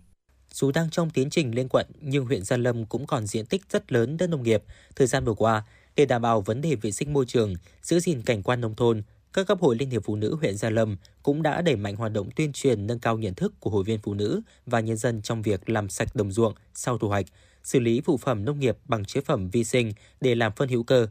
[0.54, 3.62] Dù đang trong tiến trình lên quận, nhưng huyện Gia Lâm cũng còn diện tích
[3.70, 4.64] rất lớn đất nông nghiệp.
[4.96, 5.64] Thời gian vừa qua,
[5.98, 9.04] để đảm bảo vấn đề vệ sinh môi trường, giữ gìn cảnh quan nông thôn,
[9.34, 12.14] các cấp hội Liên hiệp Phụ nữ huyện Gia Lâm cũng đã đẩy mạnh hoạt
[12.14, 15.22] động tuyên truyền nâng cao nhận thức của hội viên phụ nữ và nhân dân
[15.22, 17.26] trong việc làm sạch đồng ruộng sau thu hoạch,
[17.64, 19.92] xử lý phụ phẩm nông nghiệp bằng chế phẩm vi sinh
[20.22, 21.08] để làm phân hữu cơ.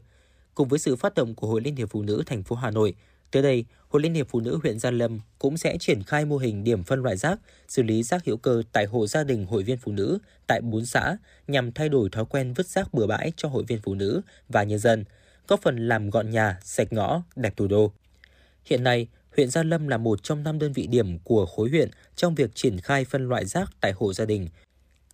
[0.53, 2.95] Cùng với sự phát động của Hội Liên hiệp Phụ nữ thành phố Hà Nội,
[3.31, 6.37] tới đây, Hội Liên hiệp Phụ nữ huyện Gia Lâm cũng sẽ triển khai mô
[6.37, 9.63] hình điểm phân loại rác, xử lý rác hữu cơ tại hộ gia đình hội
[9.63, 13.31] viên phụ nữ tại 4 xã nhằm thay đổi thói quen vứt rác bừa bãi
[13.37, 15.05] cho hội viên phụ nữ và nhân dân,
[15.47, 17.91] góp phần làm gọn nhà, sạch ngõ, đẹp thủ đô.
[18.65, 21.89] Hiện nay, huyện Gia Lâm là một trong năm đơn vị điểm của khối huyện
[22.15, 24.47] trong việc triển khai phân loại rác tại hộ gia đình.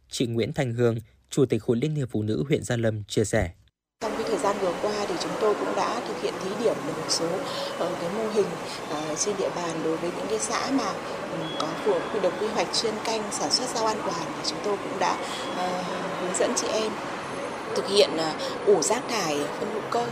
[0.09, 0.97] Chị Nguyễn Thành Hương,
[1.29, 3.51] Chủ tịch Hội Liên hiệp Phụ nữ huyện Gia Lâm chia sẻ.
[4.01, 6.75] Trong cái thời gian vừa qua thì chúng tôi cũng đã thực hiện thí điểm
[6.87, 7.25] được một số
[7.79, 8.45] ờ, cái mô hình
[8.89, 10.85] ờ, trên địa bàn đối với những cái xã mà
[11.31, 14.49] ừ, có của quy được quy hoạch chuyên canh sản xuất rau an toàn thì
[14.49, 15.17] chúng tôi cũng đã
[15.57, 15.69] ờ,
[16.21, 16.91] hướng dẫn chị em
[17.75, 18.09] thực hiện
[18.65, 20.05] ủ rác thải phân hữu cơ.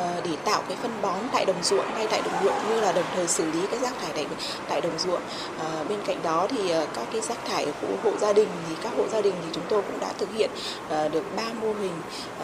[0.00, 2.92] Ờ, để tạo cái phân bón tại đồng ruộng hay tại đồng ruộng như là
[2.92, 4.26] đồng thời xử lý cái rác thải tại
[4.68, 5.20] tại đồng ruộng
[5.58, 8.74] à, bên cạnh đó thì ờ, các cái rác thải của hộ gia đình thì
[8.82, 10.50] các hộ gia đình thì chúng tôi cũng đã thực hiện
[10.90, 11.92] à, được ba mô hình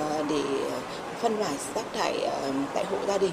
[0.01, 0.43] à, để
[1.23, 2.29] phân loại rác thải
[2.75, 3.33] tại hộ gia đình.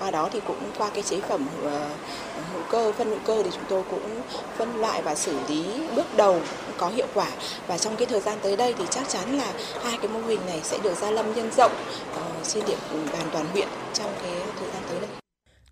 [0.00, 1.46] Qua đó thì cũng qua cái chế phẩm
[2.52, 4.20] hữu cơ, phân hữu cơ thì chúng tôi cũng
[4.58, 5.64] phân loại và xử lý
[5.96, 6.40] bước đầu
[6.76, 7.26] có hiệu quả.
[7.66, 10.40] Và trong cái thời gian tới đây thì chắc chắn là hai cái mô hình
[10.46, 11.72] này sẽ được Gia Lâm nhân rộng
[12.48, 12.76] trên địa
[13.12, 15.10] bàn toàn huyện trong cái thời gian tới đây.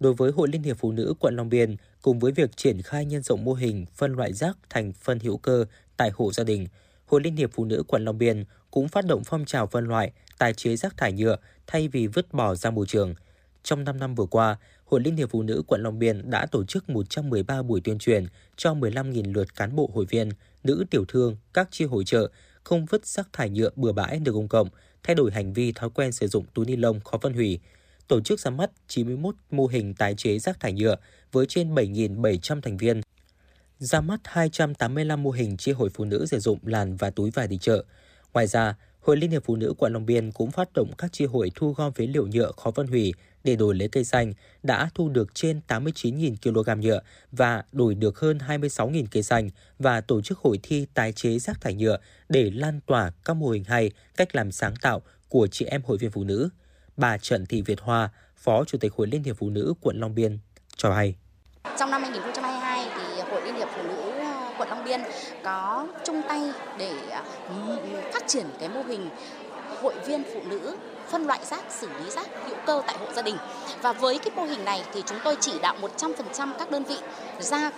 [0.00, 3.04] Đối với Hội Liên hiệp Phụ nữ quận Long Biên, cùng với việc triển khai
[3.04, 5.64] nhân rộng mô hình phân loại rác thành phân hữu cơ
[5.96, 6.66] tại hộ gia đình,
[7.06, 10.12] Hội Liên hiệp Phụ nữ quận Long Biên cũng phát động phong trào phân loại,
[10.38, 11.36] tái chế rác thải nhựa
[11.66, 13.14] thay vì vứt bỏ ra môi trường.
[13.62, 16.64] Trong 5 năm vừa qua, Hội Liên hiệp Phụ nữ quận Long Biên đã tổ
[16.64, 18.26] chức 113 buổi tuyên truyền
[18.56, 20.28] cho 15.000 lượt cán bộ hội viên,
[20.64, 22.30] nữ tiểu thương, các chi hội trợ
[22.64, 24.68] không vứt rác thải nhựa bừa bãi nơi công cộng,
[25.03, 27.61] thay đổi hành vi thói quen sử dụng túi ni lông khó phân hủy,
[28.09, 30.97] tổ chức ra mắt 91 mô hình tái chế rác thải nhựa
[31.33, 33.01] với trên 7.700 thành viên,
[33.79, 37.49] ra mắt 285 mô hình chia hội phụ nữ sử dụng làn và túi vải
[37.49, 37.85] đi chợ.
[38.33, 41.24] Ngoài ra, Hội Liên hiệp Phụ nữ quận Long Biên cũng phát động các chi
[41.24, 44.32] hội thu gom phế liệu nhựa khó phân hủy để đổi lấy cây xanh,
[44.62, 47.01] đã thu được trên 89.000 kg nhựa
[47.32, 51.60] và đổi được hơn 26.000 cây xanh và tổ chức hội thi tái chế rác
[51.60, 51.98] thải nhựa
[52.28, 55.98] để lan tỏa các mô hình hay, cách làm sáng tạo của chị em hội
[55.98, 56.48] viên phụ nữ.
[56.97, 60.14] Bà Trần Thị Việt Hoa, Phó Chủ tịch Hội Liên hiệp Phụ nữ quận Long
[60.14, 60.39] Biên
[60.77, 61.14] cho hay.
[61.78, 65.01] Trong năm 2022 thì Hội Liên hiệp Phụ nữ ờ, quận Long Biên
[65.44, 66.40] có chung tay
[66.78, 67.23] để ờ,
[68.12, 69.09] phát triển cái mô hình
[69.82, 70.77] hội viên phụ nữ
[71.09, 73.37] phân loại rác, xử lý rác hữu cơ tại hộ gia đình.
[73.83, 76.97] Và với cái mô hình này thì chúng tôi chỉ đạo 100% các đơn vị
[77.41, 77.70] ra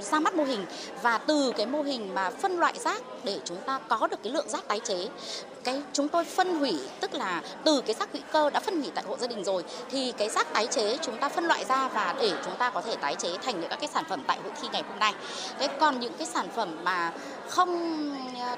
[0.00, 0.66] ra mắt mô hình
[1.02, 4.32] và từ cái mô hình mà phân loại rác để chúng ta có được cái
[4.32, 5.08] lượng rác tái chế
[5.68, 8.90] cái chúng tôi phân hủy tức là từ cái rác hữu cơ đã phân hủy
[8.94, 11.88] tại hộ gia đình rồi thì cái rác tái chế chúng ta phân loại ra
[11.88, 14.38] và để chúng ta có thể tái chế thành những các cái sản phẩm tại
[14.42, 15.14] hội thi ngày hôm nay.
[15.58, 17.12] Thế còn những cái sản phẩm mà
[17.48, 17.70] không
[18.40, 18.56] ờ,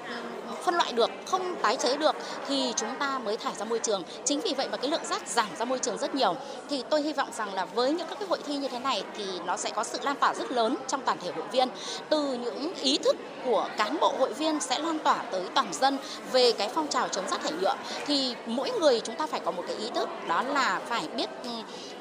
[0.62, 2.16] phân loại được, không tái chế được
[2.48, 4.02] thì chúng ta mới thải ra môi trường.
[4.24, 6.34] Chính vì vậy mà cái lượng rác giảm ra môi trường rất nhiều.
[6.70, 9.04] Thì tôi hy vọng rằng là với những các cái hội thi như thế này
[9.16, 11.68] thì nó sẽ có sự lan tỏa rất lớn trong toàn thể hội viên
[12.08, 15.98] từ những ý thức của cán bộ hội viên sẽ lan tỏa tới toàn dân
[16.32, 17.74] về cái phong trào chống rác thải nhựa,
[18.06, 21.30] thì mỗi người chúng ta phải có một cái ý thức, đó là phải biết
[21.44, 21.50] ừ,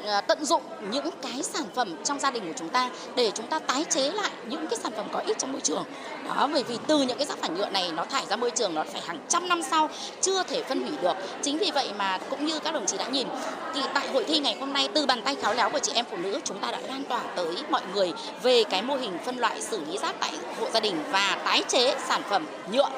[0.05, 0.61] ờ, tận dụng
[0.91, 4.11] những cái sản phẩm trong gia đình của chúng ta để chúng ta tái chế
[4.11, 5.84] lại những cái sản phẩm có ích trong môi trường.
[6.27, 8.76] Đó, bởi vì từ những cái rác thải nhựa này nó thải ra môi trường
[8.76, 9.89] nó phải hàng trăm năm sau
[10.21, 11.13] chưa thể phân hủy được.
[11.41, 13.27] Chính vì vậy mà cũng như các đồng chí đã nhìn,
[13.76, 16.05] thì tại hội thi ngày hôm nay từ bàn tay khéo léo của chị em
[16.11, 18.13] phụ nữ, chúng ta đã lan tỏa tới mọi người
[18.43, 21.63] về cái mô hình phân loại xử lý rác tại hộ gia đình và tái
[21.67, 22.89] chế sản phẩm nhựa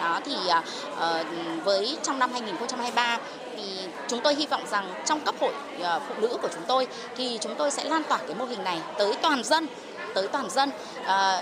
[0.00, 0.62] đó thì ờ,
[0.96, 1.24] ờ,
[1.64, 3.18] với trong năm 2023
[3.56, 3.62] thì
[4.08, 6.86] chúng tôi hy vọng rằng trong cấp hội ờ, phụ nữ của chúng tôi
[7.16, 9.66] thì chúng tôi sẽ lan tỏa cái mô hình này tới toàn dân
[10.14, 10.70] tới toàn dân.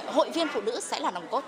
[0.06, 1.44] Hội viên phụ nữ sẽ là nòng cốt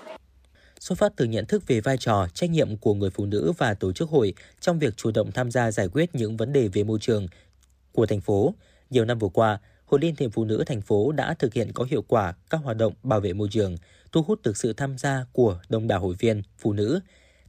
[0.79, 3.73] xuất phát từ nhận thức về vai trò, trách nhiệm của người phụ nữ và
[3.73, 6.83] tổ chức hội trong việc chủ động tham gia giải quyết những vấn đề về
[6.83, 7.27] môi trường
[7.91, 8.53] của thành phố.
[8.89, 11.83] Nhiều năm vừa qua, Hội Liên hiệp Phụ nữ thành phố đã thực hiện có
[11.83, 13.75] hiệu quả các hoạt động bảo vệ môi trường,
[14.11, 16.99] thu hút được sự tham gia của đông đảo hội viên phụ nữ.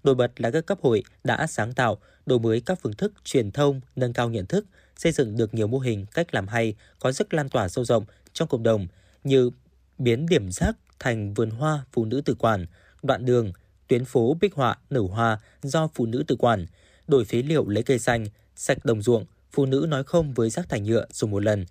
[0.05, 3.51] Nổi bật là các cấp hội đã sáng tạo, đổi mới các phương thức truyền
[3.51, 4.67] thông, nâng cao nhận thức,
[4.97, 8.05] xây dựng được nhiều mô hình cách làm hay có sức lan tỏa sâu rộng
[8.33, 8.87] trong cộng đồng
[9.25, 9.51] như
[9.99, 12.67] biến điểm rác thành vườn hoa phụ nữ tự quản,
[13.03, 13.53] đoạn đường,
[13.89, 16.67] tuyến phố bích họa nở hoa do phụ nữ tự quản,
[17.09, 18.27] đổi phế liệu lấy cây xanh,
[18.57, 21.67] sạch đồng ruộng, phụ nữ nói không với rác thải nhựa dùng một lần,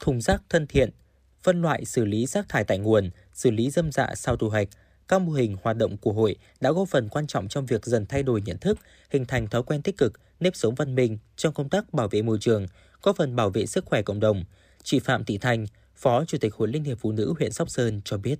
[0.00, 0.90] thùng rác thân thiện,
[1.42, 4.68] phân loại xử lý rác thải tại nguồn, xử lý dâm dạ sau thu hoạch.
[5.08, 8.06] Các mô hình hoạt động của hội đã góp phần quan trọng trong việc dần
[8.06, 8.78] thay đổi nhận thức,
[9.10, 12.22] hình thành thói quen tích cực, nếp sống văn minh trong công tác bảo vệ
[12.22, 12.66] môi trường,
[13.02, 14.44] góp phần bảo vệ sức khỏe cộng đồng.
[14.82, 15.66] Chị Phạm Thị Thanh,
[15.96, 18.38] Phó Chủ tịch Hội Liên hiệp Phụ nữ huyện Sóc Sơn cho biết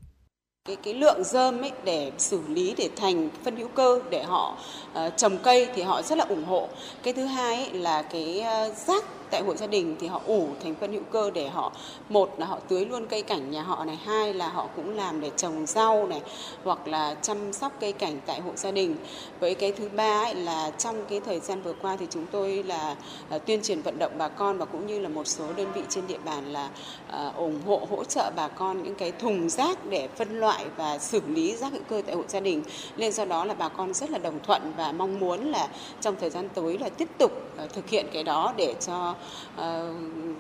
[0.69, 4.59] cái cái lượng dơm ấy để xử lý để thành phân hữu cơ để họ
[4.93, 6.69] uh, trồng cây thì họ rất là ủng hộ
[7.03, 10.49] cái thứ hai ấy là cái uh, rác tại hộ gia đình thì họ ủ
[10.63, 11.73] thành phân hữu cơ để họ,
[12.09, 15.21] một là họ tưới luôn cây cảnh nhà họ này, hai là họ cũng làm
[15.21, 16.21] để trồng rau này,
[16.65, 18.97] hoặc là chăm sóc cây cảnh tại hộ gia đình.
[19.41, 22.63] Với cái thứ ba ấy là trong cái thời gian vừa qua thì chúng tôi
[22.63, 22.97] là
[23.31, 25.83] à, tuyên truyền vận động bà con và cũng như là một số đơn vị
[25.89, 26.69] trên địa bàn là
[27.11, 30.99] à, ủng hộ, hỗ trợ bà con những cái thùng rác để phân loại và
[30.99, 32.63] xử lý rác hữu cơ tại hộ gia đình.
[32.97, 35.69] Nên do đó là bà con rất là đồng thuận và mong muốn là
[36.01, 39.14] trong thời gian tới là tiếp tục à, thực hiện cái đó để cho
[39.57, 39.95] Ờ,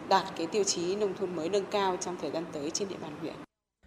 [0.08, 2.96] đạt cái tiêu chí nông thôn mới nâng cao trong thời gian tới trên địa
[3.02, 3.34] bàn huyện.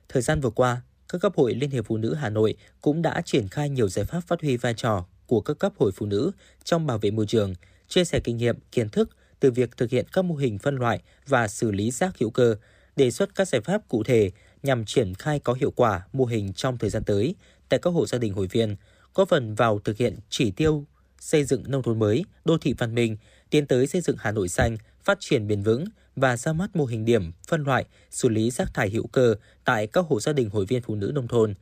[0.10, 3.22] Thời gian vừa qua, các cấp hội Liên hiệp Phụ nữ Hà Nội cũng đã
[3.26, 6.32] triển khai nhiều giải pháp phát huy vai trò của các cấp hội phụ nữ
[6.64, 7.54] trong bảo vệ môi trường,
[7.88, 9.10] chia sẻ kinh nghiệm, kiến thức
[9.40, 12.56] từ việc thực hiện các mô hình phân loại và xử lý rác hữu cơ,
[12.96, 14.32] đề xuất các giải pháp cụ thể
[14.64, 17.36] nhằm triển khai có hiệu quả mô hình trong thời gian tới
[17.70, 18.76] tại các hộ gia đình hội viên,
[19.16, 20.86] góp phần vào thực hiện chỉ tiêu
[21.20, 23.18] xây dựng nông thôn mới, đô thị văn minh,
[23.50, 26.86] tiến tới xây dựng Hà Nội xanh, phát triển bền vững và ra mắt mô
[26.86, 30.50] hình điểm phân loại, xử lý rác thải hữu cơ tại các hộ gia đình
[30.50, 31.54] hội viên phụ nữ nông thôn.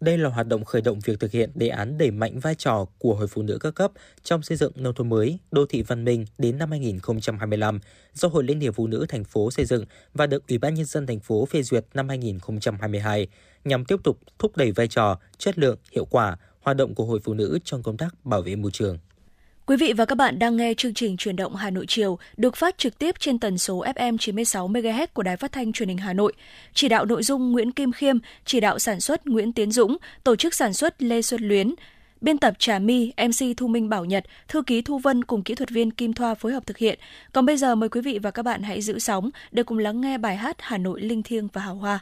[0.00, 2.86] Đây là hoạt động khởi động việc thực hiện đề án đẩy mạnh vai trò
[2.98, 3.92] của Hội Phụ nữ các cấp
[4.22, 7.80] trong xây dựng nông thôn mới, đô thị văn minh đến năm 2025
[8.14, 9.84] do Hội Liên hiệp Phụ nữ thành phố xây dựng
[10.14, 13.28] và được Ủy ban nhân dân thành phố phê duyệt năm 2022
[13.64, 17.20] nhằm tiếp tục thúc đẩy vai trò, chất lượng, hiệu quả hoạt động của Hội
[17.24, 18.98] Phụ nữ trong công tác bảo vệ môi trường.
[19.66, 22.56] Quý vị và các bạn đang nghe chương trình Truyền động Hà Nội chiều được
[22.56, 25.98] phát trực tiếp trên tần số FM 96 MHz của Đài Phát thanh Truyền hình
[25.98, 26.32] Hà Nội.
[26.74, 30.36] Chỉ đạo nội dung Nguyễn Kim Khiêm, chỉ đạo sản xuất Nguyễn Tiến Dũng, tổ
[30.36, 31.74] chức sản xuất Lê Xuân Luyến,
[32.20, 35.54] biên tập Trà My, MC Thu Minh Bảo Nhật, thư ký Thu Vân cùng kỹ
[35.54, 36.98] thuật viên Kim Thoa phối hợp thực hiện.
[37.32, 40.00] Còn bây giờ mời quý vị và các bạn hãy giữ sóng để cùng lắng
[40.00, 42.00] nghe bài hát Hà Nội linh thiêng và hào hoa.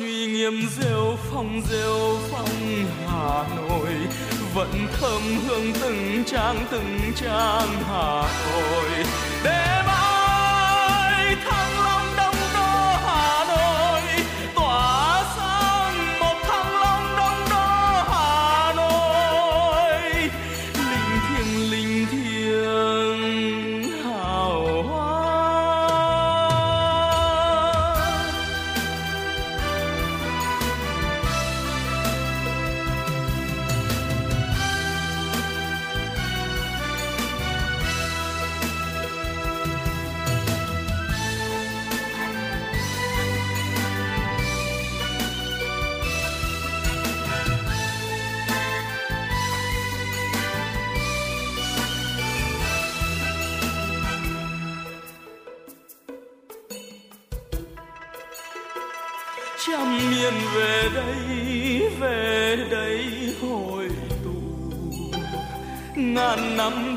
[0.00, 3.94] Uy nghiêm rêu phong rêu phong hà nội.
[4.54, 8.90] Vẫn thơm hương từng trang từng trang hà nội.
[9.44, 10.11] Để bao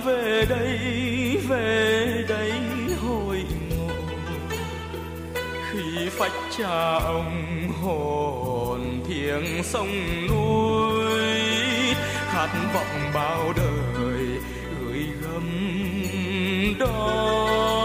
[0.06, 0.78] về đây
[1.48, 2.52] về đây
[3.02, 3.90] hồi ngộ
[5.72, 11.26] khi phách cha ông hồn thiêng sông núi,
[12.32, 14.26] khát vọng bao đời
[14.80, 15.44] gửi gắm
[16.80, 17.85] đó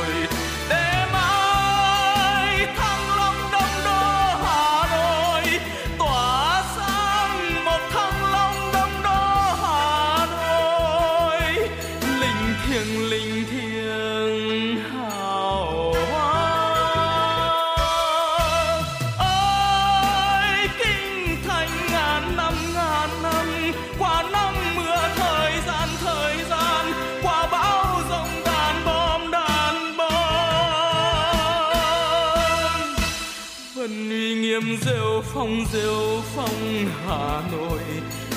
[35.33, 37.79] Phong rêu phong hà nội.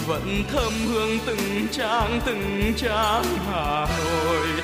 [0.07, 4.64] Vẫn thơm hương từng trang từng trang hà nội.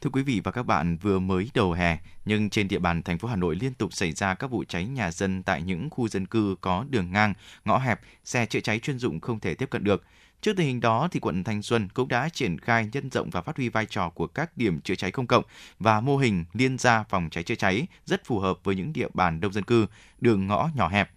[0.00, 3.18] Thưa quý vị và các bạn, vừa mới đầu hè, nhưng trên địa bàn thành
[3.18, 6.08] phố Hà Nội liên tục xảy ra các vụ cháy nhà dân tại những khu
[6.08, 7.34] dân cư có đường ngang,
[7.64, 10.04] ngõ hẹp, xe chữa cháy chuyên dụng không thể tiếp cận được.
[10.40, 13.42] Trước tình hình đó, thì quận Thanh Xuân cũng đã triển khai nhân rộng và
[13.42, 15.44] phát huy vai trò của các điểm chữa cháy công cộng
[15.78, 19.08] và mô hình liên gia phòng cháy chữa cháy rất phù hợp với những địa
[19.14, 19.86] bàn đông dân cư,
[20.20, 21.10] đường ngõ nhỏ hẹp.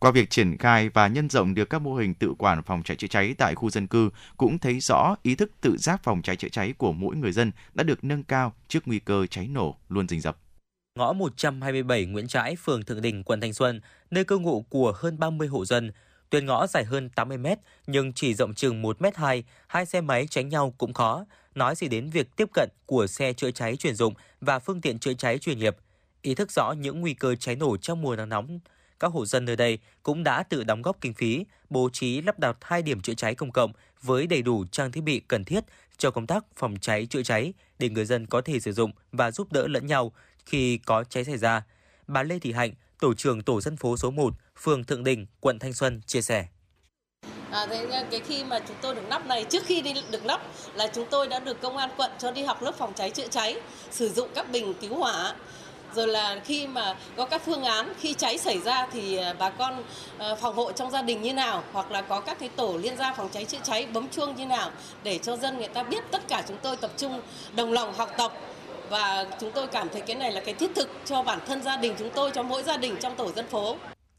[0.00, 2.96] Qua việc triển khai và nhân rộng được các mô hình tự quản phòng cháy
[2.96, 6.36] chữa cháy tại khu dân cư cũng thấy rõ ý thức tự giác phòng cháy
[6.36, 9.76] chữa cháy của mỗi người dân đã được nâng cao trước nguy cơ cháy nổ
[9.88, 10.36] luôn rình rập.
[10.98, 15.18] Ngõ 127 Nguyễn Trãi, phường Thượng Đình, quận Thanh Xuân, nơi cư ngụ của hơn
[15.18, 15.92] 30 hộ dân.
[16.30, 17.56] Tuyến ngõ dài hơn 80m
[17.86, 21.24] nhưng chỉ rộng chừng 1m2, hai xe máy tránh nhau cũng khó.
[21.54, 24.98] Nói gì đến việc tiếp cận của xe chữa cháy chuyên dụng và phương tiện
[24.98, 25.76] chữa cháy chuyên nghiệp.
[26.22, 28.60] Ý thức rõ những nguy cơ cháy nổ trong mùa nắng nóng,
[29.00, 32.38] các hộ dân nơi đây cũng đã tự đóng góp kinh phí, bố trí lắp
[32.38, 33.72] đặt hai điểm chữa cháy công cộng
[34.02, 35.64] với đầy đủ trang thiết bị cần thiết
[35.98, 39.30] cho công tác phòng cháy chữa cháy để người dân có thể sử dụng và
[39.30, 40.12] giúp đỡ lẫn nhau
[40.46, 41.62] khi có cháy xảy ra.
[42.06, 45.58] Bà Lê Thị Hạnh, tổ trưởng tổ dân phố số 1, phường Thượng Đình, quận
[45.58, 46.46] Thanh Xuân chia sẻ.
[47.50, 50.40] À, thế cái khi mà chúng tôi được nắp này trước khi đi được nắp
[50.74, 53.28] là chúng tôi đã được công an quận cho đi học lớp phòng cháy chữa
[53.28, 53.60] cháy
[53.90, 55.34] sử dụng các bình cứu hỏa
[55.94, 59.50] rồi là khi mà có các phương án khi cháy xảy ra thì à, bà
[59.50, 59.82] con
[60.18, 62.96] ờ, phòng hộ trong gia đình như nào hoặc là có các cái tổ liên
[62.96, 64.70] gia phòng cháy chữa cháy bấm chuông như nào
[65.02, 67.20] để cho dân người ta biết tất cả chúng tôi tập trung
[67.56, 68.32] đồng lòng học tập
[68.90, 71.76] và chúng tôi cảm thấy cái này là cái thiết thực cho bản thân gia
[71.76, 73.76] đình chúng tôi cho mỗi gia đình trong tổ dân phố.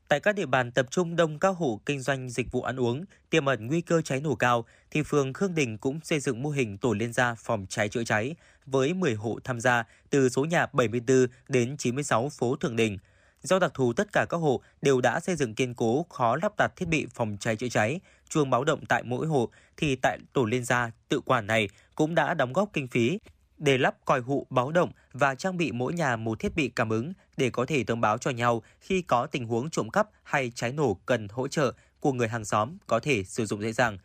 [0.08, 3.06] Tại các địa bàn tập trung đông các hộ kinh doanh dịch vụ ăn uống,
[3.30, 6.50] tiềm ẩn nguy cơ cháy nổ cao, thì phường Khương Đình cũng xây dựng mô
[6.50, 8.36] hình tổ liên gia phòng cháy chữa cháy
[8.66, 12.98] với 10 hộ tham gia từ số nhà 74 đến 96 phố Thượng Đình.
[13.44, 16.58] Do đặc thù tất cả các hộ đều đã xây dựng kiên cố khó lắp
[16.58, 20.20] đặt thiết bị phòng cháy chữa cháy, chuông báo động tại mỗi hộ thì tại
[20.34, 23.20] tổ liên gia tự quản này cũng đã đóng góp kinh phí
[23.58, 26.90] để lắp còi hụ báo động và trang bị mỗi nhà một thiết bị cảm
[26.90, 30.52] ứng để có thể thông báo cho nhau khi có tình huống trộm cắp hay
[30.56, 33.98] cháy nổ cần hỗ trợ của người hàng xóm có thể sử dụng dễ dàng.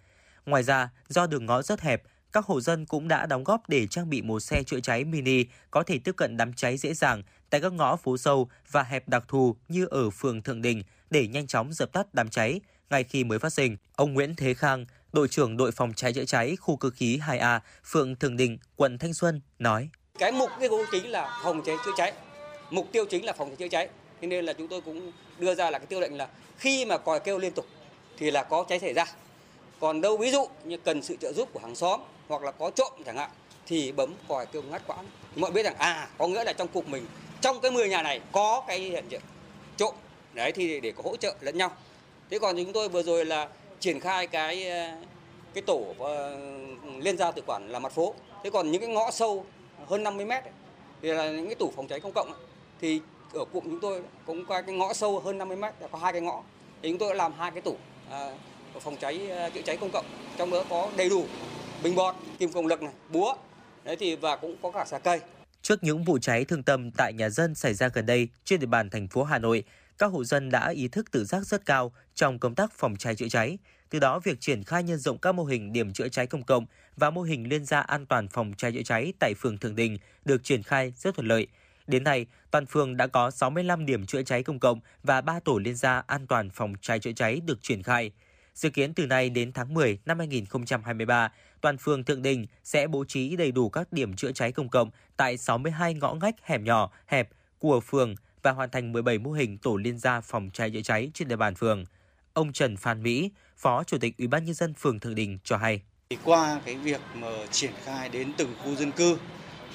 [0.47, 3.87] Ngoài ra, do đường ngõ rất hẹp, các hộ dân cũng đã đóng góp để
[3.87, 7.23] trang bị một xe chữa cháy mini có thể tiếp cận đám cháy dễ dàng
[7.51, 11.27] tại các ngõ phố sâu và hẹp đặc thù như ở phường Thượng Đình để
[11.27, 13.77] nhanh chóng dập tắt đám cháy, ngay khi mới phát sinh.
[13.97, 17.61] Ông Nguyễn Thế Khang, đội trưởng đội phòng cháy chữa cháy khu cơ khí 2A,
[17.85, 19.89] phường Thường Đình, quận Thanh Xuân nói:
[20.19, 22.13] Cái mục tiêu chính là phòng cháy chữa cháy.
[22.71, 23.89] Mục tiêu chính là phòng cháy chữa cháy.
[24.21, 26.29] Thế nên là chúng tôi cũng đưa ra là cái tiêu lệnh là
[26.59, 27.67] khi mà còi kêu liên tục
[28.19, 29.05] thì là có cháy xảy ra.
[29.81, 32.71] Còn đâu ví dụ như cần sự trợ giúp của hàng xóm hoặc là có
[32.71, 33.31] trộm chẳng hạn
[33.67, 35.07] thì bấm còi kêu ngắt quãng.
[35.37, 37.07] Mọi biết rằng à có nghĩa là trong cục mình
[37.41, 39.21] trong cái 10 nhà này có cái hiện tượng
[39.77, 39.95] trộm
[40.35, 41.71] đấy thì để có hỗ trợ lẫn nhau.
[42.31, 43.49] Thế còn chúng tôi vừa rồi là
[43.81, 44.91] triển khai cái ờ,
[45.55, 48.15] cái tổ uh, liên gia tự quản là mặt phố.
[48.45, 49.47] Thế còn những cái ngõ sâu
[49.87, 50.53] hơn 50 mét ấy,
[51.03, 52.41] thì là những cái tủ phòng cháy công cộng ấy,
[52.81, 53.01] thì
[53.35, 56.13] ở cụm chúng tôi cũng có cái ngõ sâu hơn 50 mét là có hai
[56.13, 56.43] cái ngõ
[56.83, 57.77] thì chúng tôi đã làm hai cái tủ
[58.11, 58.31] à,
[58.81, 60.07] phòng cháy ờ, chữa cháy công cộng
[60.39, 61.27] trong đó có đầy đủ
[61.83, 63.35] bình bọt kim cộng lực này búa
[63.85, 65.21] đấy thì và cũng có cả xà cây
[65.67, 68.67] Trước những vụ cháy thương tâm tại nhà dân xảy ra gần đây trên địa
[68.67, 69.65] bàn thành phố Hà Nội,
[69.99, 73.15] các hộ dân đã ý thức tự giác rất cao trong công tác phòng cháy
[73.15, 73.59] chữa cháy.
[73.91, 76.67] Từ đó, việc triển khai nhân rộng các mô hình điểm chữa cháy công cộng
[76.97, 79.99] và mô hình liên gia an toàn phòng cháy chữa cháy tại phường Thường Đình
[80.25, 81.47] được triển khai rất thuận lợi.
[81.87, 85.59] Đến nay, toàn phường đã có 65 điểm chữa cháy công cộng và 3 tổ
[85.59, 88.11] liên gia an toàn phòng cháy chữa cháy được triển khai.
[88.57, 93.05] Dự kiến từ nay đến tháng 10 năm 2023, toàn phường Thượng Đình sẽ bố
[93.05, 96.91] trí đầy đủ các điểm chữa cháy công cộng tại 62 ngõ ngách hẻm nhỏ,
[97.07, 97.29] hẹp
[97.59, 101.11] của phường và hoàn thành 17 mô hình tổ liên gia phòng cháy chữa cháy
[101.15, 101.85] trên địa bàn phường.
[102.33, 105.57] Ông Trần Phan Mỹ, Phó Chủ tịch Ủy ban nhân dân phường Thượng Đình cho
[105.57, 105.83] hay.
[106.11, 109.19] Thì qua cái việc mà triển khai đến từng khu dân cư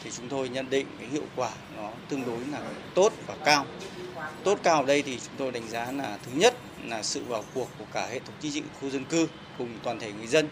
[0.03, 3.65] thì chúng tôi nhận định cái hiệu quả nó tương đối là tốt và cao.
[4.43, 6.55] Tốt cao ở đây thì chúng tôi đánh giá là thứ nhất
[6.89, 9.27] là sự vào cuộc của cả hệ thống chính trị khu dân cư
[9.57, 10.49] cùng toàn thể người dân.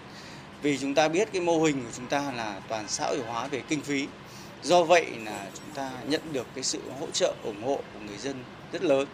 [0.61, 3.47] Vì chúng ta biết cái mô hình của chúng ta là toàn xã hội hóa
[3.47, 4.07] về kinh phí.
[4.63, 8.17] Do vậy là chúng ta nhận được cái sự hỗ trợ, ủng hộ của người
[8.17, 9.07] dân rất lớn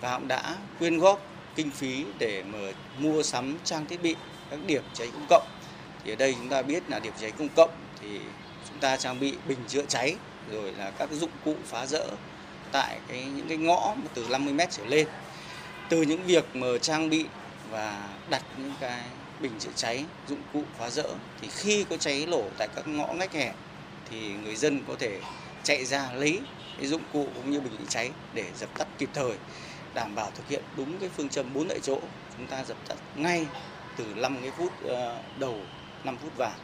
[0.00, 1.26] và cũng đã quyên góp
[1.56, 2.58] kinh phí để mà
[2.98, 4.16] mua sắm trang thiết bị,
[4.50, 5.46] các điểm cháy công cộng.
[6.04, 7.70] Thì ở đây chúng ta biết là điểm cháy công cộng
[8.00, 8.20] thì
[8.68, 10.14] chúng ta trang bị bình chữa cháy,
[10.50, 12.06] rồi là các dụng cụ phá rỡ
[12.72, 15.06] tại cái, những cái ngõ từ 50 mét trở lên.
[15.90, 17.24] Từ những việc mà trang bị
[17.70, 19.02] và đặt những cái
[19.40, 21.08] bình chữa cháy, dụng cụ phá rỡ
[21.40, 23.54] thì khi có cháy nổ tại các ngõ ngách hẻm
[24.10, 25.20] thì người dân có thể
[25.62, 26.40] chạy ra lấy
[26.78, 29.32] cái dụng cụ cũng như bình chữa cháy để dập tắt kịp thời
[29.94, 31.98] đảm bảo thực hiện đúng cái phương châm bốn tại chỗ
[32.36, 33.46] chúng ta dập tắt ngay
[33.96, 35.60] từ 5 cái phút ờ, đầu
[36.04, 36.58] 5 phút vàng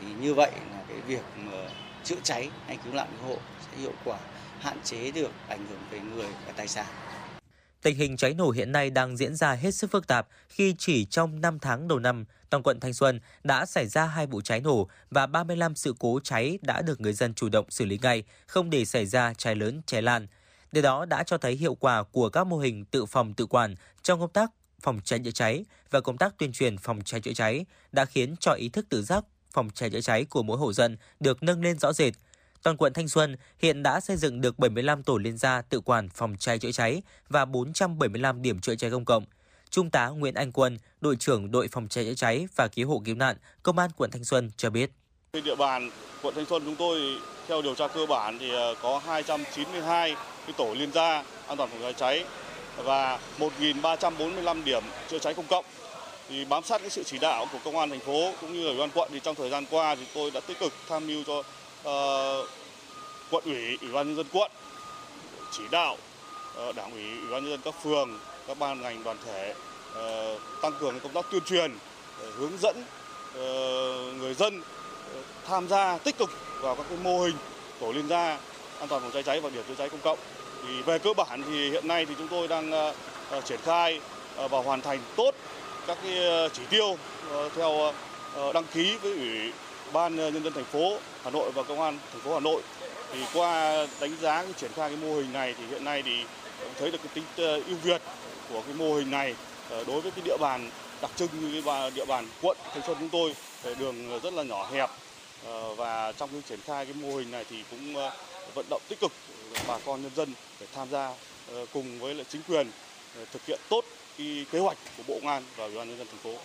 [0.00, 1.58] thì như vậy là cái việc mà
[2.04, 3.38] chữa cháy hay cứu nạn cứu hộ
[3.70, 4.18] sẽ hiệu quả
[4.60, 6.86] hạn chế được ảnh hưởng về người và tài sản.
[7.82, 11.04] Tình hình cháy nổ hiện nay đang diễn ra hết sức phức tạp khi chỉ
[11.04, 14.60] trong 5 tháng đầu năm, toàn quận Thanh Xuân đã xảy ra hai vụ cháy
[14.60, 18.24] nổ và 35 sự cố cháy đã được người dân chủ động xử lý ngay,
[18.46, 20.26] không để xảy ra cháy lớn cháy lan.
[20.72, 23.74] Điều đó đã cho thấy hiệu quả của các mô hình tự phòng tự quản
[24.02, 24.50] trong công tác
[24.80, 28.34] phòng cháy chữa cháy và công tác tuyên truyền phòng cháy chữa cháy đã khiến
[28.40, 31.62] cho ý thức tự giác phòng cháy chữa cháy của mỗi hộ dân được nâng
[31.62, 32.12] lên rõ rệt.
[32.62, 36.08] Toàn quận Thanh Xuân hiện đã xây dựng được 75 tổ liên gia tự quản
[36.08, 39.24] phòng cháy chữa cháy và 475 điểm chữa cháy công cộng.
[39.70, 43.02] Trung tá Nguyễn Anh Quân, đội trưởng đội phòng cháy chữa cháy và cứu hộ
[43.04, 44.90] cứu nạn, công an quận Thanh Xuân cho biết.
[45.32, 45.90] Trên địa bàn
[46.22, 47.00] quận Thanh Xuân chúng tôi
[47.48, 50.14] theo điều tra cơ bản thì ờ, có 292
[50.46, 52.24] cái tổ liên gia an toàn phòng cháy cháy
[52.84, 55.64] và 1.345 điểm chữa cháy công cộng.
[56.28, 58.78] Thì bám sát cái sự chỉ đạo của công an thành phố cũng như ủy
[58.78, 61.42] ban quận thì trong thời gian qua thì tôi đã tích cực tham mưu cho
[61.84, 62.46] Ờ,
[63.30, 64.50] quận ủy, ủy ban nhân dân quận
[65.50, 65.96] chỉ đạo
[66.56, 69.54] ờ, đảng ủy, ủy ban nhân dân các phường, các ban ngành đoàn thể
[69.94, 71.72] ờ, tăng cường công tác tuyên truyền,
[72.36, 72.84] hướng dẫn
[74.18, 74.62] người dân
[75.46, 76.30] tham gia tích cực
[76.60, 77.36] vào các cái mô hình
[77.80, 78.38] tổ liên gia
[78.78, 80.18] an toàn phòng cháy cháy và điểm chữa cháy công cộng.
[80.62, 82.94] Thì về cơ bản thì hiện nay thì chúng tôi đang
[83.44, 84.00] triển khai
[84.36, 85.34] và hoàn thành tốt
[85.86, 86.98] các cái chỉ tiêu
[87.56, 87.92] theo
[88.54, 89.52] đăng ký với ủy
[89.92, 92.62] ban ờ, nhân dân thành phố Hà Nội và công an thành phố Hà Nội.
[93.12, 96.24] Thì qua đánh giá cái triển khai cái mô hình này thì hiện nay thì
[96.60, 98.02] cũng thấy được cái tính ờ, ưu việt
[98.48, 99.34] của cái mô hình này
[99.70, 100.70] ờ, đối với cái địa bàn
[101.02, 103.34] đặc trưng như cái địa bàn quận Thanh Xuân chúng tôi
[103.78, 104.90] đường rất là nhỏ hẹp
[105.76, 107.94] và trong cái triển khai cái mô hình này thì cũng
[108.54, 109.12] vận động tích cực
[109.68, 111.14] bà con nhân dân để tham gia
[111.72, 112.70] cùng với lại chính quyền
[113.32, 113.84] thực hiện tốt
[114.18, 116.40] cái kế hoạch của Bộ Công an và Ủy ban nhân dân thành phố.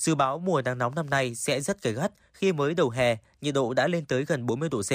[0.00, 3.16] Dự báo mùa nắng nóng năm nay sẽ rất gay gắt khi mới đầu hè,
[3.40, 4.92] nhiệt độ đã lên tới gần 40 độ C.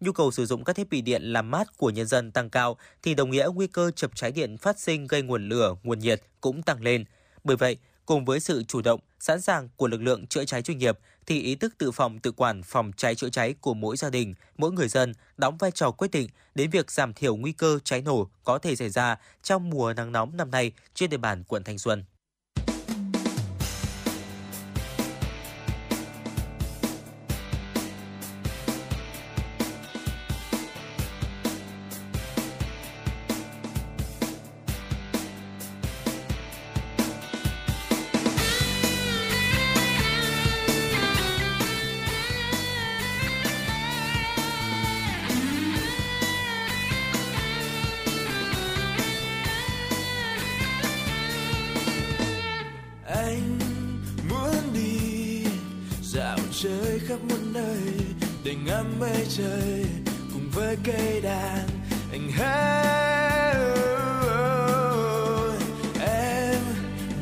[0.00, 2.76] Nhu cầu sử dụng các thiết bị điện làm mát của nhân dân tăng cao
[3.02, 6.22] thì đồng nghĩa nguy cơ chập cháy điện phát sinh gây nguồn lửa, nguồn nhiệt
[6.40, 7.04] cũng tăng lên.
[7.44, 7.76] Bởi vậy,
[8.06, 11.42] cùng với sự chủ động, sẵn sàng của lực lượng chữa cháy chuyên nghiệp thì
[11.42, 14.72] ý thức tự phòng tự quản phòng cháy chữa cháy của mỗi gia đình, mỗi
[14.72, 18.30] người dân đóng vai trò quyết định đến việc giảm thiểu nguy cơ cháy nổ
[18.44, 21.78] có thể xảy ra trong mùa nắng nóng năm nay trên địa bàn quận Thanh
[21.78, 22.04] Xuân.
[58.66, 59.84] Ngắm mây trời,
[60.32, 61.68] cùng với cây đàn,
[62.12, 63.54] anh hát
[66.00, 66.60] em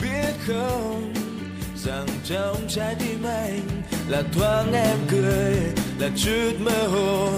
[0.03, 1.15] biết không
[1.77, 5.57] rằng trong trái tim anh là thoáng em cười,
[5.99, 7.33] là chút mơ hồ,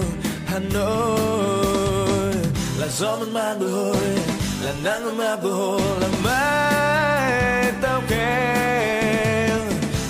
[0.45, 2.33] Hà Nội.
[2.79, 4.17] Là gió mơn man bồi hồi,
[4.63, 9.59] là nắng ấm bồi hồi là mái tóc em,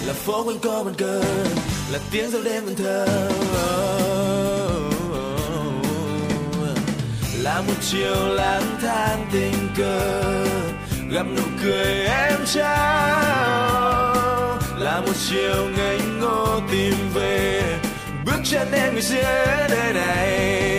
[0.06, 1.24] là phố quanh co bàn cờ
[1.94, 3.06] là tiếng dâu đêm vẫn thơ.
[7.41, 10.24] Là một chiều lang thang tình cờ,
[11.11, 13.84] gặp nụ cười em trao.
[14.78, 17.61] Là một chiều ngây ngô tìm về,
[18.26, 20.70] bước chân em người giữa đời này.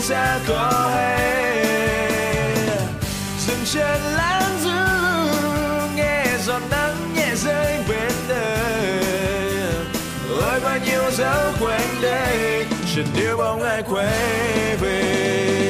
[0.00, 1.37] Xa có vẫn
[3.72, 9.02] trên chân lãng nghe giọt nắng nhẹ rơi bên đời.
[10.30, 15.67] Ôi, bao nhiêu dấu quanh đây chợt níu bóng ai quay về.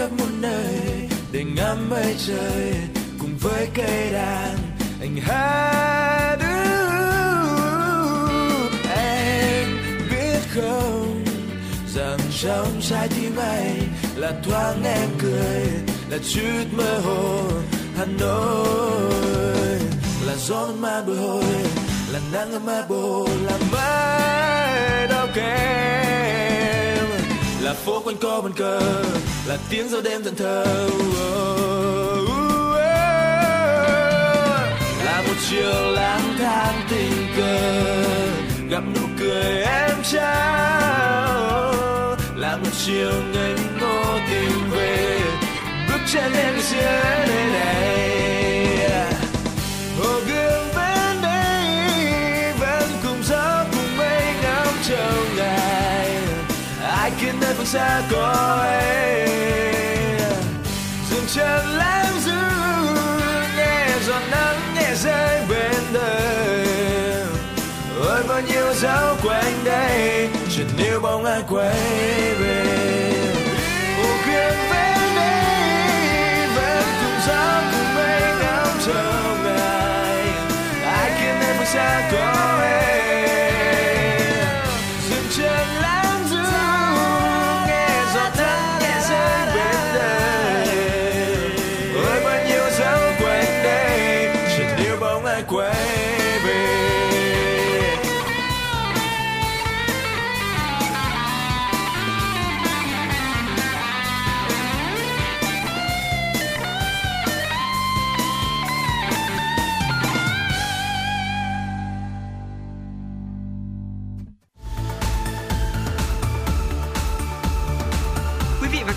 [0.00, 2.74] Khắp muôn nơi để ngắm mây trời
[3.18, 4.56] cùng với cây đàn.
[5.00, 6.36] Anh hát
[8.96, 9.68] em
[10.10, 11.24] biết không?
[11.94, 13.80] Rằng trong trái tim anh
[14.16, 15.66] là thoáng em cười,
[16.10, 17.42] là chút mơ hồ.
[17.96, 19.80] Hà Nội
[20.26, 21.44] là gió mơn bồi hồi,
[22.12, 27.06] là nắng ấm bồ, là mái đau kém
[27.60, 29.04] là phố quanh co bàn cờ
[29.46, 30.88] là tiếng gió đêm thẫn thờ.
[32.76, 33.00] Eh.
[35.04, 38.04] Là một chiều lang thang tình cờ,
[38.68, 41.72] gặp nụ cười em trao.
[42.36, 45.20] Là một chiều ngây ngô tìm về,
[45.88, 48.09] bước chân em giữa nơi này.
[57.60, 59.28] Phương xa có ấy
[61.10, 62.40] dừng chân lãng giữ,
[63.56, 66.66] nghe giọt nắng nhẹ rơi bên đời
[68.00, 71.74] ôi bao nhiêu dấu quanh đây chợt níu bóng ai quay
[72.40, 72.64] về.
[74.02, 79.02] Ô gươm vẫn đây, vẫn cùng gió cùng mây ngắm chờ
[79.44, 80.24] ngài
[80.84, 82.39] ai khiến em phương xa có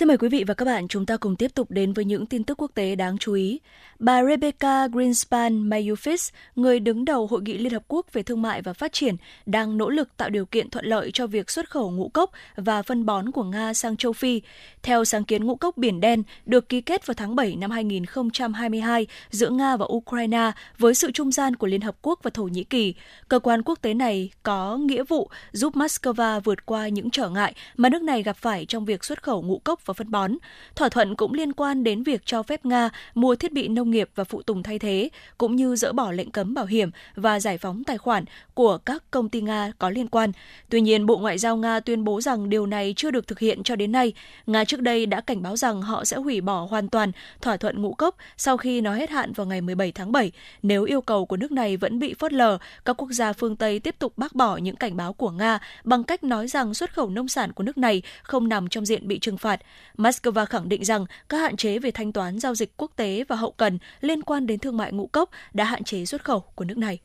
[0.00, 2.26] Xin mời quý vị và các bạn chúng ta cùng tiếp tục đến với những
[2.26, 3.60] tin tức quốc tế đáng chú ý.
[3.98, 8.62] Bà Rebecca Greenspan Mayufis, người đứng đầu Hội nghị Liên Hợp Quốc về Thương mại
[8.62, 9.16] và Phát triển,
[9.46, 12.82] đang nỗ lực tạo điều kiện thuận lợi cho việc xuất khẩu ngũ cốc và
[12.82, 14.42] phân bón của Nga sang châu Phi.
[14.82, 19.06] Theo sáng kiến ngũ cốc Biển Đen được ký kết vào tháng 7 năm 2022
[19.30, 22.64] giữa Nga và Ukraine với sự trung gian của Liên Hợp Quốc và Thổ Nhĩ
[22.64, 22.94] Kỳ,
[23.28, 27.54] cơ quan quốc tế này có nghĩa vụ giúp Moscow vượt qua những trở ngại
[27.76, 30.32] mà nước này gặp phải trong việc xuất khẩu ngũ cốc và phân bón.
[30.76, 34.10] Thỏa thuận cũng liên quan đến việc cho phép Nga mua thiết bị nông nghiệp
[34.14, 35.08] và phụ tùng thay thế,
[35.38, 39.10] cũng như dỡ bỏ lệnh cấm bảo hiểm và giải phóng tài khoản của các
[39.10, 40.32] công ty Nga có liên quan.
[40.68, 43.62] Tuy nhiên, Bộ Ngoại giao Nga tuyên bố rằng điều này chưa được thực hiện
[43.62, 44.12] cho đến nay.
[44.46, 47.82] Nga trước đây đã cảnh báo rằng họ sẽ hủy bỏ hoàn toàn thỏa thuận
[47.82, 50.32] ngũ cốc sau khi nó hết hạn vào ngày 17 tháng 7.
[50.62, 53.80] Nếu yêu cầu của nước này vẫn bị phớt lờ, các quốc gia phương Tây
[53.80, 57.10] tiếp tục bác bỏ những cảnh báo của Nga bằng cách nói rằng xuất khẩu
[57.10, 59.60] nông sản của nước này không nằm trong diện bị trừng phạt.
[59.98, 63.36] Moscow khẳng định rằng các hạn chế về thanh toán giao dịch quốc tế và
[63.36, 66.64] hậu cần liên quan đến thương mại ngũ cốc đã hạn chế xuất khẩu của
[66.64, 66.98] nước này.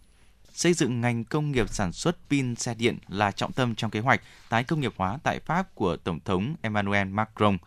[0.53, 3.99] xây dựng ngành công nghiệp sản xuất pin xe điện là trọng tâm trong kế
[3.99, 7.57] hoạch tái công nghiệp hóa tại Pháp của Tổng thống Emmanuel Macron.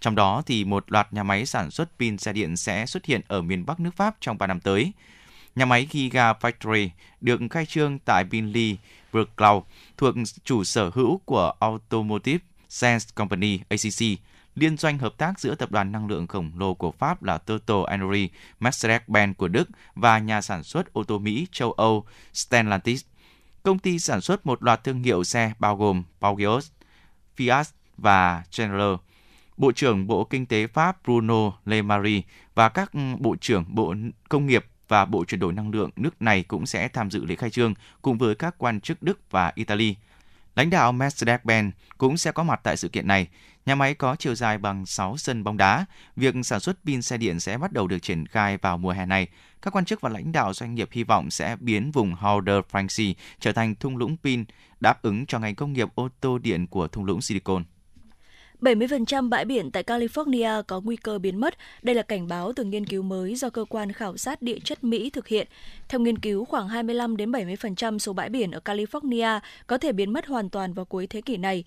[0.00, 3.20] Trong đó thì một loạt nhà máy sản xuất pin xe điện sẽ xuất hiện
[3.28, 4.92] ở miền Bắc nước Pháp trong 3 năm tới.
[5.56, 6.88] Nhà máy Giga Factory
[7.20, 8.76] được khai trương tại Binley,
[9.12, 9.66] Brooklau,
[9.96, 10.14] thuộc
[10.44, 14.20] chủ sở hữu của Automotive Sense Company ACC,
[14.56, 17.76] liên doanh hợp tác giữa tập đoàn năng lượng khổng lồ của Pháp là Total
[17.88, 18.30] Energy,
[18.60, 23.04] Mercedes-Benz của Đức và nhà sản xuất ô tô Mỹ châu Âu Stellantis.
[23.62, 26.62] Công ty sản xuất một loạt thương hiệu xe bao gồm Peugeot,
[27.36, 27.64] Fiat
[27.96, 28.94] và General.
[29.56, 32.22] Bộ trưởng Bộ Kinh tế Pháp Bruno Le Maire
[32.54, 33.94] và các bộ trưởng Bộ
[34.28, 37.34] Công nghiệp và Bộ chuyển đổi năng lượng nước này cũng sẽ tham dự lễ
[37.34, 39.96] khai trương cùng với các quan chức Đức và Italy.
[40.56, 43.28] Lãnh đạo Mercedes-Benz cũng sẽ có mặt tại sự kiện này.
[43.66, 45.86] Nhà máy có chiều dài bằng 6 sân bóng đá.
[46.16, 49.06] Việc sản xuất pin xe điện sẽ bắt đầu được triển khai vào mùa hè
[49.06, 49.28] này.
[49.62, 53.14] Các quan chức và lãnh đạo doanh nghiệp hy vọng sẽ biến vùng Howder Francie
[53.40, 54.44] trở thành thung lũng pin
[54.80, 57.64] đáp ứng cho ngành công nghiệp ô tô điện của thung lũng Silicon.
[58.60, 61.54] 70% bãi biển tại California có nguy cơ biến mất.
[61.82, 64.84] Đây là cảnh báo từ nghiên cứu mới do cơ quan khảo sát địa chất
[64.84, 65.48] Mỹ thực hiện.
[65.88, 70.12] Theo nghiên cứu, khoảng 25 đến 70% số bãi biển ở California có thể biến
[70.12, 71.64] mất hoàn toàn vào cuối thế kỷ này.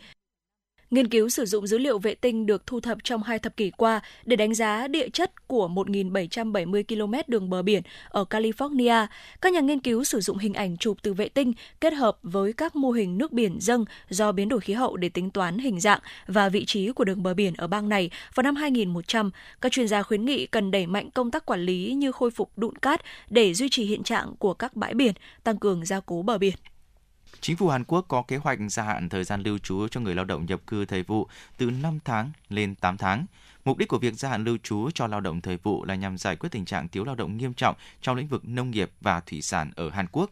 [0.92, 3.72] Nghiên cứu sử dụng dữ liệu vệ tinh được thu thập trong hai thập kỷ
[3.72, 9.08] qua để đánh giá địa chất của 1.770 km đường bờ biển ở California.
[9.42, 12.54] Các nhà nghiên cứu sử dụng hình ảnh chụp từ vệ tinh kết hợp với
[12.54, 15.80] các mô hình nước biển dâng do biến đổi khí hậu để tính toán hình
[15.80, 19.32] dạng và vị trí của đường bờ biển ở bang này vào năm 2100.
[19.62, 22.52] Các chuyên gia khuyến nghị cần đẩy mạnh công tác quản lý như khôi phục
[22.58, 25.14] đụn cát để duy trì hiện trạng của các bãi biển,
[25.44, 26.56] tăng cường gia cố bờ biển.
[27.42, 30.16] Chính phủ Hàn Quốc có kế hoạch gia hạn thời gian lưu trú cho người
[30.16, 33.26] lao động nhập cư thời vụ từ 5 tháng lên 8 tháng.
[33.66, 36.18] Mục đích của việc gia hạn lưu trú cho lao động thời vụ là nhằm
[36.18, 39.20] giải quyết tình trạng thiếu lao động nghiêm trọng trong lĩnh vực nông nghiệp và
[39.20, 40.30] thủy sản ở Hàn Quốc.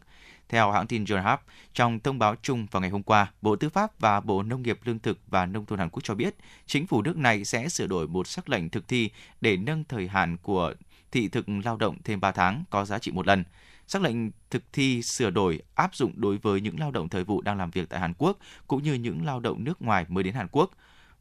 [0.48, 1.42] Theo hãng tin Yonhap,
[1.74, 4.78] trong thông báo chung vào ngày hôm qua, Bộ Tư pháp và Bộ Nông nghiệp
[4.84, 6.34] Lương thực và Nông thôn Hàn Quốc cho biết,
[6.66, 9.10] chính phủ nước này sẽ sửa đổi một sắc lệnh thực thi
[9.40, 10.74] để nâng thời hạn của
[11.12, 13.44] thị thực lao động thêm 3 tháng có giá trị một lần.
[13.88, 17.40] Sắc lệnh thực thi sửa đổi áp dụng đối với những lao động thời vụ
[17.40, 20.34] đang làm việc tại Hàn Quốc cũng như những lao động nước ngoài mới đến
[20.34, 20.70] Hàn Quốc.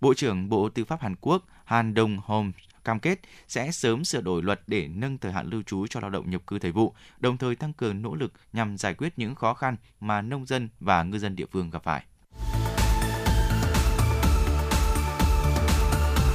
[0.01, 2.51] Bộ trưởng Bộ Tư pháp Hàn Quốc Han Dong Hom
[2.83, 6.09] cam kết sẽ sớm sửa đổi luật để nâng thời hạn lưu trú cho lao
[6.09, 9.35] động nhập cư thời vụ, đồng thời tăng cường nỗ lực nhằm giải quyết những
[9.35, 12.03] khó khăn mà nông dân và ngư dân địa phương gặp phải.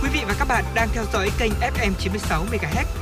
[0.02, 3.01] Quý vị và các bạn đang theo dõi kênh FM 96 MHz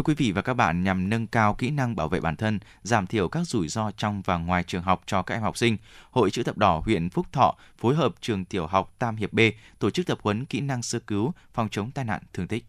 [0.00, 2.58] Thưa quý vị và các bạn, nhằm nâng cao kỹ năng bảo vệ bản thân,
[2.82, 5.76] giảm thiểu các rủi ro trong và ngoài trường học cho các em học sinh,
[6.10, 9.40] Hội chữ thập đỏ huyện Phúc Thọ phối hợp trường tiểu học Tam Hiệp B
[9.78, 12.64] tổ chức tập huấn kỹ năng sơ cứu, phòng chống tai nạn thương tích.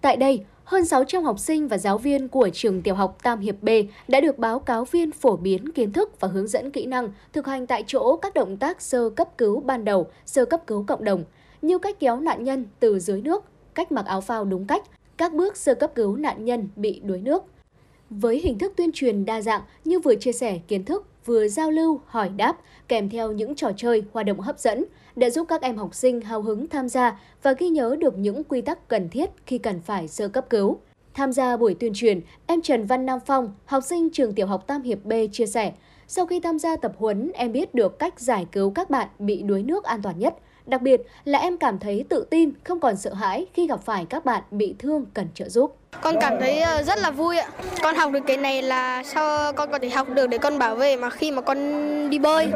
[0.00, 3.62] Tại đây, hơn 600 học sinh và giáo viên của trường tiểu học Tam Hiệp
[3.62, 3.68] B
[4.08, 7.46] đã được báo cáo viên phổ biến kiến thức và hướng dẫn kỹ năng thực
[7.46, 11.04] hành tại chỗ các động tác sơ cấp cứu ban đầu, sơ cấp cứu cộng
[11.04, 11.24] đồng,
[11.62, 13.44] như cách kéo nạn nhân từ dưới nước,
[13.74, 14.82] cách mặc áo phao đúng cách,
[15.16, 17.42] các bước sơ cấp cứu nạn nhân bị đuối nước.
[18.10, 21.70] Với hình thức tuyên truyền đa dạng như vừa chia sẻ kiến thức, vừa giao
[21.70, 22.56] lưu, hỏi đáp,
[22.88, 24.84] kèm theo những trò chơi, hoạt động hấp dẫn,
[25.16, 28.44] đã giúp các em học sinh hào hứng tham gia và ghi nhớ được những
[28.44, 30.78] quy tắc cần thiết khi cần phải sơ cấp cứu.
[31.14, 34.66] Tham gia buổi tuyên truyền, em Trần Văn Nam Phong, học sinh trường tiểu học
[34.66, 35.72] Tam Hiệp B chia sẻ,
[36.06, 39.42] sau khi tham gia tập huấn, em biết được cách giải cứu các bạn bị
[39.42, 40.34] đuối nước an toàn nhất–
[40.66, 44.06] Đặc biệt là em cảm thấy tự tin, không còn sợ hãi khi gặp phải
[44.10, 45.76] các bạn bị thương cần trợ giúp.
[46.02, 47.48] Con cảm thấy ờ, rất là vui ạ.
[47.82, 50.74] Con học được cái này là sao con có thể học được để con bảo
[50.74, 51.58] vệ mà khi mà con
[52.10, 52.48] đi bơi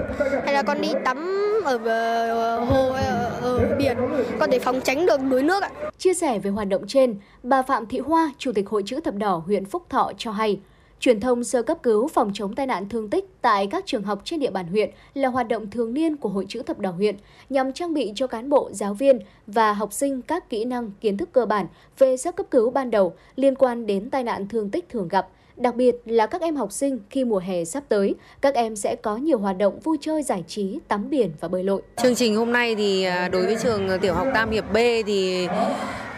[0.45, 3.97] hay là con đi tắm ở ờ, hồ ở, ở biển
[4.39, 5.71] có thể phòng tránh được đuối nước ạ.
[5.99, 9.15] Chia sẻ về hoạt động trên, bà Phạm Thị Hoa, Chủ tịch Hội chữ thập
[9.15, 10.61] đỏ huyện Phúc Thọ cho hay,
[11.01, 14.21] Truyền thông sơ cấp cứu phòng chống tai nạn thương tích tại các trường học
[14.25, 17.17] trên địa bàn huyện là hoạt động thường niên của Hội chữ thập đỏ huyện
[17.49, 21.17] nhằm trang bị cho cán bộ, giáo viên và học sinh các kỹ năng, kiến
[21.17, 21.67] thức cơ bản
[21.99, 25.29] về sơ cấp cứu ban đầu liên quan đến tai nạn thương tích thường gặp.
[25.57, 28.97] Đặc biệt là các em học sinh khi mùa hè sắp tới, các em sẽ
[29.03, 31.83] có nhiều hoạt động vui chơi giải trí, tắm biển và bơi lội.
[31.97, 34.77] Chương trình hôm nay thì à, đối với trường tiểu học Tam Hiệp B
[35.07, 35.47] thì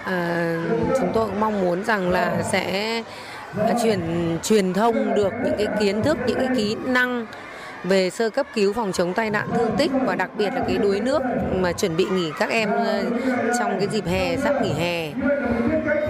[0.04, 0.56] à,
[1.00, 3.02] chúng tôi cũng mong muốn rằng là sẽ
[3.82, 4.00] truyền
[4.42, 7.26] truyền thông được những cái kiến thức những cái kỹ năng
[7.84, 10.76] về sơ cấp cứu phòng chống tai nạn thương tích và đặc biệt là cái
[10.76, 11.22] đuối nước
[11.52, 13.04] mà chuẩn bị nghỉ các em ờ,
[13.58, 15.12] trong cái dịp hè sắp nghỉ hè.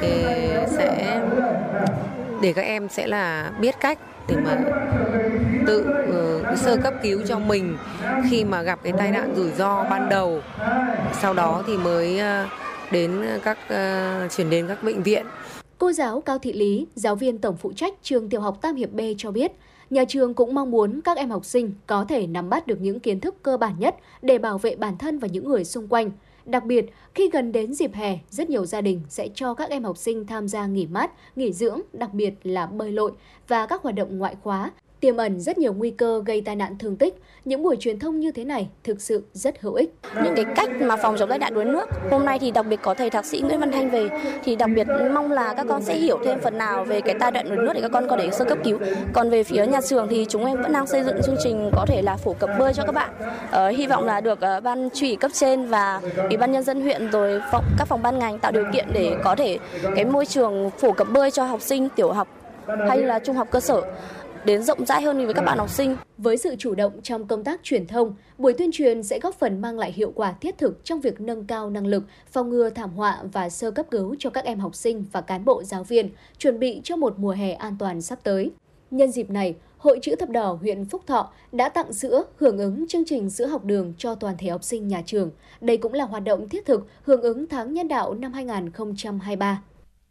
[0.01, 0.25] Thì
[0.67, 1.21] sẽ
[2.43, 3.99] để các em sẽ là biết cách
[4.29, 4.57] để mà
[5.67, 5.87] tự
[6.53, 7.77] uh, sơ cấp cứu cho mình
[8.31, 10.43] khi mà gặp cái tai nạn rủi ro ban đầu.
[11.21, 12.49] Sau đó thì mới uh,
[12.93, 15.27] đến các uh, chuyển đến các bệnh viện.
[15.81, 18.93] Cô giáo Cao Thị Lý, giáo viên tổng phụ trách trường tiểu học Tam Hiệp
[18.93, 19.53] B cho biết,
[19.91, 23.01] nhà trường cũng mong muốn các em học sinh có thể nắm bắt được những
[23.01, 26.11] kiến thức cơ bản nhất để bảo vệ bản thân và những người xung quanh.
[26.45, 29.85] Đặc biệt, khi gần đến dịp hè, rất nhiều gia đình sẽ cho các em
[29.85, 33.13] học sinh tham gia nghỉ mát, nghỉ dưỡng, đặc biệt là bơi lội
[33.49, 34.71] và các hoạt động ngoại khóa
[35.01, 37.15] tiềm ẩn rất nhiều nguy cơ gây tai nạn thương tích.
[37.45, 39.95] Những buổi truyền thông như thế này thực sự rất hữu ích.
[40.25, 42.81] Những cái cách mà phòng chống tai nạn đuối nước hôm nay thì đặc biệt
[42.83, 44.09] có thầy thạc sĩ Nguyễn Văn Thanh về
[44.45, 47.33] thì đặc biệt mong là các con sẽ hiểu thêm phần nào về cái tai
[47.33, 48.79] nạn đuối nước để các con có thể sơ cấp cứu.
[49.13, 51.85] Còn về phía nhà trường thì chúng em vẫn đang xây dựng chương trình có
[51.89, 53.11] thể là phổ cập bơi cho các bạn.
[53.51, 56.83] Ờ, hy vọng là được uh, ban chủ cấp trên và ủy ban nhân dân
[56.83, 59.59] huyện rồi phòng, các phòng ban ngành tạo điều kiện để có thể
[59.97, 62.29] cái môi trường phổ cập bơi cho học sinh tiểu học
[62.89, 63.83] hay là trung học cơ sở
[64.45, 65.97] đến rộng rãi hơn với các bạn học sinh.
[66.19, 69.61] Với sự chủ động trong công tác truyền thông, buổi tuyên truyền sẽ góp phần
[69.61, 72.91] mang lại hiệu quả thiết thực trong việc nâng cao năng lực phòng ngừa thảm
[72.91, 76.11] họa và sơ cấp cứu cho các em học sinh và cán bộ giáo viên,
[76.39, 78.51] chuẩn bị cho một mùa hè an toàn sắp tới.
[78.91, 82.89] Nhân dịp này, Hội Chữ Thập Đỏ huyện Phúc Thọ đã tặng sữa hưởng ứng
[82.89, 85.31] chương trình sữa học đường cho toàn thể học sinh nhà trường.
[85.61, 89.63] Đây cũng là hoạt động thiết thực hưởng ứng tháng nhân đạo năm 2023.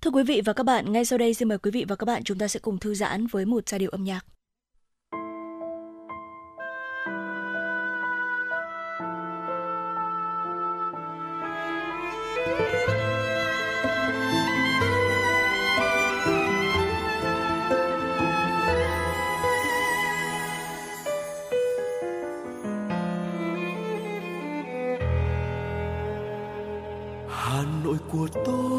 [0.02, 2.06] Thưa quý vị và các bạn, ngay sau đây xin mời quý vị và các
[2.06, 4.26] bạn chúng ta sẽ cùng thư giãn với một giai điệu âm nhạc.
[27.30, 28.79] Hà Nội của tôi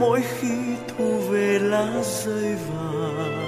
[0.00, 3.46] mỗi khi thu về lá rơi vàng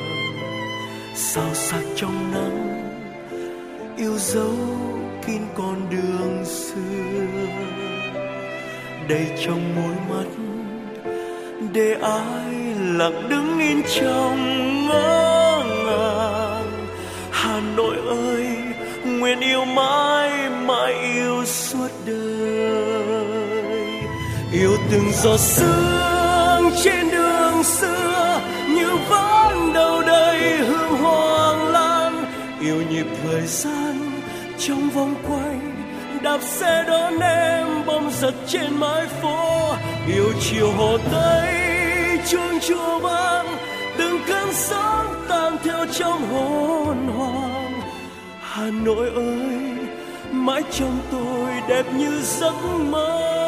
[1.14, 2.90] sao sắc trong nắng,
[3.96, 4.54] yêu dấu
[5.26, 7.26] kín con đường xưa.
[9.08, 10.28] Đầy trong môi mắt,
[11.72, 12.54] để ai
[12.96, 16.88] lặng đứng in trong ngỡ ngàng.
[17.30, 18.46] Hà nội ơi,
[19.04, 23.18] nguyện yêu mãi mãi yêu suốt đời.
[24.52, 26.17] Yêu từng giọt sương
[27.58, 32.24] trên xưa như vẫn đầu đầy hương hoàng lan.
[32.60, 34.10] Yêu nhịp thời gian
[34.58, 35.56] trong vòng quay,
[36.22, 39.74] đạp xe đón em bom giật trên mái phố.
[40.06, 41.54] Yêu chiều hồ tây
[42.28, 43.46] chuông chùa vang,
[43.98, 47.80] từng cơn sóng tan theo trong hồn hoàng.
[48.40, 49.78] Hà nội ơi,
[50.30, 52.54] mãi trong tôi đẹp như giấc
[52.90, 53.47] mơ.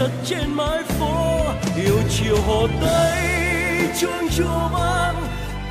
[0.00, 1.44] giật trên mái phố,
[1.76, 3.18] yêu chiều hồ tây,
[4.00, 5.16] chuông chùa vang,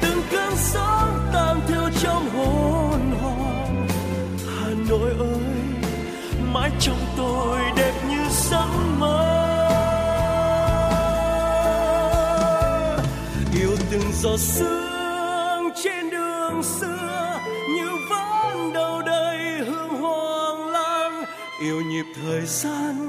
[0.02, 3.88] từng cơn sóng tan theo trong hồn hồn
[4.48, 5.90] hà nội ơi,
[6.54, 8.68] mãi trong tôi đẹp như giấc
[9.00, 9.36] mơ.
[13.60, 17.40] Yêu từng giọt sương trên đường xưa,
[17.76, 19.38] như vẫn đâu đây
[19.68, 21.24] hương hoàng lan
[21.62, 23.09] yêu nhịp thời gian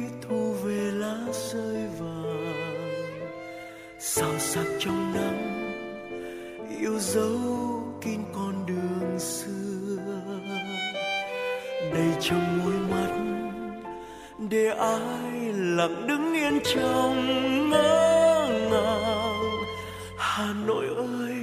[7.13, 7.39] dấu
[8.01, 9.97] kín con đường xưa,
[11.93, 13.11] đầy trong môi mắt
[14.49, 19.41] để ai lặng đứng yên trong ngỡ ngàng.
[20.17, 21.35] Hà Nội ơi,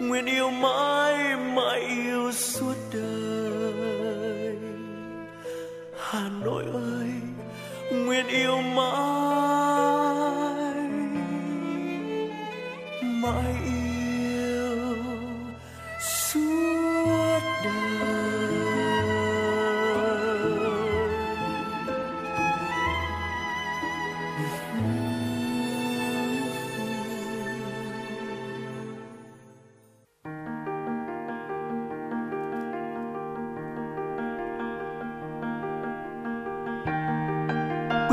[0.00, 4.56] nguyện yêu mãi mãi yêu suốt đời.
[5.98, 7.10] Hà Nội ơi,
[7.90, 8.96] nguyện yêu mãi
[13.02, 13.75] mãi yêu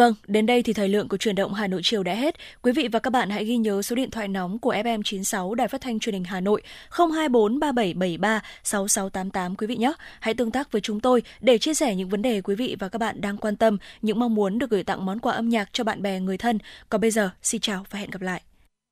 [0.00, 2.34] Vâng, đến đây thì thời lượng của truyền động Hà Nội chiều đã hết.
[2.62, 5.54] Quý vị và các bạn hãy ghi nhớ số điện thoại nóng của FM 96
[5.54, 9.92] Đài Phát thanh Truyền hình Hà Nội 024 3773 6688 quý vị nhé.
[10.20, 12.88] Hãy tương tác với chúng tôi để chia sẻ những vấn đề quý vị và
[12.88, 15.68] các bạn đang quan tâm, những mong muốn được gửi tặng món quà âm nhạc
[15.72, 16.58] cho bạn bè người thân.
[16.88, 18.42] Còn bây giờ, xin chào và hẹn gặp lại.